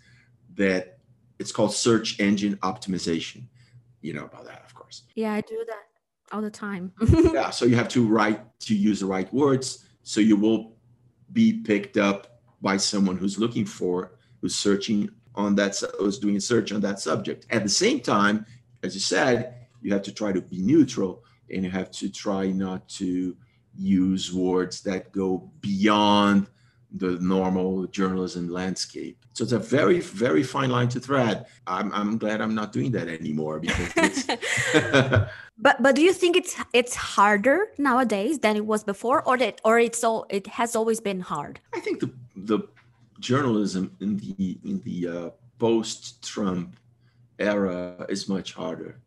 that 0.55 0.97
it's 1.39 1.51
called 1.51 1.73
search 1.73 2.19
engine 2.19 2.55
optimization. 2.57 3.43
You 4.01 4.13
know 4.13 4.25
about 4.25 4.45
that, 4.45 4.63
of 4.65 4.73
course. 4.75 5.03
Yeah, 5.15 5.33
I 5.33 5.41
do 5.41 5.63
that 5.67 5.83
all 6.31 6.41
the 6.41 6.51
time. 6.51 6.93
yeah, 7.33 7.49
so 7.49 7.65
you 7.65 7.75
have 7.75 7.89
to 7.89 8.05
write 8.05 8.41
to 8.61 8.75
use 8.75 8.99
the 8.99 9.05
right 9.05 9.31
words, 9.33 9.87
so 10.03 10.21
you 10.21 10.35
will 10.35 10.74
be 11.35 11.53
picked 11.53 11.97
up 11.97 12.39
by 12.61 12.77
someone 12.77 13.17
who's 13.17 13.37
looking 13.37 13.65
for, 13.65 14.13
who's 14.41 14.55
searching 14.55 15.11
on 15.35 15.53
that, 15.55 15.79
who's 15.99 16.17
doing 16.17 16.37
a 16.37 16.41
search 16.41 16.71
on 16.71 16.81
that 16.81 16.99
subject. 16.99 17.45
At 17.51 17.61
the 17.61 17.69
same 17.69 17.99
time, 17.99 18.45
as 18.81 18.95
you 18.95 19.01
said, 19.01 19.67
you 19.81 19.93
have 19.93 20.01
to 20.03 20.13
try 20.13 20.31
to 20.31 20.41
be 20.41 20.61
neutral 20.61 21.23
and 21.51 21.63
you 21.63 21.69
have 21.69 21.91
to 21.91 22.09
try 22.09 22.47
not 22.47 22.87
to 22.89 23.37
use 23.77 24.33
words 24.33 24.81
that 24.81 25.11
go 25.11 25.51
beyond 25.61 26.47
the 26.95 27.19
normal 27.19 27.85
journalism 27.87 28.49
landscape. 28.49 29.24
So 29.35 29.43
it's 29.43 29.51
a 29.51 29.59
very, 29.59 29.99
very 29.99 30.43
fine 30.43 30.69
line 30.69 30.87
to 30.89 30.99
thread. 31.01 31.45
I'm, 31.67 31.91
I'm 31.91 32.17
glad 32.17 32.39
I'm 32.39 32.55
not 32.55 32.71
doing 32.71 32.91
that 32.91 33.09
anymore 33.09 33.59
because 33.59 33.91
it's. 33.97 34.23
but 35.57 35.83
but 35.83 35.93
do 35.93 36.01
you 36.01 36.13
think 36.13 36.37
it's 36.37 36.55
it's 36.71 36.95
harder 36.95 37.67
nowadays 37.77 38.39
than 38.39 38.55
it 38.55 38.65
was 38.65 38.85
before, 38.85 39.27
or 39.27 39.37
that 39.37 39.59
or 39.65 39.77
it's 39.77 40.05
all 40.05 40.25
it 40.29 40.47
has 40.47 40.73
always 40.73 41.01
been 41.01 41.19
hard? 41.19 41.59
I 41.73 41.81
think 41.81 41.99
the 41.99 42.11
the 42.37 42.59
journalism 43.19 43.93
in 43.99 44.15
the 44.15 44.57
in 44.63 44.79
the 44.85 45.07
uh, 45.07 45.29
post-Trump 45.59 46.77
era 47.37 48.05
is 48.07 48.29
much 48.29 48.53
harder. 48.53 49.01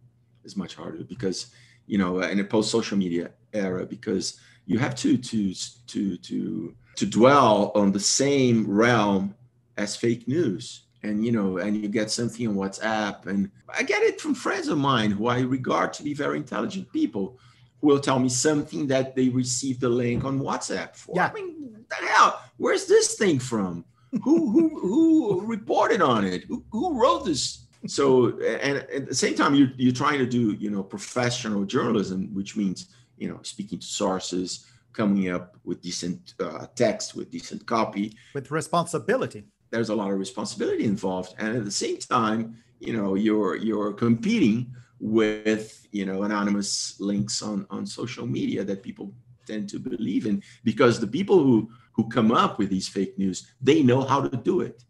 Is 0.45 0.59
much 0.59 0.75
harder 0.75 1.05
because 1.05 1.47
you 1.87 1.97
know 1.97 2.21
in 2.21 2.39
a 2.39 2.45
post-social 2.45 2.99
media 2.99 3.31
era 3.55 3.87
because 3.87 4.39
you 4.67 4.79
have 4.79 4.95
to 4.97 5.17
to 5.17 5.55
to 5.87 6.19
to 6.19 6.75
to 6.97 7.07
dwell 7.07 7.73
on 7.75 7.93
the 7.93 8.01
same 8.01 8.67
realm 8.69 9.35
as 9.79 9.97
fake 9.97 10.29
news. 10.29 10.83
And 11.05 11.25
you 11.25 11.31
know 11.31 11.59
and 11.59 11.77
you 11.77 11.89
get 11.89 12.11
something 12.11 12.49
on 12.49 12.57
whatsapp. 12.57 13.27
And 13.27 13.51
i 13.79 13.83
get 13.85 14.03
it 14.03 14.21
from 14.21 14.35
friends 14.35 14.67
of 14.67 14.79
mine 14.79 15.13
who 15.13 15.29
i 15.29 15.41
regard 15.41 15.93
to 15.93 16.03
be 16.03 16.13
very 16.13 16.37
intelligent 16.37 16.93
people 16.93 17.39
who 17.81 17.87
will 17.87 18.01
tell 18.01 18.19
me 18.19 18.29
something 18.29 18.89
that 18.89 19.15
they 19.15 19.29
received 19.29 19.81
the 19.81 19.89
link 19.89 20.25
on 20.25 20.41
whatsapp 20.41 20.97
for. 20.97 21.13
Yeah. 21.15 21.31
i 21.31 21.33
mean 21.33 21.87
the 21.89 21.95
hell 21.95 22.43
where's 22.57 22.87
this 22.87 23.15
thing 23.15 23.39
from? 23.39 23.85
Who 24.25 24.51
who 24.51 24.65
who 24.81 25.47
reported 25.47 26.03
on 26.03 26.25
it? 26.25 26.45
Who, 26.49 26.65
who 26.73 27.01
wrote 27.01 27.25
this? 27.27 27.67
So 27.87 28.37
and 28.41 28.79
at 28.79 29.07
the 29.07 29.15
same 29.15 29.37
time 29.37 29.55
you're, 29.55 29.73
you're 29.77 30.01
trying 30.05 30.19
to 30.19 30.27
do 30.27 30.53
you 30.55 30.71
know 30.71 30.83
professional 30.83 31.65
journalism 31.65 32.35
which 32.35 32.57
means 32.57 32.79
you 33.17 33.29
know 33.29 33.39
speaking 33.43 33.79
to 33.79 33.87
sources 33.87 34.67
coming 34.99 35.31
up 35.31 35.57
with 35.65 35.81
decent 35.81 36.35
uh, 36.41 36.67
text 36.75 37.15
with 37.15 37.31
decent 37.31 37.65
copy. 37.67 38.17
With 38.35 38.51
responsibility. 38.51 39.45
There's 39.71 39.91
a 39.91 39.95
lot 39.95 40.11
of 40.11 40.19
responsibility 40.19 40.85
involved. 40.85 41.35
And 41.39 41.57
at 41.57 41.65
the 41.65 41.71
same 41.71 41.99
time 41.99 42.57
you 42.81 42.93
know 42.93 43.15
you're 43.15 43.57
you're 43.57 43.93
competing 43.93 44.73
with 45.01 45.87
you 45.93 46.05
know 46.05 46.23
anonymous 46.23 46.99
links 47.01 47.43
on 47.43 47.67
on 47.71 47.87
social 47.87 48.27
media 48.27 48.65
that 48.65 48.83
people 48.83 49.13
tend 49.47 49.69
to 49.69 49.79
believe 49.79 50.27
in 50.27 50.43
because 50.65 51.01
the 51.01 51.07
people 51.07 51.43
who 51.43 51.71
who 51.93 52.09
come 52.09 52.31
up 52.31 52.59
with 52.59 52.71
these 52.71 52.89
fake 52.89 53.19
news 53.19 53.53
they 53.61 53.83
know 53.83 54.03
how 54.03 54.21
to 54.21 54.37
do 54.37 54.61
it. 54.61 54.85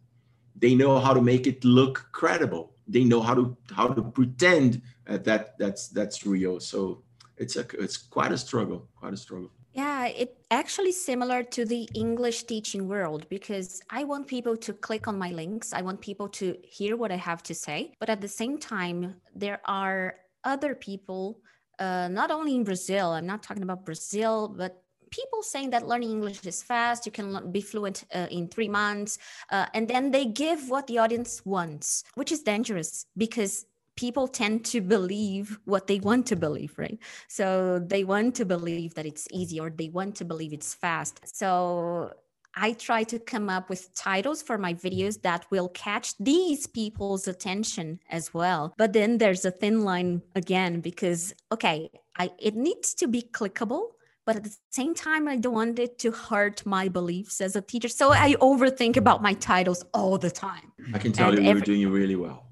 They 0.56 0.74
know 0.74 0.98
how 0.98 1.14
to 1.14 1.22
make 1.22 1.46
it 1.46 1.64
look 1.64 2.08
credible. 2.10 2.72
They 2.88 3.04
know 3.04 3.20
how 3.20 3.34
to 3.34 3.56
how 3.70 3.88
to 3.88 4.02
pretend 4.02 4.82
that 5.06 5.56
that's 5.58 5.88
that's 5.88 6.26
real. 6.26 6.60
So 6.60 7.02
it's 7.36 7.56
a 7.56 7.64
it's 7.78 7.96
quite 7.96 8.32
a 8.32 8.38
struggle 8.38 8.88
quite 8.96 9.14
a 9.14 9.16
struggle 9.16 9.50
Yeah, 9.78 10.06
it 10.06 10.44
actually 10.50 10.90
similar 10.90 11.44
to 11.56 11.64
the 11.64 11.88
English 11.94 12.42
teaching 12.52 12.88
world 12.88 13.28
because 13.28 13.80
I 13.88 14.02
want 14.02 14.26
people 14.26 14.56
to 14.56 14.72
click 14.72 15.06
on 15.06 15.16
my 15.16 15.30
links. 15.30 15.72
I 15.72 15.82
want 15.82 16.00
people 16.00 16.28
to 16.40 16.56
hear 16.64 16.96
what 16.96 17.12
I 17.12 17.20
have 17.30 17.44
to 17.44 17.54
say. 17.54 17.92
But 18.00 18.10
at 18.10 18.20
the 18.20 18.26
same 18.26 18.58
time, 18.58 19.14
there 19.36 19.60
are 19.66 20.16
other 20.42 20.74
people, 20.74 21.38
uh, 21.78 22.08
not 22.08 22.32
only 22.32 22.56
in 22.56 22.64
Brazil, 22.64 23.12
I'm 23.12 23.26
not 23.26 23.44
talking 23.44 23.62
about 23.62 23.84
Brazil, 23.84 24.48
but 24.48 24.82
people 25.12 25.44
saying 25.44 25.70
that 25.70 25.86
learning 25.86 26.10
English 26.10 26.44
is 26.44 26.60
fast, 26.60 27.06
you 27.06 27.12
can 27.12 27.52
be 27.52 27.60
fluent 27.60 28.02
uh, 28.12 28.26
in 28.32 28.48
three 28.48 28.68
months. 28.68 29.18
Uh, 29.52 29.66
and 29.74 29.86
then 29.86 30.10
they 30.10 30.24
give 30.24 30.70
what 30.70 30.88
the 30.88 30.98
audience 30.98 31.40
wants, 31.44 32.02
which 32.16 32.32
is 32.32 32.42
dangerous 32.42 33.06
because 33.16 33.64
people 33.98 34.28
tend 34.28 34.64
to 34.64 34.80
believe 34.80 35.58
what 35.64 35.88
they 35.88 35.98
want 35.98 36.24
to 36.24 36.36
believe, 36.36 36.72
right? 36.78 36.98
So 37.26 37.80
they 37.80 38.04
want 38.04 38.36
to 38.36 38.44
believe 38.44 38.94
that 38.94 39.06
it's 39.06 39.26
easy 39.32 39.58
or 39.58 39.70
they 39.70 39.88
want 39.88 40.14
to 40.20 40.24
believe 40.24 40.52
it's 40.52 40.72
fast. 40.72 41.14
So 41.36 42.12
I 42.54 42.74
try 42.74 43.02
to 43.12 43.18
come 43.18 43.50
up 43.50 43.68
with 43.68 43.92
titles 43.94 44.40
for 44.40 44.56
my 44.56 44.72
videos 44.72 45.20
that 45.22 45.46
will 45.50 45.68
catch 45.70 46.16
these 46.18 46.68
people's 46.68 47.26
attention 47.26 47.98
as 48.08 48.32
well. 48.32 48.72
But 48.78 48.92
then 48.92 49.18
there's 49.18 49.44
a 49.44 49.50
thin 49.50 49.82
line 49.82 50.22
again 50.36 50.80
because 50.80 51.34
okay, 51.50 51.90
I 52.16 52.30
it 52.38 52.54
needs 52.54 52.94
to 53.00 53.08
be 53.08 53.22
clickable, 53.22 53.84
but 54.24 54.36
at 54.36 54.44
the 54.44 54.56
same 54.70 54.94
time 54.94 55.26
I 55.26 55.38
don't 55.38 55.54
want 55.54 55.78
it 55.80 55.98
to 56.04 56.12
hurt 56.12 56.64
my 56.64 56.86
beliefs 56.86 57.40
as 57.40 57.56
a 57.56 57.62
teacher. 57.62 57.88
So 57.88 58.12
I 58.12 58.34
overthink 58.34 58.96
about 58.96 59.22
my 59.22 59.34
titles 59.34 59.84
all 59.92 60.18
the 60.18 60.30
time. 60.30 60.70
i 60.94 60.98
can 60.98 61.10
tell 61.10 61.30
And 61.30 61.38
you 61.38 61.50
you're 61.50 61.60
doing 61.72 61.90
really 61.90 62.14
well 62.14 62.47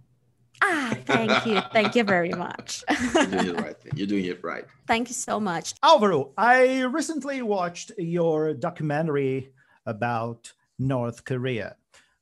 Ah, 0.62 0.97
thank 1.05 1.47
you. 1.47 1.61
Thank 1.73 1.95
you 1.95 2.05
very 2.05 2.31
much. 2.31 2.85
you're 3.14 3.27
doing 3.27 3.49
it 3.49 3.61
right 3.61 3.77
you're 3.95 4.07
doing 4.07 4.25
it 4.25 4.42
right 4.42 4.64
thank 4.87 5.09
you 5.09 5.14
so 5.14 5.38
much. 5.40 5.75
Alvaro, 5.83 6.33
I 6.37 6.83
recently 6.83 7.42
watched 7.42 7.92
your 7.99 8.55
documentary 8.55 9.53
about 9.85 10.53
North 10.79 11.25
Korea 11.25 11.77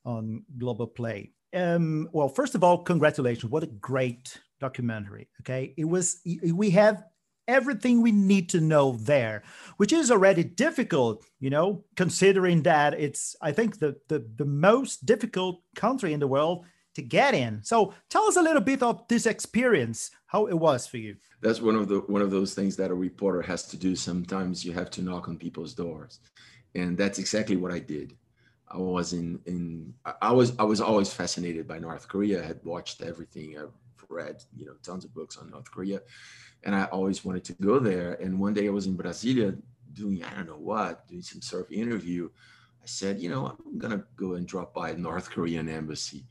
on 0.04 0.44
Globoplay. 0.58 1.30
Um, 1.54 2.08
well, 2.12 2.28
first 2.28 2.54
of 2.54 2.64
all, 2.64 2.78
congratulations. 2.82 3.50
What 3.50 3.62
a 3.62 3.68
great 3.68 4.38
documentary. 4.60 5.28
Okay. 5.40 5.74
It 5.76 5.84
was, 5.84 6.20
we 6.52 6.70
have 6.70 7.04
everything 7.46 8.00
we 8.00 8.12
need 8.12 8.48
to 8.50 8.60
know 8.60 8.92
there, 8.92 9.42
which 9.76 9.92
is 9.92 10.10
already 10.10 10.44
difficult, 10.44 11.24
you 11.40 11.50
know, 11.50 11.84
considering 11.96 12.62
that 12.62 12.94
it's, 12.94 13.36
I 13.40 13.52
think, 13.52 13.78
the, 13.78 13.96
the, 14.08 14.26
the 14.36 14.46
most 14.46 15.04
difficult 15.04 15.62
country 15.76 16.12
in 16.12 16.20
the 16.20 16.28
world 16.28 16.64
to 16.94 17.02
get 17.02 17.34
in. 17.34 17.60
So 17.62 17.94
tell 18.08 18.24
us 18.24 18.36
a 18.36 18.42
little 18.42 18.62
bit 18.62 18.82
of 18.82 19.06
this 19.08 19.26
experience, 19.26 20.10
how 20.26 20.46
it 20.46 20.54
was 20.54 20.86
for 20.86 20.96
you. 20.96 21.16
That's 21.42 21.60
one 21.60 21.74
of 21.74 21.88
the 21.88 22.00
one 22.00 22.22
of 22.22 22.30
those 22.30 22.54
things 22.54 22.76
that 22.76 22.90
a 22.90 22.94
reporter 22.94 23.42
has 23.42 23.64
to 23.68 23.76
do. 23.76 23.94
Sometimes 23.94 24.64
you 24.64 24.72
have 24.72 24.90
to 24.90 25.02
knock 25.02 25.28
on 25.28 25.36
people's 25.36 25.74
doors, 25.74 26.20
and 26.74 26.96
that's 26.96 27.18
exactly 27.18 27.56
what 27.56 27.72
I 27.72 27.80
did. 27.80 28.16
I 28.68 28.78
was 28.78 29.12
in 29.12 29.40
in 29.46 29.94
I 30.22 30.32
was 30.32 30.58
I 30.58 30.64
was 30.64 30.80
always 30.80 31.12
fascinated 31.12 31.68
by 31.68 31.78
North 31.78 32.08
Korea. 32.08 32.42
I 32.42 32.46
had 32.46 32.60
watched 32.64 33.02
everything. 33.02 33.58
I've 33.58 33.72
read 34.08 34.42
you 34.56 34.66
know 34.66 34.74
tons 34.82 35.04
of 35.04 35.14
books 35.14 35.36
on 35.36 35.50
North 35.50 35.70
Korea, 35.70 36.00
and 36.62 36.74
I 36.74 36.84
always 36.84 37.24
wanted 37.24 37.44
to 37.44 37.52
go 37.54 37.78
there. 37.78 38.14
And 38.14 38.40
one 38.40 38.54
day 38.54 38.66
I 38.66 38.70
was 38.70 38.86
in 38.86 38.96
Brasilia 38.96 39.56
doing 39.92 40.24
I 40.24 40.34
don't 40.34 40.46
know 40.46 40.56
what, 40.56 41.06
doing 41.08 41.22
some 41.22 41.42
sort 41.42 41.66
of 41.66 41.72
interview. 41.72 42.28
I 42.82 42.86
said, 42.86 43.20
you 43.20 43.30
know, 43.30 43.46
I'm 43.46 43.78
gonna 43.78 44.04
go 44.16 44.34
and 44.34 44.46
drop 44.46 44.74
by 44.74 44.92
North 44.92 45.30
Korean 45.30 45.68
embassy 45.68 46.26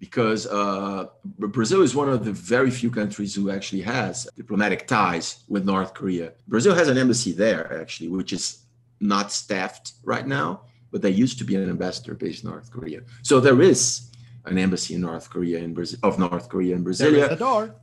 because 0.00 0.46
uh, 0.46 1.06
Brazil 1.38 1.82
is 1.82 1.94
one 1.94 2.08
of 2.08 2.24
the 2.24 2.32
very 2.32 2.70
few 2.70 2.90
countries 2.90 3.34
who 3.34 3.50
actually 3.50 3.82
has 3.82 4.26
diplomatic 4.34 4.86
ties 4.86 5.44
with 5.46 5.66
North 5.66 5.92
Korea. 5.92 6.32
Brazil 6.48 6.74
has 6.74 6.88
an 6.88 6.96
embassy 6.96 7.32
there, 7.32 7.78
actually, 7.80 8.08
which 8.08 8.32
is 8.32 8.64
not 8.98 9.30
staffed 9.30 9.92
right 10.02 10.26
now, 10.26 10.62
but 10.90 11.02
there 11.02 11.10
used 11.10 11.38
to 11.38 11.44
be 11.44 11.54
an 11.54 11.68
ambassador 11.68 12.14
based 12.14 12.42
in 12.44 12.50
North 12.50 12.72
Korea. 12.72 13.02
So 13.22 13.40
there 13.40 13.60
is 13.60 14.10
an 14.46 14.56
embassy 14.56 14.94
in 14.94 15.02
North 15.02 15.28
Korea 15.28 15.58
in 15.58 15.74
Brazil 15.74 16.00
of 16.02 16.18
North 16.18 16.48
Korea 16.48 16.74
in 16.74 16.82
Brazil. 16.82 17.12
There 17.12 17.24
is 17.24 17.28
the 17.28 17.36
door. 17.36 17.74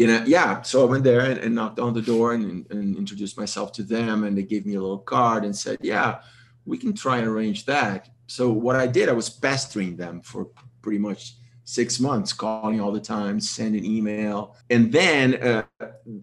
In 0.00 0.10
a, 0.10 0.24
yeah, 0.26 0.62
so 0.62 0.82
I 0.82 0.90
went 0.90 1.04
there 1.04 1.20
and, 1.20 1.38
and 1.38 1.54
knocked 1.54 1.78
on 1.78 1.94
the 1.94 2.02
door 2.02 2.34
and, 2.34 2.66
and 2.70 2.96
introduced 2.96 3.38
myself 3.38 3.72
to 3.72 3.82
them, 3.84 4.24
and 4.24 4.36
they 4.36 4.42
gave 4.42 4.66
me 4.66 4.74
a 4.74 4.80
little 4.80 4.98
card 4.98 5.44
and 5.44 5.56
said, 5.56 5.78
"Yeah, 5.80 6.20
we 6.66 6.78
can 6.78 6.92
try 6.92 7.18
and 7.18 7.26
arrange 7.26 7.64
that." 7.66 8.08
So 8.28 8.52
what 8.52 8.76
I 8.76 8.86
did, 8.86 9.08
I 9.08 9.12
was 9.12 9.28
pestering 9.28 9.96
them 9.96 10.20
for 10.20 10.50
pretty 10.82 10.98
much 10.98 11.34
six 11.64 12.00
months, 12.00 12.32
calling 12.32 12.80
all 12.80 12.92
the 12.92 13.00
time, 13.00 13.38
sending 13.40 13.84
email. 13.84 14.56
And 14.70 14.90
then 14.90 15.34
uh, 15.34 15.62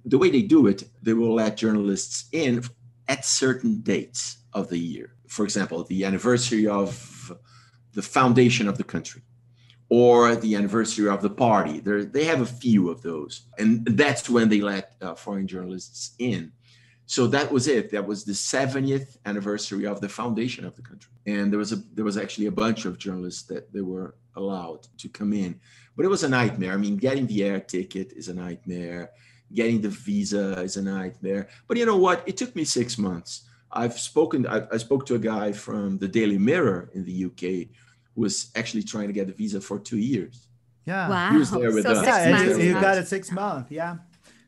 the 0.04 0.18
way 0.18 0.30
they 0.32 0.42
do 0.42 0.68
it, 0.68 0.84
they 1.04 1.14
will 1.14 1.36
let 1.36 1.58
journalists 1.58 2.26
in 2.32 2.64
at 3.08 3.26
certain 3.26 3.82
dates 3.82 4.38
of 4.54 4.70
the 4.70 4.80
year. 4.80 5.14
For 5.28 5.44
example, 5.44 5.84
the 5.84 6.04
anniversary 6.04 6.68
of 6.68 7.32
the 7.94 8.02
foundation 8.02 8.68
of 8.68 8.78
the 8.78 8.84
country 8.84 9.22
or 9.90 10.36
the 10.36 10.56
anniversary 10.56 11.08
of 11.08 11.22
the 11.22 11.30
party. 11.30 11.80
They're, 11.80 12.06
they 12.06 12.26
have 12.26 12.42
a 12.42 12.46
few 12.46 12.90
of 12.90 13.02
those. 13.02 13.48
And 13.60 13.86
that's 13.86 14.30
when 14.30 14.50
they 14.50 14.62
let 14.62 14.96
uh, 15.02 15.14
foreign 15.14 15.48
journalists 15.48 16.16
in. 16.18 16.52
So 17.06 17.28
that 17.28 17.52
was 17.52 17.68
it. 17.68 17.92
That 17.92 18.08
was 18.08 18.24
the 18.24 18.34
70th 18.34 19.18
anniversary 19.26 19.86
of 19.86 20.02
the 20.02 20.10
foundation 20.10 20.66
of 20.66 20.76
the 20.76 20.82
country. 20.82 21.12
And 21.28 21.52
there 21.52 21.60
was 21.60 21.72
a 21.72 21.78
there 21.94 22.06
was 22.06 22.18
actually 22.18 22.48
a 22.48 22.52
bunch 22.52 22.86
of 22.86 22.98
journalists 22.98 23.44
that 23.44 23.72
they 23.72 23.82
were 23.82 24.16
allowed 24.36 24.88
to 24.98 25.10
come 25.10 25.34
in. 25.34 25.60
But 25.96 26.06
it 26.06 26.10
was 26.10 26.24
a 26.24 26.30
nightmare. 26.30 26.74
I 26.74 26.78
mean, 26.78 26.98
getting 26.98 27.28
the 27.28 27.44
air 27.44 27.60
ticket 27.60 28.14
is 28.14 28.28
a 28.28 28.34
nightmare. 28.34 29.12
Getting 29.54 29.82
the 29.82 29.90
visa 29.90 30.60
is 30.62 30.78
a 30.78 30.82
nightmare. 30.82 31.48
But 31.68 31.78
you 31.78 31.86
know 31.86 31.98
what? 31.98 32.24
It 32.26 32.38
took 32.38 32.56
me 32.56 32.64
six 32.64 32.98
months. 32.98 33.44
I've 33.72 33.98
spoken. 34.00 34.48
I, 34.48 34.64
I 34.72 34.78
spoke 34.78 35.06
to 35.08 35.16
a 35.16 35.20
guy 35.20 35.52
from 35.52 35.98
the 35.98 36.08
Daily 36.08 36.38
Mirror 36.38 36.90
in 36.94 37.06
the 37.06 37.26
UK 37.26 37.70
who 38.14 38.22
was 38.22 38.52
actually 38.56 38.84
trying 38.84 39.08
to 39.08 39.14
get 39.14 39.28
the 39.28 39.34
visa 39.34 39.62
for 39.62 39.80
two 39.80 39.98
years. 39.98 40.48
Yeah. 40.86 41.10
Wow. 41.10 41.32
He 41.32 41.38
was 41.38 41.52
there 41.52 41.72
with 41.74 41.84
so 41.84 41.92
us. 41.92 42.00
six 42.06 42.18
Yeah, 42.18 42.32
months. 42.32 42.58
you, 42.58 42.64
you 42.66 42.74
got 42.74 42.98
it 42.98 43.08
six 43.08 43.32
months. 43.32 43.72
Yeah. 43.72 43.98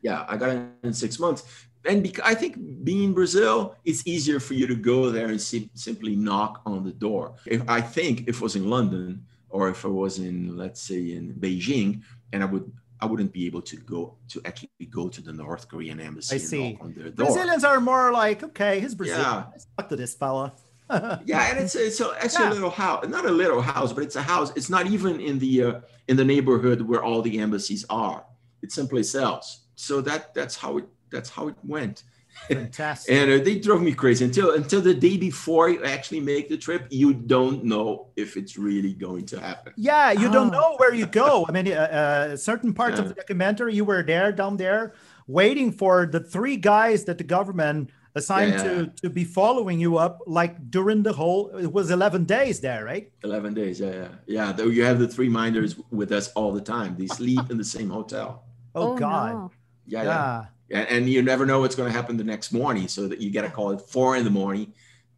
yeah, 0.02 0.24
I 0.28 0.36
got 0.36 0.50
it 0.50 0.62
in 0.82 0.92
six 0.92 1.18
months. 1.18 1.44
And 1.84 2.02
because, 2.02 2.24
I 2.24 2.34
think 2.34 2.84
being 2.84 3.04
in 3.04 3.12
Brazil, 3.14 3.76
it's 3.84 4.06
easier 4.06 4.40
for 4.40 4.54
you 4.54 4.66
to 4.66 4.74
go 4.74 5.10
there 5.10 5.28
and 5.28 5.40
sim- 5.40 5.70
simply 5.74 6.16
knock 6.16 6.60
on 6.66 6.84
the 6.84 6.92
door. 6.92 7.34
If 7.46 7.62
I 7.68 7.80
think 7.80 8.28
if 8.28 8.36
it 8.36 8.40
was 8.40 8.56
in 8.56 8.68
London 8.68 9.24
or 9.50 9.68
if 9.70 9.84
I 9.84 9.88
was 9.88 10.18
in, 10.18 10.56
let's 10.56 10.80
say, 10.82 11.12
in 11.12 11.34
Beijing, 11.34 12.02
and 12.32 12.42
I 12.42 12.46
would, 12.46 12.70
I 13.00 13.06
wouldn't 13.06 13.32
be 13.32 13.46
able 13.46 13.62
to 13.62 13.76
go 13.76 14.16
to 14.28 14.40
actually 14.44 14.70
go 14.90 15.08
to 15.08 15.20
the 15.22 15.32
North 15.32 15.68
Korean 15.68 16.00
embassy 16.00 16.36
I 16.36 16.38
and 16.38 16.48
see. 16.48 16.72
knock 16.72 16.82
on 16.84 16.92
their 16.94 17.10
door. 17.10 17.26
Brazilians 17.26 17.64
are 17.64 17.80
more 17.80 18.12
like, 18.12 18.42
okay, 18.42 18.80
he's 18.80 18.94
Brazilian. 18.94 19.24
Yeah. 19.24 19.44
Let's 19.50 19.66
talk 19.76 19.88
to 19.88 19.96
this 19.96 20.14
fella. 20.14 20.52
yeah 21.26 21.50
and 21.50 21.58
it's 21.58 21.74
it's 21.74 22.00
a, 22.00 22.16
it's 22.22 22.38
Yeah. 22.38 22.48
a 22.48 22.54
little 22.54 22.70
house 22.70 23.06
not 23.08 23.26
a 23.26 23.30
little 23.30 23.60
house 23.60 23.92
but 23.92 24.02
it's 24.02 24.16
a 24.16 24.22
house 24.22 24.50
it's 24.56 24.70
not 24.70 24.86
even 24.86 25.20
in 25.20 25.38
the 25.38 25.62
uh, 25.62 25.80
in 26.08 26.16
the 26.16 26.24
neighborhood 26.24 26.80
where 26.80 27.04
all 27.04 27.20
the 27.20 27.38
embassies 27.40 27.84
are 27.90 28.24
it's 28.62 28.74
someplace 28.74 29.14
else 29.14 29.66
so 29.74 30.00
that 30.00 30.32
that's 30.32 30.56
how 30.56 30.78
it 30.78 30.86
that's 31.10 31.28
how 31.28 31.46
it 31.48 31.56
went 31.62 32.04
Fantastic. 32.48 33.14
and 33.14 33.30
uh, 33.30 33.44
they 33.44 33.58
drove 33.58 33.82
me 33.82 33.92
crazy 33.92 34.24
until 34.24 34.54
until 34.54 34.80
the 34.80 34.94
day 34.94 35.16
before 35.16 35.68
you 35.68 35.84
actually 35.84 36.20
make 36.20 36.48
the 36.48 36.56
trip 36.56 36.86
you 36.90 37.12
don't 37.12 37.64
know 37.64 38.08
if 38.16 38.36
it's 38.36 38.56
really 38.56 38.94
going 38.94 39.26
to 39.26 39.40
happen 39.40 39.72
Yeah, 39.76 40.12
you 40.12 40.30
don't 40.30 40.48
Oh. 40.54 40.58
know 40.60 40.76
where 40.78 40.94
you 40.94 41.06
go. 41.06 41.44
I 41.48 41.52
mean, 41.52 41.68
uh, 41.68 41.74
uh, 42.00 42.36
certain 42.36 42.72
parts 42.72 42.98
of 43.00 43.08
the 43.08 43.14
documentary, 43.14 43.74
you 43.74 43.84
were 43.84 44.02
there, 44.02 44.32
down 44.32 44.56
there, 44.56 44.94
waiting 45.26 45.72
for 45.72 46.06
the 46.06 46.20
three 46.20 46.56
guys 46.56 47.04
that 47.04 47.18
the 47.18 47.24
government 47.24 47.90
assigned 48.14 48.52
Yeah, 48.52 48.62
to 48.64 48.74
yeah. 48.76 48.86
to 49.02 49.10
be 49.10 49.24
following 49.24 49.78
you 49.78 49.98
up, 49.98 50.14
like 50.26 50.70
during 50.70 51.02
the 51.02 51.12
whole. 51.12 51.50
It 51.66 51.70
was 51.72 51.90
eleven 51.90 52.24
days 52.24 52.60
there, 52.60 52.82
right? 52.84 53.12
11 53.24 53.54
days 53.54 53.78
yeah 53.80 53.92
yeah 54.02 54.08
yeah 54.36 54.52
though 54.52 54.70
you 54.76 54.82
have 54.84 54.98
the 54.98 55.06
three 55.16 55.28
minders 55.28 55.76
with 55.90 56.10
us 56.12 56.26
all 56.38 56.50
the 56.52 56.64
time 56.74 56.96
they 56.98 57.06
sleep 57.06 57.44
in 57.52 57.56
the 57.58 57.70
same 57.76 57.90
hotel 57.90 58.28
Oh, 58.74 58.96
God, 58.96 59.32
no. 59.34 59.50
yeah 59.86 60.02
yeah 60.02 60.08
yeah. 60.10 60.44
And, 60.70 60.88
and 60.88 61.08
you 61.08 61.22
never 61.22 61.46
know 61.46 61.60
what's 61.60 61.74
going 61.74 61.90
to 61.90 61.96
happen 61.96 62.16
the 62.16 62.24
next 62.24 62.52
morning 62.52 62.88
so 62.88 63.08
that 63.08 63.20
you 63.20 63.30
get 63.30 63.44
a 63.44 63.50
call 63.50 63.72
at 63.72 63.80
four 63.90 64.16
in 64.16 64.24
the 64.24 64.30
morning 64.30 64.72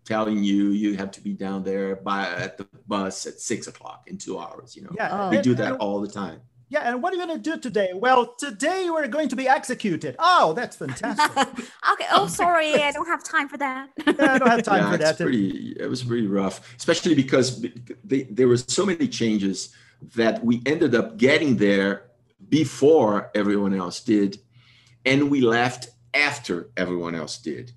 telling 0.05 0.43
you 0.43 0.71
you 0.71 0.97
have 0.97 1.11
to 1.13 1.21
be 1.21 1.33
down 1.33 1.63
there 1.63 1.97
by 1.97 2.27
at 2.27 2.57
the 2.59 2.67
bus 2.89 3.27
at 3.27 3.39
six 3.39 3.67
o'clock 3.67 4.05
in 4.07 4.17
two 4.19 4.39
hours 4.39 4.75
you 4.75 4.83
know 4.83 4.91
Yeah, 4.95 5.09
Oh. 5.13 5.31
they 5.31 5.37
and- 5.37 5.45
do 5.45 5.55
that 5.55 5.73
and- 5.73 5.77
all 5.79 6.01
the 6.01 6.09
time 6.09 6.41
Yeah, 6.73 6.89
and 6.89 7.03
what 7.03 7.13
are 7.13 7.17
you 7.17 7.27
going 7.27 7.37
to 7.43 7.51
do 7.51 7.59
today? 7.59 7.91
Well, 7.95 8.23
today 8.39 8.81
we're 8.95 9.09
going 9.09 9.29
to 9.31 9.37
be 9.43 9.49
executed. 9.49 10.15
Oh, 10.21 10.53
that's 10.59 10.77
fantastic. 10.77 11.49
okay. 11.93 12.07
Oh, 12.13 12.29
sorry. 12.29 12.71
I 12.89 12.93
don't 12.93 13.09
have 13.15 13.25
time 13.25 13.49
for 13.49 13.59
that. 13.59 13.89
Yeah, 14.07 14.35
I 14.35 14.39
don't 14.39 14.49
have 14.57 14.63
time 14.63 14.83
yeah, 14.83 14.89
for 14.91 14.95
it's 14.95 15.19
that. 15.19 15.19
pretty 15.25 15.75
it 15.85 15.89
was 15.95 16.03
pretty 16.05 16.29
rough 16.29 16.57
especially 16.79 17.15
because 17.17 17.47
they, 18.11 18.21
there 18.39 18.47
were 18.53 18.57
so 18.79 18.87
many 18.87 19.09
changes 19.21 19.75
that 20.15 20.35
we 20.49 20.63
ended 20.65 20.95
up 20.95 21.09
getting 21.27 21.57
there 21.67 21.93
before 22.49 23.31
everyone 23.35 23.75
else 23.75 23.99
did 24.15 24.39
and 25.05 25.31
we 25.31 25.41
left 25.41 25.91
after 26.15 26.71
everyone 26.77 27.15
else 27.15 27.39
did 27.39 27.73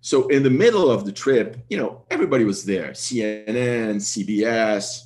so 0.00 0.26
in 0.28 0.42
the 0.42 0.50
middle 0.50 0.90
of 0.90 1.04
the 1.04 1.12
trip 1.12 1.56
you 1.68 1.76
know 1.76 2.04
everybody 2.10 2.44
was 2.44 2.64
there 2.64 2.90
cnn 2.90 3.96
cbs 3.96 5.02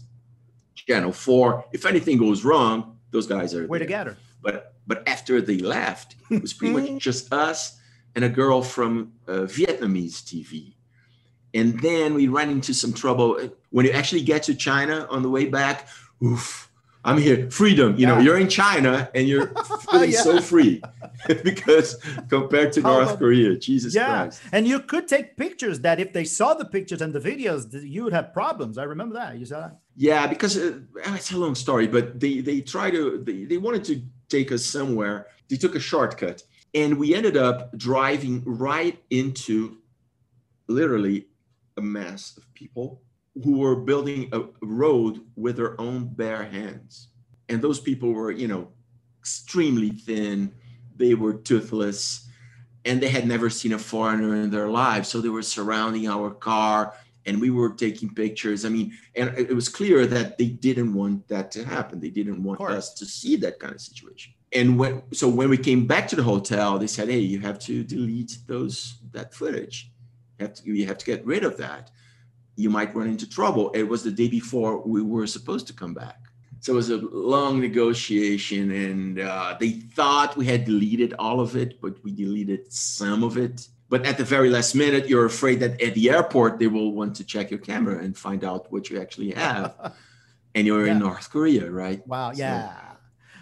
channel 0.75 1.13
4 1.13 1.65
if 1.73 1.87
anything 1.87 2.19
goes 2.19 2.45
wrong 2.45 2.99
those 3.11 3.27
guys 3.27 3.55
are 3.55 3.67
We're 3.67 3.79
there 3.79 3.87
together. 3.87 4.17
but 4.43 4.73
but 4.87 5.07
after 5.09 5.41
they 5.41 5.59
left, 5.59 6.17
it 6.31 6.43
was 6.43 6.53
pretty 6.53 6.75
much 6.75 7.03
just 7.03 7.33
us 7.33 7.79
and 8.15 8.25
a 8.25 8.29
girl 8.29 8.63
from 8.63 9.13
uh, 9.29 9.43
Vietnamese 9.43 10.23
TV. 10.23 10.75
And 11.55 11.79
then 11.81 12.15
we 12.15 12.29
ran 12.29 12.51
into 12.51 12.75
some 12.75 12.93
trouble 12.93 13.39
when 13.71 13.87
you 13.87 13.93
actually 13.93 14.23
get 14.23 14.43
to 14.45 14.55
China 14.55 15.07
on 15.11 15.23
the 15.23 15.29
way 15.29 15.47
back. 15.47 15.89
Oof, 16.23 16.71
I'm 17.05 17.19
here, 17.19 17.51
freedom. 17.51 17.97
You 17.97 18.07
know, 18.07 18.19
you're 18.21 18.39
in 18.39 18.49
China 18.49 19.11
and 19.15 19.27
you're 19.27 19.49
feeling 19.91 20.13
Yeah. 20.13 20.21
so 20.23 20.41
free 20.41 20.81
because 21.43 21.97
compared 22.29 22.73
to 22.75 22.81
North 22.81 23.19
Korea, 23.19 23.57
Jesus 23.59 23.93
Yeah, 23.95 24.07
Christ. 24.23 24.41
and 24.53 24.69
you 24.69 24.79
could 24.81 25.09
take 25.09 25.37
pictures 25.37 25.81
that 25.81 25.99
if 25.99 26.13
they 26.13 26.25
saw 26.25 26.55
the 26.55 26.65
pictures 26.65 27.03
and 27.03 27.13
the 27.13 27.19
videos, 27.21 27.63
you 27.83 28.05
would 28.05 28.13
have 28.13 28.33
problems. 28.33 28.79
I 28.79 28.85
remember 28.85 29.15
that. 29.17 29.37
You 29.37 29.47
saw 29.47 29.61
that. 29.61 29.79
Yeah, 29.97 30.27
because 30.29 30.57
uh, 30.57 30.79
it's 31.17 31.33
a 31.33 31.39
long 31.39 31.55
story, 31.57 31.87
but 31.89 32.21
they 32.21 32.41
they 32.41 32.61
try 32.61 32.91
to 32.91 33.19
they, 33.27 33.45
they 33.51 33.59
wanted 33.59 33.85
to 33.91 34.03
take 34.29 34.53
us 34.53 34.65
somewhere. 34.65 35.27
They 35.51 35.57
took 35.57 35.75
a 35.75 35.81
shortcut, 35.81 36.45
and 36.73 36.99
we 36.99 37.15
ended 37.15 37.37
up 37.37 37.77
driving 37.77 38.43
right 38.47 38.97
into 39.11 39.79
literally 40.69 41.27
a 41.77 41.83
mass 41.83 42.37
of 42.37 42.45
people 42.55 43.03
who 43.43 43.59
were 43.59 43.77
building 43.77 44.29
a 44.33 44.45
road 44.61 45.21
with 45.37 45.57
their 45.57 45.81
own 45.81 46.09
bare 46.09 46.45
hands. 46.45 47.09
And 47.49 47.63
those 47.63 47.81
people 47.81 48.13
were, 48.13 48.31
you 48.31 48.49
know, 48.49 48.69
extremely 49.21 49.91
thin. 49.91 50.53
They 50.97 51.15
were 51.15 51.35
toothless, 51.35 52.29
and 52.85 53.01
they 53.01 53.09
had 53.09 53.27
never 53.27 53.49
seen 53.49 53.73
a 53.73 53.79
foreigner 53.79 54.37
in 54.37 54.51
their 54.51 54.69
lives. 54.69 55.09
So 55.09 55.21
they 55.21 55.29
were 55.29 55.43
surrounding 55.43 56.09
our 56.09 56.31
car 56.31 56.95
and 57.27 57.41
we 57.41 57.51
were 57.51 57.71
taking 57.71 58.15
pictures. 58.15 58.65
I 58.65 58.69
mean, 58.69 58.93
and 59.15 59.37
it 59.39 59.55
was 59.55 59.69
clear 59.69 60.07
that 60.07 60.39
they 60.39 60.49
didn't 60.49 60.95
want 60.95 61.29
that 61.29 61.51
to 61.53 61.65
happen. 61.65 62.01
They 62.01 62.11
didn't 62.11 62.43
want 62.43 62.61
us 62.61 62.95
to 62.95 63.07
see 63.07 63.37
that 63.37 63.61
kind 63.61 63.75
of 63.75 63.81
situation. 63.81 64.35
And 64.53 64.79
when 64.79 65.03
so 65.13 65.29
when 65.29 65.49
we 65.49 65.57
came 65.57 65.87
back 65.87 66.09
to 66.09 66.17
the 66.17 66.23
hotel, 66.23 66.79
they 66.79 66.87
said, 66.87 67.09
"Hey, 67.09 67.21
you 67.21 67.41
have 67.41 67.59
to 67.61 67.85
delete 67.85 68.39
those 68.47 68.97
that 69.13 69.33
footage. 69.33 69.91
You 70.39 70.47
have 70.47 70.55
to 70.55 70.77
you 70.77 70.87
have 70.87 70.99
to 70.99 71.07
get 71.07 71.25
rid 71.25 71.45
of 71.45 71.57
that. 71.59 71.91
You 72.57 72.71
might 72.71 72.95
run 72.95 73.09
into 73.09 73.29
trouble." 73.29 73.71
It 73.71 73.85
was 73.85 74.03
the 74.03 74.11
day 74.11 74.29
before 74.29 74.79
we 74.79 75.03
were 75.03 75.27
supposed 75.27 75.67
to 75.69 75.73
come 75.73 75.95
back. 75.95 76.19
So 76.61 76.75
it 76.75 76.77
was 76.77 76.91
a 76.91 76.99
long 76.99 77.61
negotiation, 77.61 78.71
and 78.71 79.21
uh, 79.21 79.57
they 79.59 79.71
thought 79.71 80.37
we 80.37 80.47
had 80.47 80.65
deleted 80.65 81.13
all 81.19 81.41
of 81.41 81.57
it, 81.57 81.81
but 81.81 82.03
we 82.05 82.13
deleted 82.13 82.73
some 82.73 83.25
of 83.25 83.37
it. 83.37 83.67
But 83.89 84.07
at 84.07 84.17
the 84.17 84.25
very 84.25 84.49
last 84.49 84.75
minute, 84.75 85.09
you're 85.09 85.27
afraid 85.27 85.59
that 85.61 85.83
at 85.83 85.95
the 85.95 86.09
airport 86.09 86.59
they 86.59 86.69
will 86.69 86.93
want 86.93 87.17
to 87.17 87.25
check 87.25 87.51
your 87.51 87.59
camera 87.59 87.99
and 87.99 88.17
find 88.17 88.45
out 88.45 88.71
what 88.73 88.89
you 88.89 89.01
actually 89.01 89.33
have. 89.33 89.93
and 90.55 90.67
you're 90.67 90.87
yeah. 90.87 90.93
in 90.93 90.99
North 90.99 91.31
Korea, 91.31 91.71
right? 91.71 92.07
Wow, 92.07 92.33
yeah. 92.35 92.75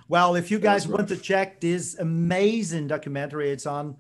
Well, 0.08 0.34
if 0.34 0.50
you 0.50 0.58
guys 0.58 0.88
want 0.88 1.08
to 1.08 1.16
check 1.16 1.61
this 1.61 1.98
amazing 1.98 2.88
documentary, 2.88 3.50
it's 3.50 3.66
on 3.66 3.96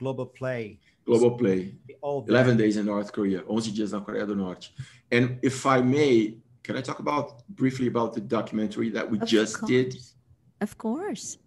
Globoplay. 0.00 0.78
Globoplay. 1.08 1.74
11 2.02 2.56
days 2.56 2.76
in 2.76 2.86
North 2.86 3.12
Korea, 3.12 3.42
11 3.48 3.74
dias 3.74 3.92
na 3.92 4.00
Coreia 4.00 4.26
do 4.26 4.34
Norte. 4.34 4.70
And 5.10 5.38
if 5.42 5.66
I 5.66 5.80
may, 5.80 6.36
can 6.62 6.76
I 6.76 6.80
talk 6.80 7.00
about 7.00 7.46
briefly 7.48 7.88
about 7.88 8.14
the 8.14 8.20
documentary 8.20 8.90
that 8.90 9.10
we 9.10 9.18
of 9.18 9.26
just 9.26 9.58
course. 9.58 9.70
did? 9.70 9.96
Of 10.60 10.78
course. 10.78 11.38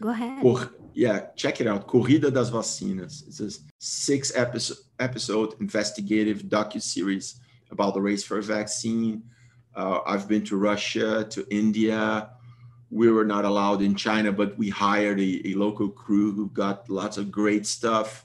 Go 0.00 0.10
ahead. 0.10 0.42
Cor 0.42 0.70
yeah, 0.94 1.26
check 1.36 1.60
it 1.60 1.66
out. 1.66 1.86
Corrida 1.86 2.32
das 2.32 2.50
Vacinas. 2.50 3.26
It's 3.28 3.40
a 3.40 3.50
six 3.78 4.34
episode, 4.34 4.78
episode 4.98 5.54
investigative 5.60 6.42
docu-series 6.44 7.40
about 7.70 7.94
the 7.94 8.00
race 8.00 8.24
for 8.24 8.38
a 8.38 8.42
vaccine. 8.42 9.22
Uh, 9.76 10.00
I've 10.06 10.26
been 10.26 10.44
to 10.44 10.56
Russia, 10.56 11.24
to 11.30 11.46
India. 11.54 12.30
We 12.90 13.10
were 13.10 13.24
not 13.24 13.44
allowed 13.44 13.82
in 13.82 13.94
China, 13.94 14.32
but 14.32 14.58
we 14.58 14.70
hired 14.70 15.20
a, 15.20 15.48
a 15.48 15.54
local 15.54 15.88
crew 15.88 16.32
who 16.32 16.48
got 16.48 16.88
lots 16.88 17.16
of 17.16 17.30
great 17.30 17.66
stuff. 17.66 18.24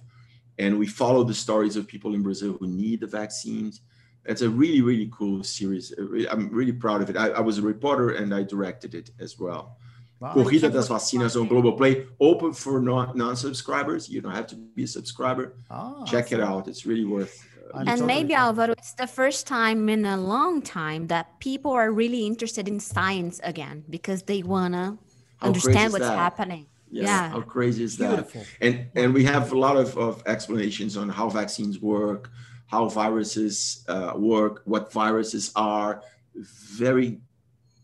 And 0.60 0.78
we 0.78 0.88
follow 0.88 1.24
the 1.24 1.34
stories 1.34 1.76
of 1.76 1.88
people 1.88 2.14
in 2.14 2.22
Brazil 2.22 2.58
who 2.60 2.68
need 2.68 3.02
the 3.02 3.08
vaccines. 3.08 3.82
It's 4.26 4.42
a 4.42 4.50
really, 4.50 4.82
really 4.82 5.10
cool 5.12 5.44
series. 5.44 5.94
I'm 6.32 6.50
really 6.50 6.72
proud 6.72 7.02
of 7.02 7.10
it. 7.10 7.18
I, 7.18 7.30
I 7.30 7.42
was 7.42 7.58
a 7.58 7.62
reporter 7.62 8.12
and 8.12 8.34
I 8.34 8.44
directed 8.44 8.94
it 8.96 9.12
as 9.20 9.40
well. 9.40 9.78
Wow. 10.20 10.36
Corrida 10.36 10.72
das 10.72 10.88
Vacinas 10.88 11.36
on 11.36 11.50
Globoplay, 11.50 12.08
open 12.22 12.54
for 12.54 12.80
non-subscribers. 12.80 14.08
You 14.08 14.22
don't 14.22 14.32
have 14.32 14.48
to 14.48 14.56
be 14.56 14.84
a 14.84 14.88
subscriber. 14.88 15.56
Oh, 15.70 16.06
Check 16.06 16.32
it 16.32 16.40
out. 16.40 16.70
It's 16.70 16.86
really 16.86 17.04
worth 17.04 17.46
uh, 17.74 17.84
and 17.88 18.06
maybe 18.06 18.34
Alvaro, 18.34 18.74
it's 18.74 18.94
the 18.94 19.08
first 19.08 19.48
time 19.48 19.90
in 19.90 20.06
a 20.06 20.18
long 20.18 20.62
time 20.62 21.08
that 21.08 21.40
people 21.40 21.72
are 21.72 21.92
really 21.92 22.26
interested 22.26 22.68
in 22.68 22.80
science 22.80 23.40
again 23.44 23.84
because 23.90 24.24
they 24.24 24.44
wanna 24.44 24.98
How 25.38 25.48
understand 25.48 25.92
what's 25.92 26.06
that? 26.06 26.18
happening. 26.18 26.68
Yes. 26.94 27.08
Yeah. 27.08 27.30
How 27.30 27.42
crazy 27.42 27.84
is 27.84 27.98
Beautiful. 27.98 28.42
that? 28.42 28.66
And 28.66 28.76
and 28.96 29.14
we 29.16 29.24
have 29.26 29.52
a 29.52 29.58
lot 29.58 29.78
of, 29.78 29.98
of 29.98 30.22
explanations 30.28 30.96
on 30.96 31.10
how 31.10 31.28
vaccines 31.28 31.80
work, 31.80 32.30
how 32.68 32.88
viruses 32.88 33.84
uh, 33.88 34.14
work, 34.16 34.62
what 34.66 34.94
viruses 34.94 35.52
are. 35.56 36.04
Very 36.36 37.20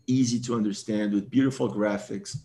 easy 0.06 0.38
to 0.40 0.54
understand 0.54 1.12
with 1.12 1.28
beautiful 1.28 1.68
graphics. 1.68 2.36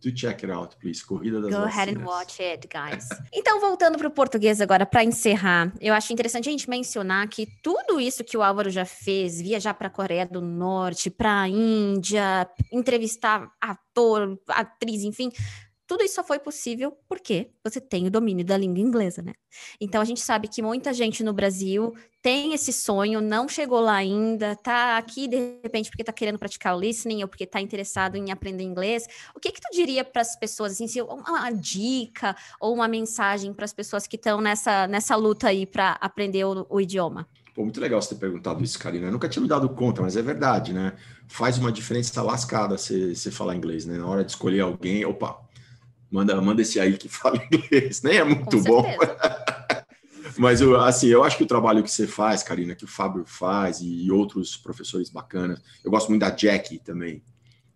Do 0.00 0.12
check 0.12 0.44
it 0.44 0.50
out, 0.50 0.76
please. 0.80 1.02
Corrida 1.02 1.40
das 1.40 1.50
Go 1.50 1.60
vacinas. 1.60 1.66
ahead 1.66 1.88
and 1.96 2.04
watch 2.04 2.40
it, 2.40 2.68
guys. 2.68 3.08
então, 3.32 3.58
voltando 3.58 3.96
para 3.96 4.08
o 4.08 4.10
português 4.10 4.60
agora, 4.60 4.84
para 4.84 5.02
encerrar, 5.02 5.72
eu 5.80 5.94
acho 5.94 6.12
interessante 6.12 6.46
a 6.46 6.52
gente 6.52 6.68
mencionar 6.68 7.26
que 7.28 7.48
tudo 7.62 7.98
isso 7.98 8.22
que 8.22 8.36
o 8.36 8.42
Álvaro 8.42 8.68
já 8.68 8.84
fez, 8.84 9.40
viajar 9.40 9.72
para 9.72 9.88
a 9.88 9.90
Coreia 9.90 10.26
do 10.26 10.42
Norte, 10.42 11.08
para 11.08 11.42
a 11.42 11.48
Índia, 11.48 12.46
entrevistar 12.70 13.50
ator, 13.58 14.38
atriz, 14.48 15.04
enfim, 15.04 15.30
tudo 15.94 16.02
isso 16.02 16.16
só 16.16 16.24
foi 16.24 16.40
possível 16.40 16.98
porque 17.08 17.52
você 17.62 17.80
tem 17.80 18.08
o 18.08 18.10
domínio 18.10 18.44
da 18.44 18.56
língua 18.56 18.80
inglesa, 18.80 19.22
né? 19.22 19.32
Então 19.80 20.00
a 20.00 20.04
gente 20.04 20.20
sabe 20.20 20.48
que 20.48 20.60
muita 20.60 20.92
gente 20.92 21.22
no 21.22 21.32
Brasil 21.32 21.94
tem 22.20 22.52
esse 22.52 22.72
sonho, 22.72 23.20
não 23.20 23.48
chegou 23.48 23.78
lá 23.78 23.94
ainda, 23.94 24.56
tá 24.56 24.98
aqui 24.98 25.28
de 25.28 25.60
repente 25.62 25.90
porque 25.90 26.02
tá 26.02 26.12
querendo 26.12 26.36
praticar 26.36 26.76
o 26.76 26.80
listening 26.80 27.22
ou 27.22 27.28
porque 27.28 27.46
tá 27.46 27.60
interessado 27.60 28.16
em 28.16 28.32
aprender 28.32 28.64
inglês. 28.64 29.06
O 29.36 29.38
que 29.38 29.52
que 29.52 29.60
tu 29.60 29.68
diria 29.72 30.04
para 30.04 30.22
as 30.22 30.34
pessoas 30.34 30.72
assim, 30.72 31.00
uma 31.00 31.52
dica 31.52 32.34
ou 32.60 32.74
uma 32.74 32.88
mensagem 32.88 33.54
para 33.54 33.64
as 33.64 33.72
pessoas 33.72 34.08
que 34.08 34.16
estão 34.16 34.40
nessa 34.40 34.88
nessa 34.88 35.14
luta 35.14 35.46
aí 35.46 35.64
para 35.64 35.92
aprender 36.00 36.44
o, 36.44 36.66
o 36.68 36.80
idioma? 36.80 37.28
Pô, 37.54 37.62
muito 37.62 37.80
legal 37.80 38.02
você 38.02 38.16
ter 38.16 38.20
perguntado 38.20 38.64
isso, 38.64 38.80
Karina. 38.80 39.06
Eu 39.06 39.12
nunca 39.12 39.28
tinha 39.28 39.40
me 39.40 39.48
dado 39.48 39.68
conta, 39.68 40.02
mas 40.02 40.16
é 40.16 40.22
verdade, 40.22 40.72
né? 40.72 40.94
Faz 41.28 41.56
uma 41.56 41.70
diferença 41.70 42.20
lascada 42.20 42.76
você 42.76 43.30
falar 43.30 43.54
inglês, 43.54 43.86
né? 43.86 43.96
Na 43.96 44.08
hora 44.08 44.24
de 44.24 44.32
escolher 44.32 44.58
alguém, 44.58 45.04
opa, 45.04 45.43
Manda, 46.14 46.40
manda 46.40 46.62
esse 46.62 46.78
aí 46.78 46.96
que 46.96 47.08
fala 47.10 47.42
inglês, 47.50 48.00
nem 48.02 48.18
é 48.18 48.24
muito 48.24 48.62
bom. 48.62 48.86
Mas 50.38 50.60
eu, 50.60 50.80
assim, 50.80 51.08
eu 51.08 51.24
acho 51.24 51.36
que 51.36 51.42
o 51.42 51.46
trabalho 51.46 51.82
que 51.82 51.90
você 51.90 52.06
faz, 52.06 52.42
Karina, 52.42 52.74
que 52.76 52.84
o 52.84 52.88
Fábio 52.88 53.24
faz 53.26 53.80
e 53.80 54.10
outros 54.12 54.56
professores 54.56 55.10
bacanas, 55.10 55.60
eu 55.84 55.90
gosto 55.90 56.08
muito 56.08 56.22
da 56.22 56.30
Jack 56.30 56.78
também. 56.78 57.22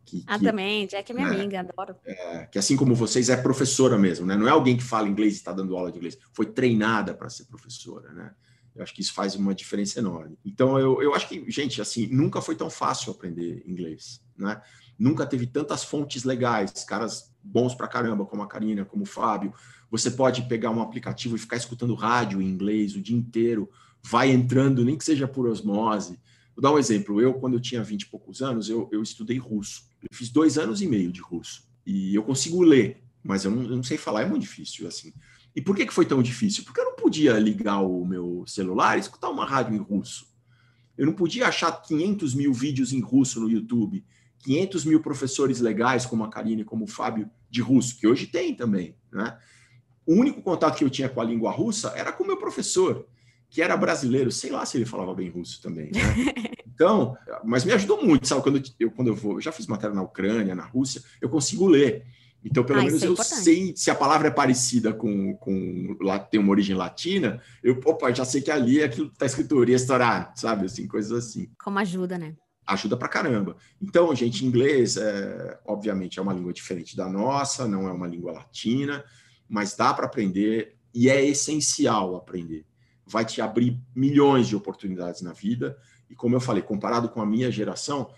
Que, 0.05 0.25
ah, 0.27 0.39
que, 0.39 0.45
também, 0.45 0.87
Jack 0.87 1.11
é 1.11 1.15
minha 1.15 1.29
né, 1.29 1.35
amiga, 1.35 1.61
adoro. 1.61 1.97
É, 2.05 2.47
que 2.47 2.59
assim 2.59 2.77
como 2.77 2.95
vocês, 2.95 3.29
é 3.29 3.37
professora 3.37 3.99
mesmo, 3.99 4.25
né? 4.25 4.37
Não 4.37 4.47
é 4.47 4.51
alguém 4.51 4.77
que 4.77 4.83
fala 4.85 5.09
inglês 5.09 5.35
e 5.35 5.37
está 5.37 5.53
dando 5.53 5.77
aula 5.77 5.91
de 5.91 5.99
inglês, 5.99 6.17
foi 6.33 6.47
treinada 6.47 7.15
para 7.15 7.29
ser 7.29 7.45
professora, 7.45 8.13
né? 8.13 8.33
Eu 8.75 8.83
acho 8.83 8.95
que 8.95 9.01
isso 9.01 9.13
faz 9.13 9.35
uma 9.35 9.55
diferença 9.55 9.99
enorme. 9.99 10.39
Então, 10.45 10.79
eu, 10.79 11.03
eu 11.03 11.15
acho 11.15 11.29
que, 11.29 11.45
gente, 11.51 11.81
assim, 11.81 12.07
nunca 12.07 12.41
foi 12.41 12.55
tão 12.55 12.71
fácil 12.71 13.13
aprender 13.13 13.63
inglês, 13.67 14.21
né? 14.37 14.61
Nunca 14.99 15.27
teve 15.27 15.47
tantas 15.47 15.85
fontes 15.85 16.25
legais, 16.25 16.85
caras 16.85 17.33
bons 17.49 17.75
pra 17.75 17.89
caramba, 17.89 18.27
como 18.27 18.43
a 18.43 18.47
Karina, 18.47 18.85
como 18.85 19.03
o 19.03 19.07
Fábio. 19.07 19.53
Você 19.91 20.11
pode 20.11 20.43
pegar 20.43 20.71
um 20.71 20.83
aplicativo 20.83 21.37
e 21.37 21.39
ficar 21.39 21.57
escutando 21.57 21.95
rádio 21.95 22.43
em 22.43 22.47
inglês 22.49 22.95
o 22.95 23.01
dia 23.01 23.17
inteiro, 23.17 23.71
vai 24.03 24.31
entrando, 24.31 24.85
nem 24.85 24.97
que 24.97 25.05
seja 25.05 25.27
por 25.27 25.47
osmose. 25.47 26.19
Vou 26.55 26.63
dar 26.63 26.73
um 26.73 26.79
exemplo. 26.79 27.21
Eu, 27.21 27.35
quando 27.35 27.55
eu 27.55 27.61
tinha 27.61 27.83
20 27.83 28.03
e 28.03 28.07
poucos 28.07 28.43
anos, 28.43 28.69
eu, 28.69 28.89
eu 28.93 29.03
estudei 29.03 29.39
russo. 29.39 29.89
Eu 30.03 30.17
fiz 30.17 30.29
dois 30.29 30.59
anos 30.59 30.83
e 30.83 30.87
meio 30.87 31.11
de 31.11 31.21
russo. 31.21 31.67
E 31.87 32.15
eu 32.15 32.23
consigo 32.23 32.63
ler, 32.63 33.03
mas 33.23 33.45
eu 33.45 33.51
não, 33.51 33.63
eu 33.63 33.77
não 33.77 33.83
sei 33.83 33.97
falar, 33.97 34.23
é 34.23 34.29
muito 34.29 34.43
difícil, 34.43 34.87
assim. 34.87 35.13
E 35.57 35.63
por 35.63 35.75
que, 35.75 35.87
que 35.87 35.95
foi 35.95 36.05
tão 36.05 36.23
difícil? 36.23 36.65
Porque 36.65 36.81
eu 36.81 36.85
não 36.85 36.97
podia 36.97 37.39
ligar 37.39 37.81
o 37.81 38.05
meu 38.05 38.45
celular 38.47 38.97
e 38.97 39.01
escutar 39.01 39.31
uma 39.31 39.47
rádio 39.47 39.75
em 39.75 39.79
russo. 39.79 40.27
Eu 40.97 41.07
não 41.07 41.15
podia 41.15 41.47
achar 41.47 41.73
500 41.73 42.35
mil 42.35 42.53
vídeos 42.53 42.93
em 42.93 43.01
russo 43.01 43.41
no 43.41 43.51
YouTube 43.51 44.05
500 44.41 44.85
mil 44.85 45.01
professores 45.01 45.61
legais, 45.61 46.07
como 46.07 46.25
a 46.25 46.29
Karine, 46.31 46.65
como 46.65 46.85
o 46.85 46.89
Fábio, 46.89 47.31
de 47.51 47.61
russo, 47.61 47.99
que 47.99 48.07
hoje 48.07 48.27
tem 48.27 48.55
também. 48.55 48.97
Né? 49.13 49.37
O 50.07 50.15
único 50.15 50.43
contato 50.43 50.77
que 50.77 50.85
eu 50.85 50.91
tinha 50.91 51.09
com 51.09 51.21
a 51.21 51.25
língua 51.25 51.51
russa 51.51 51.93
era 51.97 52.13
com 52.13 52.25
o 52.25 52.27
meu 52.27 52.37
professor, 52.37 53.07
que 53.51 53.63
era 53.63 53.77
brasileiro, 53.77 54.31
sei 54.31 54.51
lá 54.51 54.65
se 54.65 54.77
ele 54.77 54.85
falava 54.85 55.15
bem 55.15 55.29
russo 55.29 55.61
também. 55.63 55.91
Né? 55.93 56.01
Então, 56.79 57.17
mas 57.43 57.65
me 57.65 57.73
ajudou 57.73 58.05
muito, 58.05 58.29
sabe? 58.29 58.41
Quando 58.41 58.63
eu, 58.79 58.91
quando 58.93 59.09
eu 59.09 59.15
vou, 59.17 59.33
eu 59.33 59.41
já 59.41 59.51
fiz 59.51 59.67
matéria 59.67 59.93
na 59.93 60.03
Ucrânia, 60.03 60.55
na 60.55 60.65
Rússia, 60.65 61.03
eu 61.21 61.29
consigo 61.29 61.67
ler. 61.67 62.07
Então, 62.45 62.63
pelo 62.63 62.79
ah, 62.79 62.85
menos 62.85 63.03
é 63.03 63.07
eu 63.09 63.17
sei 63.17 63.73
se 63.77 63.91
a 63.91 63.97
palavra 63.97 64.29
é 64.29 64.31
parecida 64.31 64.93
com, 64.93 65.35
com 65.39 65.97
tem 66.31 66.39
uma 66.39 66.51
origem 66.51 66.77
latina, 66.77 67.43
eu 67.65 67.81
opa, 67.85 68.13
já 68.13 68.25
sei 68.25 68.41
que 68.41 68.51
ali 68.53 68.81
aquilo 68.81 69.09
está 69.09 69.27
escrito 69.27 69.65
restaurante, 69.65 70.41
sabe? 70.41 70.67
Assim, 70.67 70.87
coisas 70.87 71.11
assim. 71.11 71.51
Como 71.59 71.81
ajuda, 71.81 72.17
né? 72.17 72.37
Ajuda 72.69 72.97
pra 72.97 73.09
caramba. 73.09 73.57
Então, 73.81 74.15
gente, 74.15 74.45
inglês, 74.45 74.97
é, 74.97 75.59
obviamente, 75.65 76.19
é 76.19 76.23
uma 76.23 76.35
língua 76.35 76.53
diferente 76.53 76.95
da 76.95 77.09
nossa, 77.09 77.67
não 77.67 77.89
é 77.89 77.93
uma 77.93 78.07
língua 78.07 78.33
latina, 78.33 79.03
mas 79.49 79.75
dá 79.75 79.95
para 79.95 80.05
aprender 80.05 80.77
e 80.95 81.09
é 81.09 81.25
essencial 81.25 82.15
aprender. 82.15 82.67
Vai 83.07 83.25
te 83.25 83.41
abrir 83.41 83.81
milhões 83.95 84.47
de 84.47 84.55
oportunidades 84.55 85.23
na 85.23 85.33
vida. 85.33 85.79
E 86.11 86.15
como 86.15 86.37
eu 86.37 86.41
falei, 86.41 86.63
comparado 86.63 87.09
com 87.09 87.23
a 87.23 87.27
minha 87.27 87.51
geração, 87.51 88.11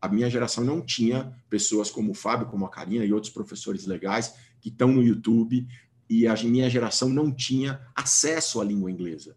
a 0.00 0.08
minha 0.08 0.30
geração 0.30 0.64
não 0.64 0.80
tinha 0.80 1.36
pessoas 1.50 1.90
como 1.90 2.12
o 2.12 2.14
Fábio, 2.14 2.46
como 2.46 2.64
a 2.64 2.70
Karina 2.70 3.04
e 3.04 3.12
outros 3.12 3.32
professores 3.32 3.84
legais 3.86 4.34
que 4.60 4.70
estão 4.70 4.88
no 4.88 5.02
YouTube, 5.02 5.68
e 6.08 6.26
a 6.26 6.34
minha 6.34 6.70
geração 6.70 7.10
não 7.10 7.30
tinha 7.30 7.80
acesso 7.94 8.60
à 8.60 8.64
língua 8.64 8.90
inglesa. 8.90 9.36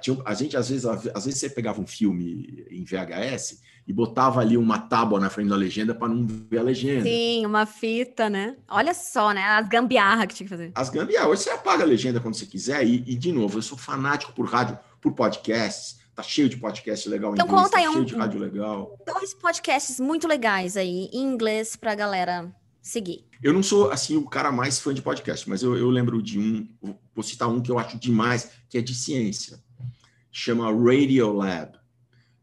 Tinha, 0.00 0.16
a 0.24 0.32
gente, 0.34 0.56
às 0.56 0.68
vezes, 0.68 0.86
às 0.86 1.24
vezes 1.24 1.40
você 1.40 1.50
pegava 1.50 1.80
um 1.80 1.86
filme 1.86 2.64
em 2.70 2.84
VHS 2.84 3.60
e 3.86 3.92
botava 3.92 4.40
ali 4.40 4.56
uma 4.56 4.78
tábua 4.78 5.20
na 5.20 5.28
frente 5.28 5.50
da 5.50 5.56
legenda 5.56 5.94
para 5.94 6.08
não 6.08 6.26
ver 6.26 6.58
a 6.58 6.62
legenda. 6.62 7.02
Sim, 7.02 7.44
uma 7.44 7.66
fita, 7.66 8.30
né? 8.30 8.56
Olha 8.68 8.94
só, 8.94 9.32
né? 9.32 9.42
As 9.42 9.68
gambiarra 9.68 10.26
que 10.26 10.34
tinha 10.34 10.46
que 10.46 10.50
fazer. 10.50 10.72
As 10.74 10.88
gambiarra. 10.88 11.28
Hoje 11.28 11.42
você 11.42 11.50
apaga 11.50 11.84
a 11.84 11.86
legenda 11.86 12.18
quando 12.18 12.34
você 12.34 12.46
quiser. 12.46 12.86
E, 12.86 13.04
e, 13.06 13.14
de 13.14 13.30
novo, 13.30 13.58
eu 13.58 13.62
sou 13.62 13.76
fanático 13.76 14.32
por 14.32 14.46
rádio, 14.46 14.78
por 15.00 15.12
podcasts. 15.12 16.02
Tá 16.14 16.22
cheio 16.22 16.48
de 16.48 16.56
podcast 16.56 17.08
legal 17.08 17.34
então, 17.34 17.44
em 17.44 17.48
inglês, 17.48 17.64
conta 17.64 17.76
tá 17.76 17.78
aí 17.78 17.92
cheio 17.92 18.02
um, 18.02 18.06
de 18.06 18.14
rádio 18.14 18.40
legal. 18.40 18.96
Dois 19.04 19.34
podcasts 19.34 19.98
muito 19.98 20.28
legais 20.28 20.76
aí, 20.76 21.10
em 21.12 21.22
inglês, 21.22 21.76
pra 21.76 21.94
galera 21.94 22.54
seguir. 22.80 23.26
Eu 23.42 23.52
não 23.52 23.62
sou, 23.62 23.90
assim, 23.90 24.16
o 24.16 24.24
cara 24.24 24.52
mais 24.52 24.78
fã 24.78 24.94
de 24.94 25.02
podcast, 25.02 25.48
mas 25.50 25.62
eu, 25.62 25.76
eu 25.76 25.90
lembro 25.90 26.22
de 26.22 26.38
um, 26.38 26.68
vou 27.12 27.22
citar 27.22 27.48
um 27.48 27.60
que 27.60 27.70
eu 27.70 27.78
acho 27.78 27.98
demais, 27.98 28.50
que 28.68 28.78
é 28.78 28.80
de 28.80 28.94
ciência. 28.94 29.58
Chama 30.30 30.66
Radio 30.72 31.32
Lab. 31.32 31.78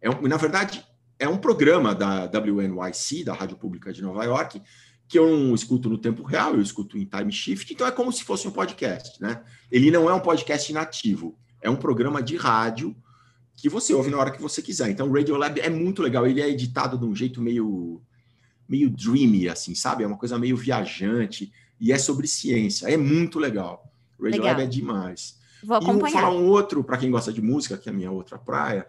É, 0.01 0.09
na 0.27 0.37
verdade, 0.37 0.85
é 1.22 1.30
um 1.30 1.38
programa 1.38 1.93
da 1.93 2.26
WNYC, 2.26 3.24
da 3.24 3.36
Rádio 3.36 3.55
Pública 3.55 3.93
de 3.93 4.01
Nova 4.01 4.24
York, 4.24 4.59
que 5.07 5.19
eu 5.19 5.38
não 5.38 5.53
escuto 5.53 5.88
no 5.88 5.99
tempo 5.99 6.24
real, 6.24 6.55
eu 6.55 6.61
escuto 6.61 6.97
em 6.97 7.05
time 7.05 7.32
shift, 7.32 7.72
então 7.72 7.86
é 7.86 7.91
como 7.91 8.11
se 8.11 8.24
fosse 8.24 8.47
um 8.47 8.51
podcast, 8.51 9.22
né? 9.22 9.43
Ele 9.72 9.91
não 9.91 10.09
é 10.09 10.13
um 10.15 10.19
podcast 10.19 10.74
nativo, 10.74 11.38
é 11.61 11.69
um 11.69 11.76
programa 11.76 12.24
de 12.24 12.38
rádio 12.38 12.95
que 13.55 13.69
você 13.69 13.93
ouve 13.93 14.09
na 14.09 14.17
hora 14.17 14.32
que 14.32 14.41
você 14.41 14.63
quiser. 14.63 14.89
Então, 14.89 15.07
o 15.07 15.13
Radio 15.13 15.38
Lab 15.38 15.59
é 15.59 15.69
muito 15.69 16.01
legal, 16.01 16.26
ele 16.26 16.41
é 16.41 16.49
editado 16.49 16.97
de 16.97 17.05
um 17.05 17.15
jeito 17.15 17.39
meio 17.39 18.01
meio 18.67 18.89
dreamy, 18.89 19.47
assim, 19.47 19.76
sabe? 19.76 20.03
É 20.03 20.07
uma 20.07 20.17
coisa 20.17 20.39
meio 20.39 20.57
viajante 20.57 21.51
e 21.80 21.91
é 21.91 21.99
sobre 21.99 22.26
ciência, 22.26 22.88
é 22.88 22.97
muito 22.97 23.38
legal. 23.38 23.93
O 24.17 24.24
Radio 24.24 24.41
legal. 24.41 24.57
Lab 24.57 24.63
é 24.63 24.65
demais. 24.65 25.39
Vou 25.63 25.78
acompanhar. 25.78 25.97
E 25.97 26.01
vou 26.01 26.09
falar 26.09 26.32
um 26.32 26.47
outro, 26.47 26.84
para 26.84 26.97
quem 26.97 27.11
gosta 27.11 27.32
de 27.32 27.43
música, 27.43 27.78
que 27.78 27.89
é 27.89 27.91
a 27.91 27.95
minha 27.95 28.09
outra 28.09 28.39
praia, 28.39 28.88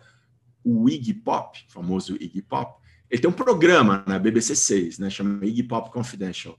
o 0.64 0.88
Iggy 0.88 1.14
Pop, 1.14 1.58
famoso 1.68 2.16
Iggy 2.16 2.42
Pop, 2.42 2.80
Ele 3.10 3.20
tem 3.20 3.28
um 3.28 3.34
programa 3.34 4.02
na 4.06 4.18
BBC 4.18 4.56
6, 4.56 4.98
né? 4.98 5.10
Chama 5.10 5.44
Iggy 5.44 5.64
Pop 5.64 5.90
Confidential. 5.90 6.58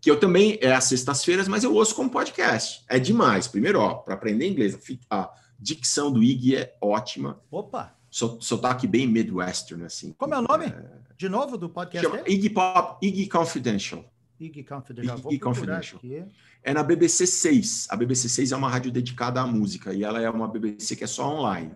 Que 0.00 0.10
eu 0.10 0.18
também 0.18 0.58
é 0.60 0.72
às 0.72 0.84
sextas-feiras, 0.84 1.46
mas 1.46 1.62
eu 1.62 1.72
ouço 1.72 1.94
como 1.94 2.10
podcast. 2.10 2.84
É 2.88 2.98
demais. 2.98 3.46
Primeiro, 3.46 3.78
ó, 3.78 3.94
para 3.94 4.14
aprender 4.14 4.48
inglês, 4.48 4.76
a 5.08 5.30
dicção 5.56 6.10
do 6.10 6.20
Iggy 6.20 6.56
é 6.56 6.76
ótima. 6.80 7.40
Opa! 7.48 7.96
Sotaque 8.10 8.86
bem 8.86 9.06
Midwestern, 9.06 9.84
assim. 9.84 10.12
Como 10.18 10.34
é 10.34 10.38
o 10.38 10.42
nome? 10.42 10.66
É... 10.66 11.02
De 11.16 11.28
novo, 11.28 11.56
do 11.56 11.70
podcast? 11.70 12.04
Chama 12.04 12.28
Iggy 12.28 12.50
Pop, 12.50 13.06
Iggy 13.06 13.28
Confidential. 13.28 14.04
Iggy 14.40 14.64
Confidential. 14.64 15.18
Iggy 15.18 15.38
Confidential. 15.38 16.00
É 16.64 16.74
na 16.74 16.82
BBC 16.82 17.26
6. 17.28 17.86
A 17.88 17.96
BBC 17.96 18.28
6 18.28 18.50
é 18.50 18.56
uma 18.56 18.68
rádio 18.68 18.90
dedicada 18.90 19.40
à 19.40 19.46
música 19.46 19.94
e 19.94 20.02
ela 20.02 20.20
é 20.20 20.28
uma 20.28 20.48
BBC 20.48 20.96
que 20.96 21.04
é 21.04 21.06
só 21.06 21.28
online. 21.32 21.72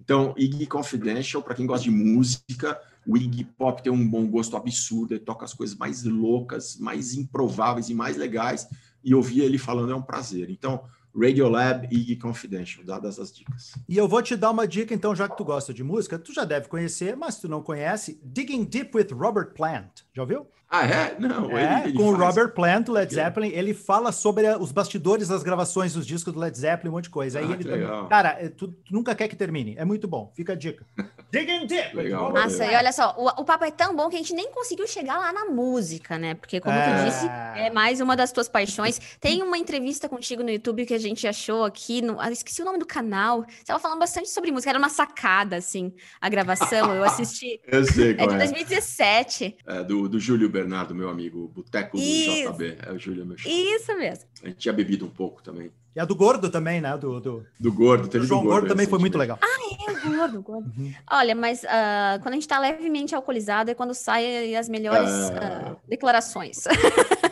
Então, 0.00 0.34
Iggy 0.36 0.66
Confidential, 0.66 1.42
para 1.42 1.54
quem 1.54 1.66
gosta 1.66 1.84
de 1.84 1.90
música, 1.90 2.80
o 3.06 3.16
Iggy 3.16 3.44
Pop 3.44 3.82
tem 3.82 3.92
um 3.92 4.08
bom 4.08 4.26
gosto 4.26 4.56
absurdo, 4.56 5.12
ele 5.12 5.20
toca 5.20 5.44
as 5.44 5.54
coisas 5.54 5.76
mais 5.76 6.04
loucas, 6.04 6.76
mais 6.78 7.14
improváveis 7.14 7.88
e 7.88 7.94
mais 7.94 8.16
legais, 8.16 8.68
e 9.04 9.14
ouvir 9.14 9.42
ele 9.42 9.58
falando 9.58 9.92
é 9.92 9.96
um 9.96 10.02
prazer. 10.02 10.50
Então, 10.50 10.82
Radiolab 11.14 11.86
Iggy 11.90 12.16
Confidential, 12.16 12.84
dadas 12.84 13.18
as 13.18 13.32
dicas. 13.32 13.74
E 13.88 13.96
eu 13.96 14.08
vou 14.08 14.22
te 14.22 14.36
dar 14.36 14.50
uma 14.50 14.66
dica, 14.66 14.94
então, 14.94 15.14
já 15.14 15.28
que 15.28 15.36
tu 15.36 15.44
gosta 15.44 15.74
de 15.74 15.82
música, 15.82 16.18
tu 16.18 16.32
já 16.32 16.44
deve 16.44 16.68
conhecer, 16.68 17.16
mas 17.16 17.38
tu 17.38 17.48
não 17.48 17.62
conhece, 17.62 18.20
Digging 18.22 18.64
Deep 18.64 18.96
with 18.96 19.08
Robert 19.12 19.52
Plant. 19.54 20.02
Já 20.14 20.22
ouviu? 20.22 20.46
Ah, 20.70 20.86
é? 20.86 21.18
Não. 21.18 21.58
É, 21.58 21.80
ele, 21.80 21.88
ele 21.88 21.98
com 21.98 22.10
o 22.10 22.16
Robert 22.16 22.54
Plant, 22.54 22.86
do 22.86 22.92
Led 22.92 23.12
Zeppelin, 23.12 23.48
ele 23.48 23.74
fala 23.74 24.12
sobre 24.12 24.48
os 24.54 24.70
bastidores 24.70 25.26
das 25.26 25.42
gravações 25.42 25.94
dos 25.94 26.06
discos 26.06 26.32
do 26.32 26.38
Led 26.38 26.56
Zeppelin, 26.56 26.90
um 26.90 26.92
monte 26.92 27.04
de 27.04 27.10
coisa. 27.10 27.40
Aí 27.40 27.44
ah, 27.44 27.52
ele 27.52 27.64
também, 27.64 28.08
cara, 28.08 28.36
é, 28.38 28.48
tu, 28.48 28.68
tu, 28.68 28.94
nunca 28.94 29.12
quer 29.16 29.26
que 29.26 29.34
termine. 29.34 29.74
É 29.76 29.84
muito 29.84 30.06
bom. 30.06 30.30
Fica 30.32 30.52
a 30.52 30.56
dica. 30.56 30.86
Digging 31.32 31.66
deep. 31.66 31.96
Legal, 31.96 32.32
Nossa, 32.32 32.64
e 32.64 32.74
olha 32.74 32.92
só, 32.92 33.14
o, 33.16 33.26
o 33.40 33.44
papo 33.44 33.64
é 33.64 33.70
tão 33.70 33.94
bom 33.94 34.08
que 34.08 34.16
a 34.16 34.18
gente 34.18 34.34
nem 34.34 34.50
conseguiu 34.50 34.86
chegar 34.86 35.18
lá 35.18 35.32
na 35.32 35.46
música, 35.46 36.18
né? 36.18 36.34
Porque, 36.34 36.60
como 36.60 36.74
é... 36.74 36.82
tu 36.82 37.04
disse, 37.04 37.26
é 37.56 37.70
mais 37.70 38.00
uma 38.00 38.16
das 38.16 38.32
tuas 38.32 38.48
paixões. 38.48 39.00
Tem 39.20 39.42
uma 39.42 39.56
entrevista 39.56 40.08
contigo 40.08 40.42
no 40.42 40.50
YouTube 40.50 40.86
que 40.86 40.94
a 40.94 40.98
gente 40.98 41.26
achou 41.26 41.64
aqui, 41.64 42.02
no, 42.02 42.20
ah, 42.20 42.30
esqueci 42.30 42.62
o 42.62 42.64
nome 42.64 42.78
do 42.78 42.86
canal. 42.86 43.42
Você 43.42 43.60
estava 43.60 43.78
falando 43.78 43.98
bastante 43.98 44.28
sobre 44.28 44.50
música, 44.50 44.70
era 44.70 44.78
uma 44.78 44.88
sacada, 44.88 45.56
assim, 45.56 45.92
a 46.20 46.28
gravação. 46.28 46.94
Eu 46.94 47.04
assisti. 47.04 47.60
Eu 47.66 47.84
sei, 47.84 48.10
É 48.18 48.26
de 48.26 48.36
2017. 48.36 49.56
É, 49.66 49.84
do, 49.84 50.08
do 50.08 50.18
Júlio 50.18 50.48
Bernardo, 50.48 50.94
meu 50.94 51.08
amigo 51.08 51.44
o 51.44 51.48
Boteco 51.48 51.96
do 51.96 52.02
Isso. 52.02 52.52
JB. 52.52 52.78
É 52.86 52.92
o 52.92 52.98
Júlio, 52.98 53.24
meu 53.24 53.36
Isso 53.36 53.96
mesmo. 53.96 54.24
A 54.42 54.48
gente 54.48 54.58
tinha 54.58 54.72
bebido 54.72 55.06
um 55.06 55.10
pouco 55.10 55.42
também. 55.42 55.70
E 55.94 55.98
a 55.98 56.04
do 56.04 56.14
Gordo 56.14 56.50
também, 56.50 56.80
né? 56.80 56.96
Do, 56.96 57.20
do... 57.20 57.46
do 57.58 57.72
Gordo, 57.72 58.06
teve 58.06 58.24
do 58.24 58.28
João 58.28 58.42
Gordo, 58.42 58.60
Gordo 58.60 58.68
também 58.68 58.86
foi 58.86 58.98
muito 58.98 59.18
legal. 59.18 59.38
Ah, 59.42 59.46
é, 59.46 59.90
o 59.90 60.16
Gordo, 60.16 60.38
o 60.38 60.42
Gordo. 60.42 60.72
Uhum. 60.78 60.94
Olha, 61.10 61.34
mas 61.34 61.64
uh, 61.64 62.20
quando 62.22 62.34
a 62.34 62.36
gente 62.36 62.46
tá 62.46 62.60
levemente 62.60 63.14
alcoolizado 63.14 63.70
é 63.70 63.74
quando 63.74 63.92
saem 63.92 64.56
as 64.56 64.68
melhores 64.68 65.10
uh... 65.10 65.72
Uh, 65.72 65.76
declarações. 65.88 66.64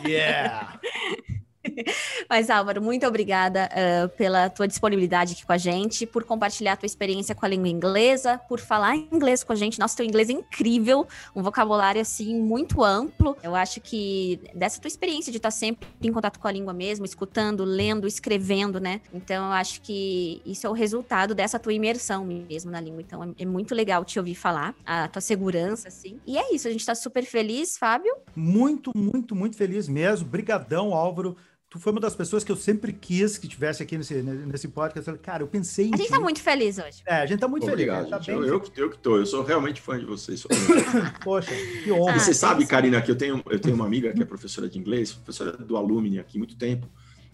Yeah! 0.05 0.79
Mas, 2.29 2.49
Álvaro, 2.49 2.81
muito 2.81 3.05
obrigada 3.05 3.69
uh, 3.69 4.09
pela 4.09 4.49
tua 4.49 4.67
disponibilidade 4.67 5.33
aqui 5.33 5.45
com 5.45 5.51
a 5.51 5.57
gente, 5.57 6.05
por 6.05 6.23
compartilhar 6.23 6.73
a 6.73 6.77
tua 6.77 6.85
experiência 6.85 7.35
com 7.35 7.45
a 7.45 7.49
língua 7.49 7.67
inglesa, 7.67 8.37
por 8.37 8.59
falar 8.59 8.95
inglês 8.95 9.43
com 9.43 9.53
a 9.53 9.55
gente. 9.55 9.79
Nosso 9.79 9.95
teu 9.97 10.05
inglês 10.05 10.29
é 10.29 10.33
incrível, 10.33 11.07
um 11.35 11.43
vocabulário, 11.43 12.01
assim, 12.01 12.39
muito 12.39 12.83
amplo. 12.83 13.37
Eu 13.43 13.55
acho 13.55 13.81
que 13.81 14.39
dessa 14.53 14.79
tua 14.79 14.87
experiência 14.87 15.31
de 15.31 15.37
estar 15.37 15.51
sempre 15.51 15.87
em 16.01 16.11
contato 16.11 16.39
com 16.39 16.47
a 16.47 16.51
língua 16.51 16.73
mesmo, 16.73 17.05
escutando, 17.05 17.63
lendo, 17.63 18.07
escrevendo, 18.07 18.79
né? 18.79 19.01
Então, 19.13 19.47
eu 19.47 19.53
acho 19.53 19.81
que 19.81 20.41
isso 20.45 20.65
é 20.65 20.69
o 20.69 20.73
resultado 20.73 21.35
dessa 21.35 21.59
tua 21.59 21.73
imersão 21.73 22.25
mesmo 22.25 22.71
na 22.71 22.79
língua. 22.79 23.01
Então, 23.01 23.23
é, 23.23 23.43
é 23.43 23.45
muito 23.45 23.75
legal 23.75 24.03
te 24.05 24.19
ouvir 24.19 24.35
falar, 24.35 24.75
a 24.85 25.07
tua 25.07 25.21
segurança, 25.21 25.87
assim. 25.87 26.19
E 26.25 26.37
é 26.37 26.53
isso, 26.53 26.67
a 26.67 26.71
gente 26.71 26.85
tá 26.85 26.95
super 26.95 27.25
feliz, 27.25 27.77
Fábio. 27.77 28.15
Muito, 28.35 28.91
muito, 28.95 29.35
muito 29.35 29.55
feliz 29.57 29.87
mesmo. 29.87 30.27
Brigadão, 30.27 30.93
Álvaro 30.93 31.35
tu 31.69 31.79
foi 31.79 31.91
uma 31.91 32.01
das 32.01 32.15
pessoas 32.15 32.43
que 32.43 32.51
eu 32.51 32.55
sempre 32.55 32.91
quis 32.91 33.37
que 33.37 33.47
tivesse 33.47 33.83
aqui 33.83 33.97
nesse, 33.97 34.15
nesse 34.23 34.67
podcast. 34.67 35.11
Cara, 35.19 35.43
eu 35.43 35.47
pensei 35.47 35.87
em. 35.87 35.93
A 35.93 35.97
gente 35.97 36.07
ti. 36.07 36.11
tá 36.11 36.19
muito 36.19 36.41
feliz 36.41 36.79
hoje. 36.79 37.03
É, 37.05 37.17
a 37.17 37.25
gente 37.25 37.39
tá 37.39 37.47
muito 37.47 37.67
Obrigado, 37.67 38.09
feliz. 38.09 38.25
Tá 38.25 38.31
eu, 38.31 38.43
eu, 38.43 38.63
eu, 38.75 38.89
que 38.89 38.97
tô, 38.97 39.17
eu 39.17 39.25
sou 39.25 39.43
realmente 39.43 39.79
fã 39.79 39.99
de 39.99 40.05
vocês. 40.05 40.43
Poxa, 41.23 41.51
que 41.83 41.91
honra. 41.91 42.15
E 42.15 42.19
você 42.19 42.31
ah, 42.31 42.35
sabe, 42.35 42.65
Karina, 42.65 43.01
que 43.01 43.11
eu 43.11 43.15
tenho, 43.15 43.43
eu 43.49 43.59
tenho 43.59 43.75
uma 43.75 43.85
amiga 43.85 44.11
que 44.11 44.21
é 44.21 44.25
professora 44.25 44.67
de 44.67 44.79
inglês, 44.79 45.13
professora 45.13 45.51
do 45.51 45.77
Alumni 45.77 46.19
aqui 46.19 46.37
há 46.37 46.39
muito 46.39 46.57
tempo. 46.57 46.89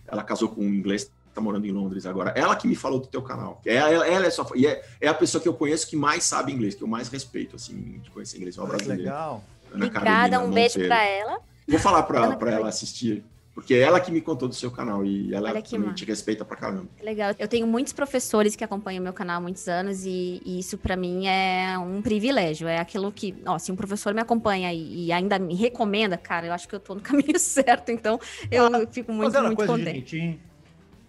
Ela 0.06 0.22
casou 0.22 0.50
com 0.50 0.62
um 0.62 0.74
inglês, 0.74 1.10
tá 1.34 1.40
morando 1.40 1.66
em 1.66 1.72
Londres 1.72 2.06
agora. 2.06 2.32
Ela 2.36 2.56
que 2.58 2.68
me 2.68 2.76
falou 2.76 3.00
do 3.00 3.08
teu 3.08 3.22
canal. 3.22 3.62
Ela, 3.66 3.90
ela, 3.90 4.08
ela 4.08 4.26
é 4.26 4.30
só. 4.30 4.46
E 4.54 4.68
é, 4.68 4.84
é, 5.00 5.08
a 5.08 5.14
pessoa 5.14 5.42
que 5.42 5.48
eu 5.48 5.54
conheço 5.54 5.88
que 5.88 5.96
mais 5.96 6.26
sabe 6.26 6.52
inglês, 6.52 6.76
que 6.76 6.84
eu 6.84 6.88
mais 6.88 7.08
respeito, 7.08 7.56
assim, 7.56 8.00
de 8.04 8.10
conhecer 8.12 8.38
inglês. 8.38 8.58
É 8.58 8.62
uma 8.62 8.68
brasileira. 8.68 9.04
Legal. 9.04 9.44
Ana 9.72 9.86
Obrigada, 9.86 10.06
Carolina 10.06 10.40
um 10.42 10.52
beijo 10.52 10.80
para 10.88 11.04
ela. 11.04 11.40
Vou 11.68 11.80
falar 11.80 12.04
para 12.04 12.52
ela 12.52 12.68
assistir 12.68 13.24
porque 13.56 13.74
é 13.74 13.80
ela 13.80 14.02
que 14.02 14.12
me 14.12 14.20
contou 14.20 14.50
do 14.50 14.54
seu 14.54 14.70
canal 14.70 15.06
e 15.06 15.34
ela 15.34 15.50
te 15.62 16.04
respeita 16.04 16.44
pra 16.44 16.58
caramba. 16.58 16.90
Legal. 17.02 17.34
Eu 17.40 17.48
tenho 17.48 17.66
muitos 17.66 17.94
professores 17.94 18.54
que 18.54 18.66
acompanham 18.66 19.02
meu 19.02 19.14
canal 19.14 19.38
há 19.38 19.40
muitos 19.40 19.66
anos 19.70 20.06
e, 20.06 20.42
e 20.46 20.60
isso 20.60 20.78
para 20.78 20.98
mim 20.98 21.26
é 21.26 21.80
um 21.80 22.02
privilégio. 22.02 22.68
É 22.68 22.80
aquilo 22.80 23.10
que, 23.14 23.34
ó, 23.46 23.58
se 23.58 23.72
um 23.72 23.76
professor 23.78 24.14
me 24.14 24.20
acompanha 24.20 24.74
e, 24.74 25.06
e, 25.06 25.12
ainda 25.14 25.40
me 25.40 25.56
recomenda, 25.56 26.18
cara, 26.18 26.48
eu 26.48 26.52
acho 26.54 26.68
que 26.68 26.76
eu 26.76 26.82
tô 26.82 26.96
no 26.96 27.02
caminho 27.02 27.40
certo. 27.40 27.94
Então 27.94 28.20
eu 28.52 28.66
ah, 28.66 28.86
fico 28.92 29.14
muito, 29.14 29.42
muito 29.42 29.66
contente. 29.66 30.38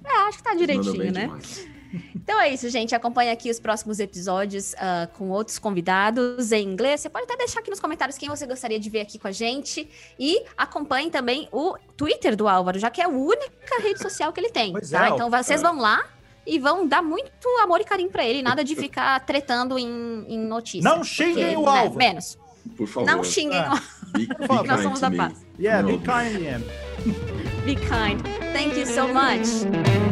É, 0.05 0.13
acho 0.29 0.39
que 0.39 0.45
tá 0.45 0.55
direitinho, 0.55 1.13
né? 1.13 1.23
Demais. 1.23 1.76
Então 2.15 2.41
é 2.41 2.53
isso, 2.53 2.69
gente. 2.69 2.95
Acompanhe 2.95 3.31
aqui 3.31 3.51
os 3.51 3.61
próximos 3.61 4.01
episódios 4.01 4.73
uh, 4.75 5.09
com 5.17 5.31
outros 5.31 5.59
convidados 5.59 6.53
em 6.53 6.67
inglês. 6.69 7.01
Você 7.01 7.09
pode 7.09 7.25
até 7.25 7.37
deixar 7.37 7.61
aqui 7.61 7.71
nos 7.71 7.81
comentários 7.81 8.19
quem 8.19 8.29
você 8.29 8.47
gostaria 8.47 8.79
de 8.79 8.91
ver 8.91 9.01
aqui 9.01 9.19
com 9.19 9.29
a 9.29 9.33
gente. 9.33 9.89
E 10.19 10.43
acompanhe 10.57 11.11
também 11.11 11.49
o 11.53 11.77
Twitter 11.97 12.37
do 12.37 12.49
Álvaro, 12.49 12.79
já 12.79 12.91
que 12.91 13.01
é 13.01 13.05
a 13.05 13.09
única 13.09 13.81
rede 13.81 14.01
social 14.01 14.33
que 14.33 14.41
ele 14.41 14.51
tem. 14.51 14.73
Pois 14.73 14.91
tá? 14.91 15.07
É, 15.07 15.11
então 15.11 15.31
vocês 15.31 15.63
vão 15.63 15.79
lá 15.79 16.05
e 16.47 16.59
vão 16.59 16.87
dar 16.87 17.03
muito 17.03 17.49
amor 17.63 17.81
e 17.81 17.85
carinho 17.85 18.11
para 18.11 18.25
ele. 18.25 18.43
Nada 18.43 18.63
de 18.63 18.77
ficar 18.77 19.19
tretando 19.21 19.79
em, 19.79 20.25
em 20.29 20.39
notícias. 20.39 20.85
Não 20.85 21.03
xinguem 21.03 21.55
porque, 21.55 21.57
o 21.57 21.63
né, 21.63 21.79
Álvaro. 21.81 21.97
menos. 21.97 22.39
Por 22.77 22.87
favor. 22.87 23.07
Não 23.07 23.25
xinguem 23.25 23.59
ah. 23.59 23.75
o 24.15 24.19
be, 24.19 24.27
be 24.27 24.69
Nós 24.69 24.83
somos 24.83 25.01
da 25.01 25.11
paz. 25.11 25.45
Yeah, 25.59 25.87
be 25.87 25.99
kind, 25.99 26.43
Ian. 26.43 26.63
be 27.65 27.77
kind. 27.77 28.21
Thank 28.53 28.79
you 28.79 28.87
so 28.87 29.09
much. 29.09 30.06